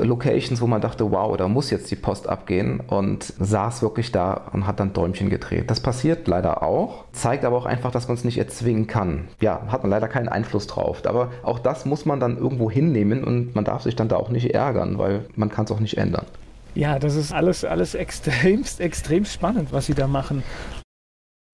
Locations, 0.00 0.60
wo 0.60 0.66
man 0.66 0.80
dachte, 0.80 1.10
wow, 1.10 1.36
da 1.36 1.48
muss 1.48 1.70
jetzt 1.70 1.90
die 1.90 1.96
Post 1.96 2.28
abgehen 2.28 2.80
und 2.80 3.24
saß 3.38 3.82
wirklich 3.82 4.12
da 4.12 4.48
und 4.52 4.66
hat 4.66 4.80
dann 4.80 4.92
Däumchen 4.92 5.30
gedreht. 5.30 5.70
Das 5.70 5.80
passiert 5.80 6.28
leider 6.28 6.62
auch, 6.62 7.04
zeigt 7.12 7.44
aber 7.44 7.56
auch 7.56 7.66
einfach, 7.66 7.90
dass 7.90 8.08
man 8.08 8.16
es 8.16 8.24
nicht 8.24 8.38
erzwingen 8.38 8.86
kann. 8.86 9.28
Ja, 9.40 9.62
hat 9.68 9.82
man 9.82 9.90
leider 9.90 10.08
keinen 10.08 10.28
Einfluss 10.28 10.66
drauf. 10.66 11.02
Aber 11.06 11.30
auch 11.42 11.58
das 11.58 11.84
muss 11.84 12.06
man 12.06 12.20
dann 12.20 12.38
irgendwo 12.38 12.70
hinnehmen 12.70 13.24
und 13.24 13.54
man 13.54 13.64
darf 13.64 13.82
sich 13.82 13.96
dann 13.96 14.08
da 14.08 14.16
auch 14.16 14.30
nicht 14.30 14.54
ärgern, 14.54 14.98
weil 14.98 15.26
man 15.36 15.50
kann 15.50 15.64
es 15.64 15.70
auch 15.70 15.80
nicht 15.80 15.96
ändern. 15.96 16.26
Ja, 16.74 16.98
das 16.98 17.14
ist 17.14 17.32
alles, 17.32 17.64
alles 17.64 17.94
extremst, 17.94 18.80
extrem 18.80 19.24
spannend, 19.24 19.72
was 19.72 19.86
Sie 19.86 19.94
da 19.94 20.08
machen. 20.08 20.42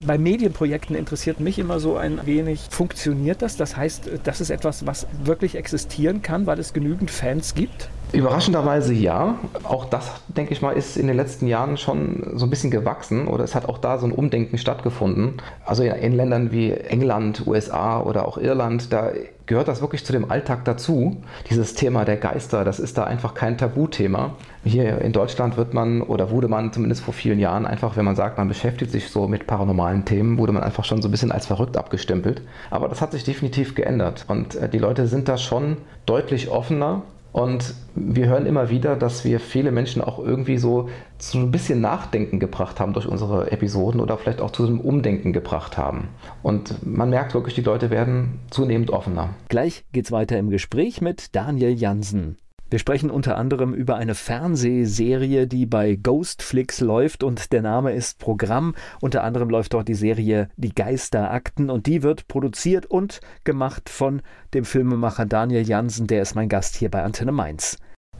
Bei 0.03 0.16
Medienprojekten 0.16 0.96
interessiert 0.96 1.40
mich 1.40 1.59
immer 1.59 1.79
so 1.79 1.98
ein 1.98 2.24
wenig, 2.24 2.68
funktioniert 2.70 3.42
das? 3.42 3.59
Das 3.59 3.76
heißt, 3.76 4.11
das 4.24 4.40
ist 4.40 4.48
etwas, 4.48 4.87
was 4.87 5.07
wirklich 5.24 5.57
existieren 5.57 6.22
kann, 6.22 6.46
weil 6.46 6.59
es 6.59 6.72
genügend 6.72 7.11
Fans 7.11 7.55
gibt? 7.55 7.90
Überraschenderweise 8.12 8.92
ja. 8.92 9.37
Auch 9.62 9.85
das, 9.85 10.11
denke 10.29 10.53
ich 10.53 10.62
mal, 10.62 10.73
ist 10.73 10.96
in 10.96 11.07
den 11.07 11.16
letzten 11.16 11.46
Jahren 11.46 11.77
schon 11.77 12.33
so 12.35 12.46
ein 12.46 12.51
bisschen 12.51 12.70
gewachsen 12.70 13.29
oder 13.29 13.44
es 13.44 13.55
hat 13.55 13.68
auch 13.68 13.79
da 13.79 13.99
so 13.99 14.07
ein 14.07 14.12
Umdenken 14.12 14.59
stattgefunden. 14.59 15.35
Also 15.64 15.85
in 15.85 16.12
Ländern 16.12 16.51
wie 16.51 16.73
England, 16.73 17.46
USA 17.46 18.01
oder 18.01 18.27
auch 18.27 18.37
Irland, 18.37 18.92
da 18.92 19.12
gehört 19.46 19.68
das 19.68 19.81
wirklich 19.81 20.05
zu 20.05 20.12
dem 20.12 20.31
Alltag 20.31 20.64
dazu. 20.64 21.23
Dieses 21.51 21.75
Thema 21.75 22.05
der 22.05 22.16
Geister, 22.16 22.64
das 22.64 22.81
ist 22.81 22.99
da 22.99 23.05
einfach 23.05 23.35
kein 23.35 23.59
Tabuthema. 23.59 24.35
Hier 24.64 25.01
in 25.01 25.12
Deutschland 25.12 25.57
wird 25.57 25.75
man 25.75 26.03
oder 26.03 26.31
wurde 26.31 26.49
man 26.49 26.73
zumindest 26.73 27.03
vor 27.03 27.14
vielen 27.14 27.38
Jahren 27.38 27.66
einfach, 27.66 27.96
wenn 27.96 28.05
man 28.05 28.16
sagt, 28.16 28.38
man 28.38 28.49
beschäftigt 28.49 28.90
sich 28.92 29.09
so 29.11 29.29
mit 29.29 29.46
paranormalen 29.46 30.05
Themen, 30.05 30.38
wurde 30.38 30.53
man 30.53 30.62
einfach 30.62 30.85
schon 30.85 31.03
so 31.03 31.09
ein 31.09 31.11
bisschen 31.11 31.33
als 31.33 31.46
verrückt 31.46 31.77
abgestempelt. 31.77 32.42
Aber 32.70 32.88
das 32.88 33.01
hat 33.01 33.12
sich 33.12 33.25
definitiv 33.25 33.75
geändert 33.75 34.25
und 34.29 34.55
äh, 34.57 34.68
die 34.68 34.79
Leute 34.79 35.07
sind 35.07 35.29
da 35.29 35.37
schon 35.37 35.77
deutlich 36.07 36.51
offener 36.51 37.03
und 37.33 37.75
wir 37.95 38.27
hören 38.27 38.47
immer 38.47 38.71
wieder, 38.71 38.97
dass 38.97 39.25
wir 39.25 39.40
viele 39.40 39.71
Menschen 39.71 40.03
auch 40.03 40.19
irgendwie 40.19 40.59
so 40.59 40.88
zu 41.19 41.38
ein 41.38 41.51
bisschen 41.51 41.81
Nachdenken 41.81 42.40
gebracht 42.40 42.81
haben 42.81 42.93
durch 42.93 43.07
unsere 43.07 43.53
Episoden 43.53 44.01
oder 44.01 44.19
vielleicht 44.19 44.40
auch 44.40 44.51
zu 44.51 44.66
einem 44.66 44.81
Umdenken 44.81 45.33
gebracht 45.33 45.77
haben. 45.77 46.09
Und 46.43 46.85
man 46.85 47.11
merkt 47.11 47.35
wirklich, 47.35 47.55
die 47.55 47.62
Leute 47.62 47.90
werden 47.90 48.40
zunehmend 48.51 48.90
offener. 48.90 49.31
Gleich 49.49 49.85
geht's 49.93 50.11
weiter 50.11 50.38
im 50.38 50.51
Gespräch 50.51 51.01
mit 51.01 51.35
Daniel 51.37 51.73
Jansen. 51.73 52.37
Wir 52.71 52.79
sprechen 52.79 53.11
unter 53.11 53.37
anderem 53.37 53.75
über 53.75 53.97
eine 53.97 54.15
Fernsehserie, 54.15 55.49
die 55.49 55.67
bei 55.67 55.97
Ghostflix 55.97 56.81
läuft 56.81 57.25
und 57.25 57.51
der 57.51 57.63
Name 57.63 57.93
ist 57.93 58.21
Programm. 58.21 58.77
Unter 59.01 59.25
anderem 59.25 59.51
läuft 59.51 59.75
dort 59.75 59.89
die 59.89 59.95
Serie 59.95 60.49
Die 60.57 60.73
Geisterakten 60.73 61.69
und 61.69 61.87
die 61.87 62.05
wird 62.05 62.29
produziert 62.29 62.87
und 62.87 63.21
gemacht 63.43 63.89
von 63.89 64.23
dem 64.55 64.65
Filmemacher 64.65 65.27
Daniel 65.27 65.67
Jansen, 65.67 66.07
der 66.07 66.23
ist 66.23 66.37
mein 66.37 66.49
Gast 66.49 66.77
hier 66.77 66.93
bei 66.93 67.03
Antenne 67.03 67.33
Mainz. 67.33 67.77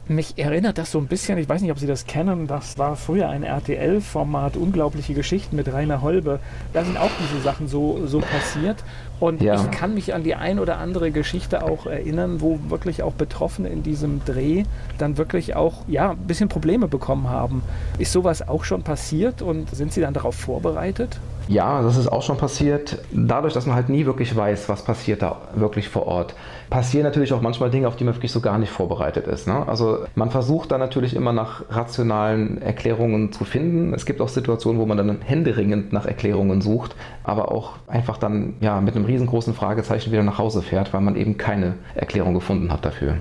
Mich 0.07 0.37
erinnert 0.37 0.77
das 0.77 0.91
so 0.91 0.97
ein 0.97 1.07
bisschen, 1.07 1.37
ich 1.37 1.47
weiß 1.47 1.61
nicht, 1.61 1.71
ob 1.71 1.79
Sie 1.79 1.87
das 1.87 2.05
kennen, 2.05 2.47
das 2.47 2.77
war 2.77 2.95
früher 2.95 3.29
ein 3.29 3.43
RTL-Format, 3.43 4.57
unglaubliche 4.57 5.13
Geschichten 5.13 5.55
mit 5.55 5.71
Rainer 5.71 6.01
Holbe. 6.01 6.39
Da 6.73 6.83
sind 6.83 6.97
auch 6.97 7.11
diese 7.21 7.41
Sachen 7.41 7.67
so, 7.67 8.05
so 8.07 8.19
passiert. 8.19 8.83
Und 9.19 9.41
ja. 9.41 9.55
ich 9.55 9.71
kann 9.71 9.93
mich 9.93 10.13
an 10.15 10.23
die 10.23 10.33
ein 10.33 10.59
oder 10.59 10.79
andere 10.79 11.11
Geschichte 11.11 11.63
auch 11.63 11.85
erinnern, 11.85 12.41
wo 12.41 12.59
wirklich 12.69 13.03
auch 13.03 13.13
Betroffene 13.13 13.69
in 13.69 13.83
diesem 13.83 14.25
Dreh 14.25 14.63
dann 14.97 15.17
wirklich 15.17 15.55
auch 15.55 15.83
ja, 15.87 16.11
ein 16.11 16.17
bisschen 16.17 16.49
Probleme 16.49 16.87
bekommen 16.87 17.29
haben. 17.29 17.61
Ist 17.99 18.11
sowas 18.11 18.47
auch 18.47 18.63
schon 18.63 18.81
passiert 18.81 19.43
und 19.43 19.69
sind 19.73 19.93
Sie 19.93 20.01
dann 20.01 20.15
darauf 20.15 20.35
vorbereitet? 20.35 21.19
Ja, 21.47 21.81
das 21.81 21.97
ist 21.97 22.07
auch 22.07 22.21
schon 22.21 22.37
passiert. 22.37 22.99
Dadurch, 23.11 23.53
dass 23.53 23.65
man 23.65 23.75
halt 23.75 23.89
nie 23.89 24.05
wirklich 24.05 24.35
weiß, 24.35 24.69
was 24.69 24.83
passiert 24.83 25.21
da 25.21 25.41
wirklich 25.55 25.89
vor 25.89 26.07
Ort, 26.07 26.35
passieren 26.69 27.03
natürlich 27.03 27.33
auch 27.33 27.41
manchmal 27.41 27.69
Dinge, 27.69 27.87
auf 27.87 27.95
die 27.95 28.03
man 28.03 28.15
wirklich 28.15 28.31
so 28.31 28.41
gar 28.41 28.57
nicht 28.57 28.71
vorbereitet 28.71 29.27
ist. 29.27 29.47
Ne? 29.47 29.67
Also 29.67 30.05
man 30.15 30.31
versucht 30.31 30.71
da 30.71 30.77
natürlich 30.77 31.15
immer 31.15 31.33
nach 31.33 31.63
rationalen 31.69 32.61
Erklärungen 32.61 33.31
zu 33.31 33.43
finden. 33.43 33.93
Es 33.93 34.05
gibt 34.05 34.21
auch 34.21 34.29
Situationen, 34.29 34.79
wo 34.79 34.85
man 34.85 34.97
dann 34.97 35.21
händeringend 35.21 35.93
nach 35.93 36.05
Erklärungen 36.05 36.61
sucht, 36.61 36.95
aber 37.23 37.51
auch 37.51 37.73
einfach 37.87 38.17
dann 38.17 38.55
ja 38.61 38.79
mit 38.81 38.95
einem 38.95 39.05
riesengroßen 39.05 39.53
Fragezeichen 39.53 40.11
wieder 40.11 40.23
nach 40.23 40.37
Hause 40.37 40.61
fährt, 40.61 40.93
weil 40.93 41.01
man 41.01 41.15
eben 41.15 41.37
keine 41.37 41.75
Erklärung 41.95 42.33
gefunden 42.33 42.71
hat 42.71 42.85
dafür. 42.85 43.17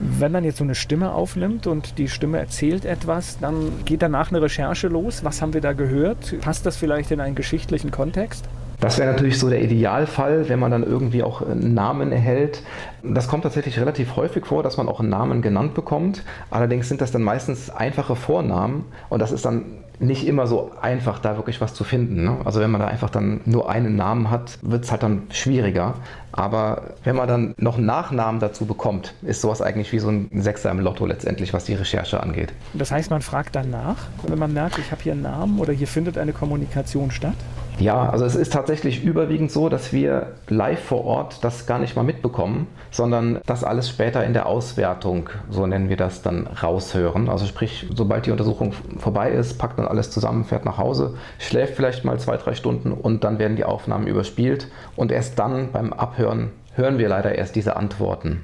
Wenn 0.00 0.32
man 0.32 0.44
jetzt 0.44 0.58
so 0.58 0.64
eine 0.64 0.74
Stimme 0.74 1.12
aufnimmt 1.12 1.66
und 1.66 1.98
die 1.98 2.08
Stimme 2.08 2.38
erzählt 2.38 2.84
etwas, 2.84 3.38
dann 3.38 3.84
geht 3.84 4.02
danach 4.02 4.30
eine 4.30 4.42
Recherche 4.42 4.88
los. 4.88 5.24
Was 5.24 5.40
haben 5.40 5.54
wir 5.54 5.60
da 5.60 5.72
gehört? 5.72 6.40
Passt 6.40 6.66
das 6.66 6.76
vielleicht 6.76 7.10
in 7.10 7.20
einen 7.20 7.34
geschichtlichen 7.34 7.90
Kontext? 7.90 8.44
Das 8.80 8.98
wäre 8.98 9.10
natürlich 9.10 9.38
so 9.38 9.48
der 9.48 9.62
Idealfall, 9.62 10.48
wenn 10.48 10.58
man 10.58 10.70
dann 10.70 10.82
irgendwie 10.82 11.22
auch 11.22 11.42
einen 11.42 11.74
Namen 11.74 12.12
erhält. 12.12 12.62
Das 13.02 13.28
kommt 13.28 13.44
tatsächlich 13.44 13.78
relativ 13.78 14.16
häufig 14.16 14.46
vor, 14.46 14.62
dass 14.62 14.76
man 14.76 14.88
auch 14.88 15.00
einen 15.00 15.10
Namen 15.10 15.42
genannt 15.42 15.74
bekommt. 15.74 16.22
Allerdings 16.50 16.88
sind 16.88 17.00
das 17.00 17.12
dann 17.12 17.22
meistens 17.22 17.70
einfache 17.70 18.16
Vornamen 18.16 18.84
und 19.08 19.20
das 19.20 19.32
ist 19.32 19.44
dann 19.44 19.64
nicht 20.00 20.26
immer 20.26 20.46
so 20.46 20.72
einfach, 20.80 21.18
da 21.18 21.36
wirklich 21.36 21.60
was 21.60 21.74
zu 21.74 21.84
finden. 21.84 22.24
Ne? 22.24 22.36
Also 22.44 22.60
wenn 22.60 22.70
man 22.70 22.80
da 22.80 22.88
einfach 22.88 23.10
dann 23.10 23.40
nur 23.44 23.70
einen 23.70 23.96
Namen 23.96 24.30
hat, 24.30 24.58
wird 24.62 24.84
es 24.84 24.90
halt 24.90 25.02
dann 25.02 25.22
schwieriger. 25.30 25.94
Aber 26.32 26.82
wenn 27.04 27.14
man 27.16 27.28
dann 27.28 27.54
noch 27.58 27.76
einen 27.76 27.86
Nachnamen 27.86 28.40
dazu 28.40 28.66
bekommt, 28.66 29.14
ist 29.22 29.40
sowas 29.40 29.62
eigentlich 29.62 29.92
wie 29.92 30.00
so 30.00 30.08
ein 30.08 30.30
Sechser 30.34 30.70
im 30.70 30.80
Lotto 30.80 31.06
letztendlich, 31.06 31.52
was 31.52 31.64
die 31.64 31.74
Recherche 31.74 32.20
angeht. 32.20 32.52
Das 32.72 32.90
heißt, 32.90 33.10
man 33.10 33.22
fragt 33.22 33.54
dann 33.54 33.70
nach, 33.70 33.96
wenn 34.26 34.38
man 34.38 34.52
merkt, 34.52 34.78
ich 34.78 34.90
habe 34.90 35.02
hier 35.02 35.12
einen 35.12 35.22
Namen 35.22 35.60
oder 35.60 35.72
hier 35.72 35.86
findet 35.86 36.18
eine 36.18 36.32
Kommunikation 36.32 37.10
statt? 37.10 37.36
Ja, 37.80 38.08
also 38.08 38.24
es 38.24 38.36
ist 38.36 38.52
tatsächlich 38.52 39.02
überwiegend 39.04 39.50
so, 39.50 39.68
dass 39.68 39.92
wir 39.92 40.34
live 40.48 40.80
vor 40.80 41.04
Ort 41.04 41.42
das 41.42 41.66
gar 41.66 41.78
nicht 41.80 41.96
mal 41.96 42.04
mitbekommen, 42.04 42.68
sondern 42.90 43.40
das 43.46 43.64
alles 43.64 43.88
später 43.88 44.24
in 44.24 44.32
der 44.32 44.46
Auswertung, 44.46 45.28
so 45.50 45.66
nennen 45.66 45.88
wir 45.88 45.96
das, 45.96 46.22
dann 46.22 46.46
raushören. 46.46 47.28
Also 47.28 47.46
sprich, 47.46 47.86
sobald 47.92 48.26
die 48.26 48.30
Untersuchung 48.30 48.74
vorbei 48.98 49.30
ist, 49.30 49.58
packt 49.58 49.76
man 49.76 49.88
alles 49.88 50.10
zusammen, 50.10 50.44
fährt 50.44 50.64
nach 50.64 50.78
Hause, 50.78 51.14
schläft 51.38 51.74
vielleicht 51.74 52.04
mal 52.04 52.18
zwei, 52.18 52.36
drei 52.36 52.54
Stunden 52.54 52.92
und 52.92 53.24
dann 53.24 53.38
werden 53.38 53.56
die 53.56 53.64
Aufnahmen 53.64 54.06
überspielt 54.06 54.68
und 54.94 55.10
erst 55.10 55.38
dann 55.38 55.72
beim 55.72 55.92
Abhören 55.92 56.50
hören 56.74 56.98
wir 56.98 57.08
leider 57.08 57.34
erst 57.34 57.56
diese 57.56 57.76
Antworten. 57.76 58.42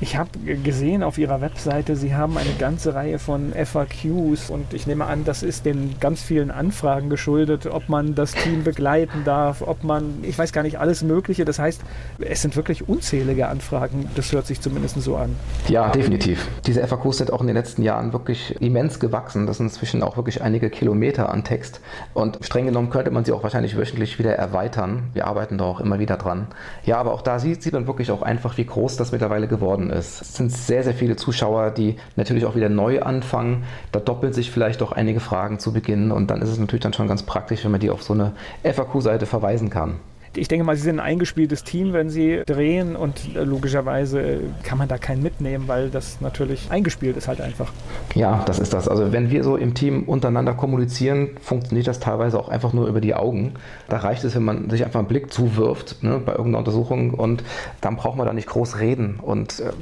Ich 0.00 0.16
habe 0.16 0.30
gesehen 0.62 1.02
auf 1.02 1.18
Ihrer 1.18 1.40
Webseite, 1.40 1.94
Sie 1.94 2.14
haben 2.14 2.36
eine 2.36 2.52
ganze 2.58 2.94
Reihe 2.94 3.18
von 3.18 3.52
FAQs 3.52 4.50
und 4.50 4.74
ich 4.74 4.86
nehme 4.86 5.06
an, 5.06 5.24
das 5.24 5.42
ist 5.42 5.64
den 5.64 5.94
ganz 6.00 6.20
vielen 6.20 6.50
Anfragen 6.50 7.10
geschuldet, 7.10 7.66
ob 7.66 7.88
man 7.88 8.14
das 8.14 8.32
Team 8.32 8.64
begleiten 8.64 9.22
darf, 9.24 9.62
ob 9.62 9.84
man, 9.84 10.18
ich 10.22 10.36
weiß 10.36 10.52
gar 10.52 10.62
nicht, 10.62 10.78
alles 10.78 11.02
Mögliche. 11.02 11.44
Das 11.44 11.58
heißt, 11.58 11.80
es 12.18 12.42
sind 12.42 12.56
wirklich 12.56 12.88
unzählige 12.88 13.48
Anfragen. 13.48 14.08
Das 14.16 14.32
hört 14.32 14.46
sich 14.46 14.60
zumindest 14.60 15.00
so 15.00 15.16
an. 15.16 15.36
Ja, 15.68 15.90
definitiv. 15.90 16.48
Diese 16.66 16.86
FAQs 16.86 17.18
sind 17.18 17.32
auch 17.32 17.40
in 17.40 17.46
den 17.46 17.56
letzten 17.56 17.82
Jahren 17.82 18.12
wirklich 18.12 18.60
immens 18.60 18.98
gewachsen. 18.98 19.46
Das 19.46 19.58
sind 19.58 19.66
inzwischen 19.66 20.02
auch 20.02 20.16
wirklich 20.16 20.42
einige 20.42 20.70
Kilometer 20.70 21.30
an 21.30 21.44
Text. 21.44 21.80
Und 22.14 22.38
streng 22.42 22.66
genommen 22.66 22.90
könnte 22.90 23.10
man 23.10 23.24
sie 23.24 23.32
auch 23.32 23.42
wahrscheinlich 23.42 23.76
wöchentlich 23.76 24.18
wieder 24.18 24.34
erweitern. 24.34 25.10
Wir 25.14 25.26
arbeiten 25.26 25.56
da 25.56 25.64
auch 25.64 25.80
immer 25.80 25.98
wieder 25.98 26.16
dran. 26.16 26.48
Ja, 26.84 26.98
aber 26.98 27.12
auch 27.12 27.22
da 27.22 27.38
sieht, 27.38 27.62
sieht 27.62 27.72
man 27.72 27.86
wirklich 27.86 28.10
auch 28.10 28.22
einfach, 28.22 28.56
wie 28.58 28.66
groß 28.66 28.96
das 28.96 29.12
mittlerweile 29.12 29.48
geworden 29.48 29.83
geworden 29.84 29.98
ist. 29.98 30.22
Es 30.22 30.34
sind 30.34 30.52
sehr, 30.52 30.82
sehr 30.82 30.94
viele 30.94 31.16
Zuschauer, 31.16 31.70
die 31.70 31.96
natürlich 32.16 32.44
auch 32.44 32.54
wieder 32.54 32.68
neu 32.68 33.02
anfangen. 33.02 33.64
Da 33.92 34.00
doppeln 34.00 34.32
sich 34.32 34.50
vielleicht 34.50 34.82
auch 34.82 34.92
einige 34.92 35.20
Fragen 35.20 35.58
zu 35.58 35.72
Beginn 35.72 36.10
und 36.10 36.30
dann 36.30 36.42
ist 36.42 36.50
es 36.50 36.58
natürlich 36.58 36.82
dann 36.82 36.92
schon 36.92 37.08
ganz 37.08 37.22
praktisch, 37.22 37.64
wenn 37.64 37.70
man 37.70 37.80
die 37.80 37.90
auf 37.90 38.02
so 38.02 38.14
eine 38.14 38.32
FAQ-Seite 38.62 39.26
verweisen 39.26 39.70
kann 39.70 39.96
ich 40.36 40.48
denke 40.48 40.64
mal, 40.64 40.76
Sie 40.76 40.82
sind 40.82 41.00
ein 41.00 41.06
eingespieltes 41.06 41.64
Team, 41.64 41.92
wenn 41.92 42.10
Sie 42.10 42.42
drehen 42.46 42.96
und 42.96 43.34
äh, 43.34 43.44
logischerweise 43.44 44.40
kann 44.62 44.78
man 44.78 44.88
da 44.88 44.98
keinen 44.98 45.22
mitnehmen, 45.22 45.68
weil 45.68 45.90
das 45.90 46.20
natürlich 46.20 46.70
eingespielt 46.70 47.16
ist 47.16 47.28
halt 47.28 47.40
einfach. 47.40 47.72
Ja, 48.14 48.42
das 48.46 48.58
ist 48.58 48.72
das. 48.72 48.88
Also 48.88 49.12
wenn 49.12 49.30
wir 49.30 49.44
so 49.44 49.56
im 49.56 49.74
Team 49.74 50.04
untereinander 50.04 50.54
kommunizieren, 50.54 51.30
funktioniert 51.40 51.86
das 51.86 52.00
teilweise 52.00 52.38
auch 52.38 52.48
einfach 52.48 52.72
nur 52.72 52.88
über 52.88 53.00
die 53.00 53.14
Augen. 53.14 53.54
Da 53.88 53.98
reicht 53.98 54.24
es, 54.24 54.34
wenn 54.34 54.44
man 54.44 54.70
sich 54.70 54.84
einfach 54.84 55.00
einen 55.00 55.08
Blick 55.08 55.32
zuwirft 55.32 56.02
ne, 56.02 56.20
bei 56.24 56.32
irgendeiner 56.32 56.58
Untersuchung 56.58 57.14
und 57.14 57.44
dann 57.80 57.96
braucht 57.96 58.16
man 58.16 58.26
da 58.26 58.32
nicht 58.32 58.48
groß 58.48 58.78
reden 58.80 59.18
und 59.20 59.60
äh, 59.60 59.72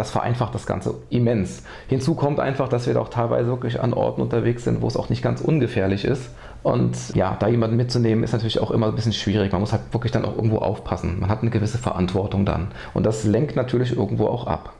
das 0.00 0.10
vereinfacht 0.10 0.54
das 0.54 0.66
Ganze 0.66 0.94
immens. 1.10 1.62
Hinzu 1.88 2.14
kommt 2.14 2.40
einfach, 2.40 2.68
dass 2.68 2.86
wir 2.86 2.94
da 2.94 3.00
auch 3.00 3.10
teilweise 3.10 3.48
wirklich 3.48 3.80
an 3.82 3.92
Orten 3.92 4.22
unterwegs 4.22 4.64
sind, 4.64 4.80
wo 4.80 4.86
es 4.86 4.96
auch 4.96 5.10
nicht 5.10 5.22
ganz 5.22 5.42
ungefährlich 5.42 6.06
ist. 6.06 6.30
Und 6.62 7.14
ja, 7.14 7.36
da 7.38 7.48
jemanden 7.48 7.76
mitzunehmen, 7.76 8.24
ist 8.24 8.32
natürlich 8.32 8.60
auch 8.60 8.70
immer 8.70 8.86
ein 8.86 8.94
bisschen 8.94 9.12
schwierig. 9.12 9.52
Man 9.52 9.60
muss 9.60 9.72
halt 9.72 9.82
wirklich 9.92 10.10
dann 10.10 10.24
auch 10.24 10.36
irgendwo 10.36 10.56
aufpassen. 10.56 11.20
Man 11.20 11.28
hat 11.28 11.42
eine 11.42 11.50
gewisse 11.50 11.76
Verantwortung 11.76 12.46
dann. 12.46 12.68
Und 12.94 13.04
das 13.04 13.24
lenkt 13.24 13.56
natürlich 13.56 13.94
irgendwo 13.94 14.26
auch 14.26 14.46
ab. 14.46 14.79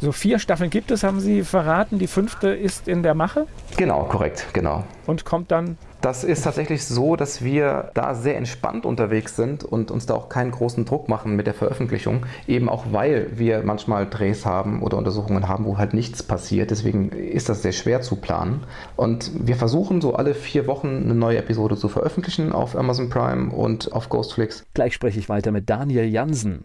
So 0.00 0.12
vier 0.12 0.38
Staffeln 0.38 0.70
gibt 0.70 0.90
es, 0.90 1.02
haben 1.02 1.20
Sie 1.20 1.42
verraten. 1.42 1.98
Die 1.98 2.06
fünfte 2.06 2.48
ist 2.48 2.88
in 2.88 3.02
der 3.02 3.14
Mache? 3.14 3.46
Genau, 3.76 4.04
korrekt, 4.04 4.46
genau. 4.52 4.84
Und 5.06 5.24
kommt 5.24 5.50
dann 5.50 5.76
das 6.00 6.24
ist 6.24 6.44
tatsächlich 6.44 6.84
so, 6.86 7.14
dass 7.14 7.44
wir 7.44 7.90
da 7.92 8.14
sehr 8.14 8.36
entspannt 8.38 8.86
unterwegs 8.86 9.36
sind 9.36 9.64
und 9.64 9.90
uns 9.90 10.06
da 10.06 10.14
auch 10.14 10.30
keinen 10.30 10.50
großen 10.50 10.86
Druck 10.86 11.08
machen 11.10 11.36
mit 11.36 11.46
der 11.46 11.52
Veröffentlichung, 11.52 12.24
eben 12.46 12.70
auch 12.70 12.86
weil 12.90 13.38
wir 13.38 13.62
manchmal 13.64 14.08
Drehs 14.08 14.46
haben 14.46 14.82
oder 14.82 14.96
Untersuchungen 14.96 15.46
haben, 15.46 15.66
wo 15.66 15.76
halt 15.76 15.92
nichts 15.92 16.22
passiert. 16.22 16.70
Deswegen 16.70 17.10
ist 17.10 17.50
das 17.50 17.60
sehr 17.60 17.72
schwer 17.72 18.00
zu 18.00 18.16
planen. 18.16 18.60
Und 18.96 19.30
wir 19.46 19.56
versuchen 19.56 20.00
so 20.00 20.14
alle 20.14 20.34
vier 20.34 20.66
Wochen 20.66 21.02
eine 21.04 21.14
neue 21.14 21.38
Episode 21.38 21.76
zu 21.76 21.88
veröffentlichen 21.88 22.52
auf 22.52 22.76
Amazon 22.76 23.10
Prime 23.10 23.52
und 23.52 23.92
auf 23.92 24.08
Ghostflix. 24.08 24.64
Gleich 24.72 24.94
spreche 24.94 25.18
ich 25.18 25.28
weiter 25.28 25.52
mit 25.52 25.68
Daniel 25.68 26.06
Jansen. 26.06 26.64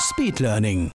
Speed 0.00 0.40
Learning. 0.40 0.88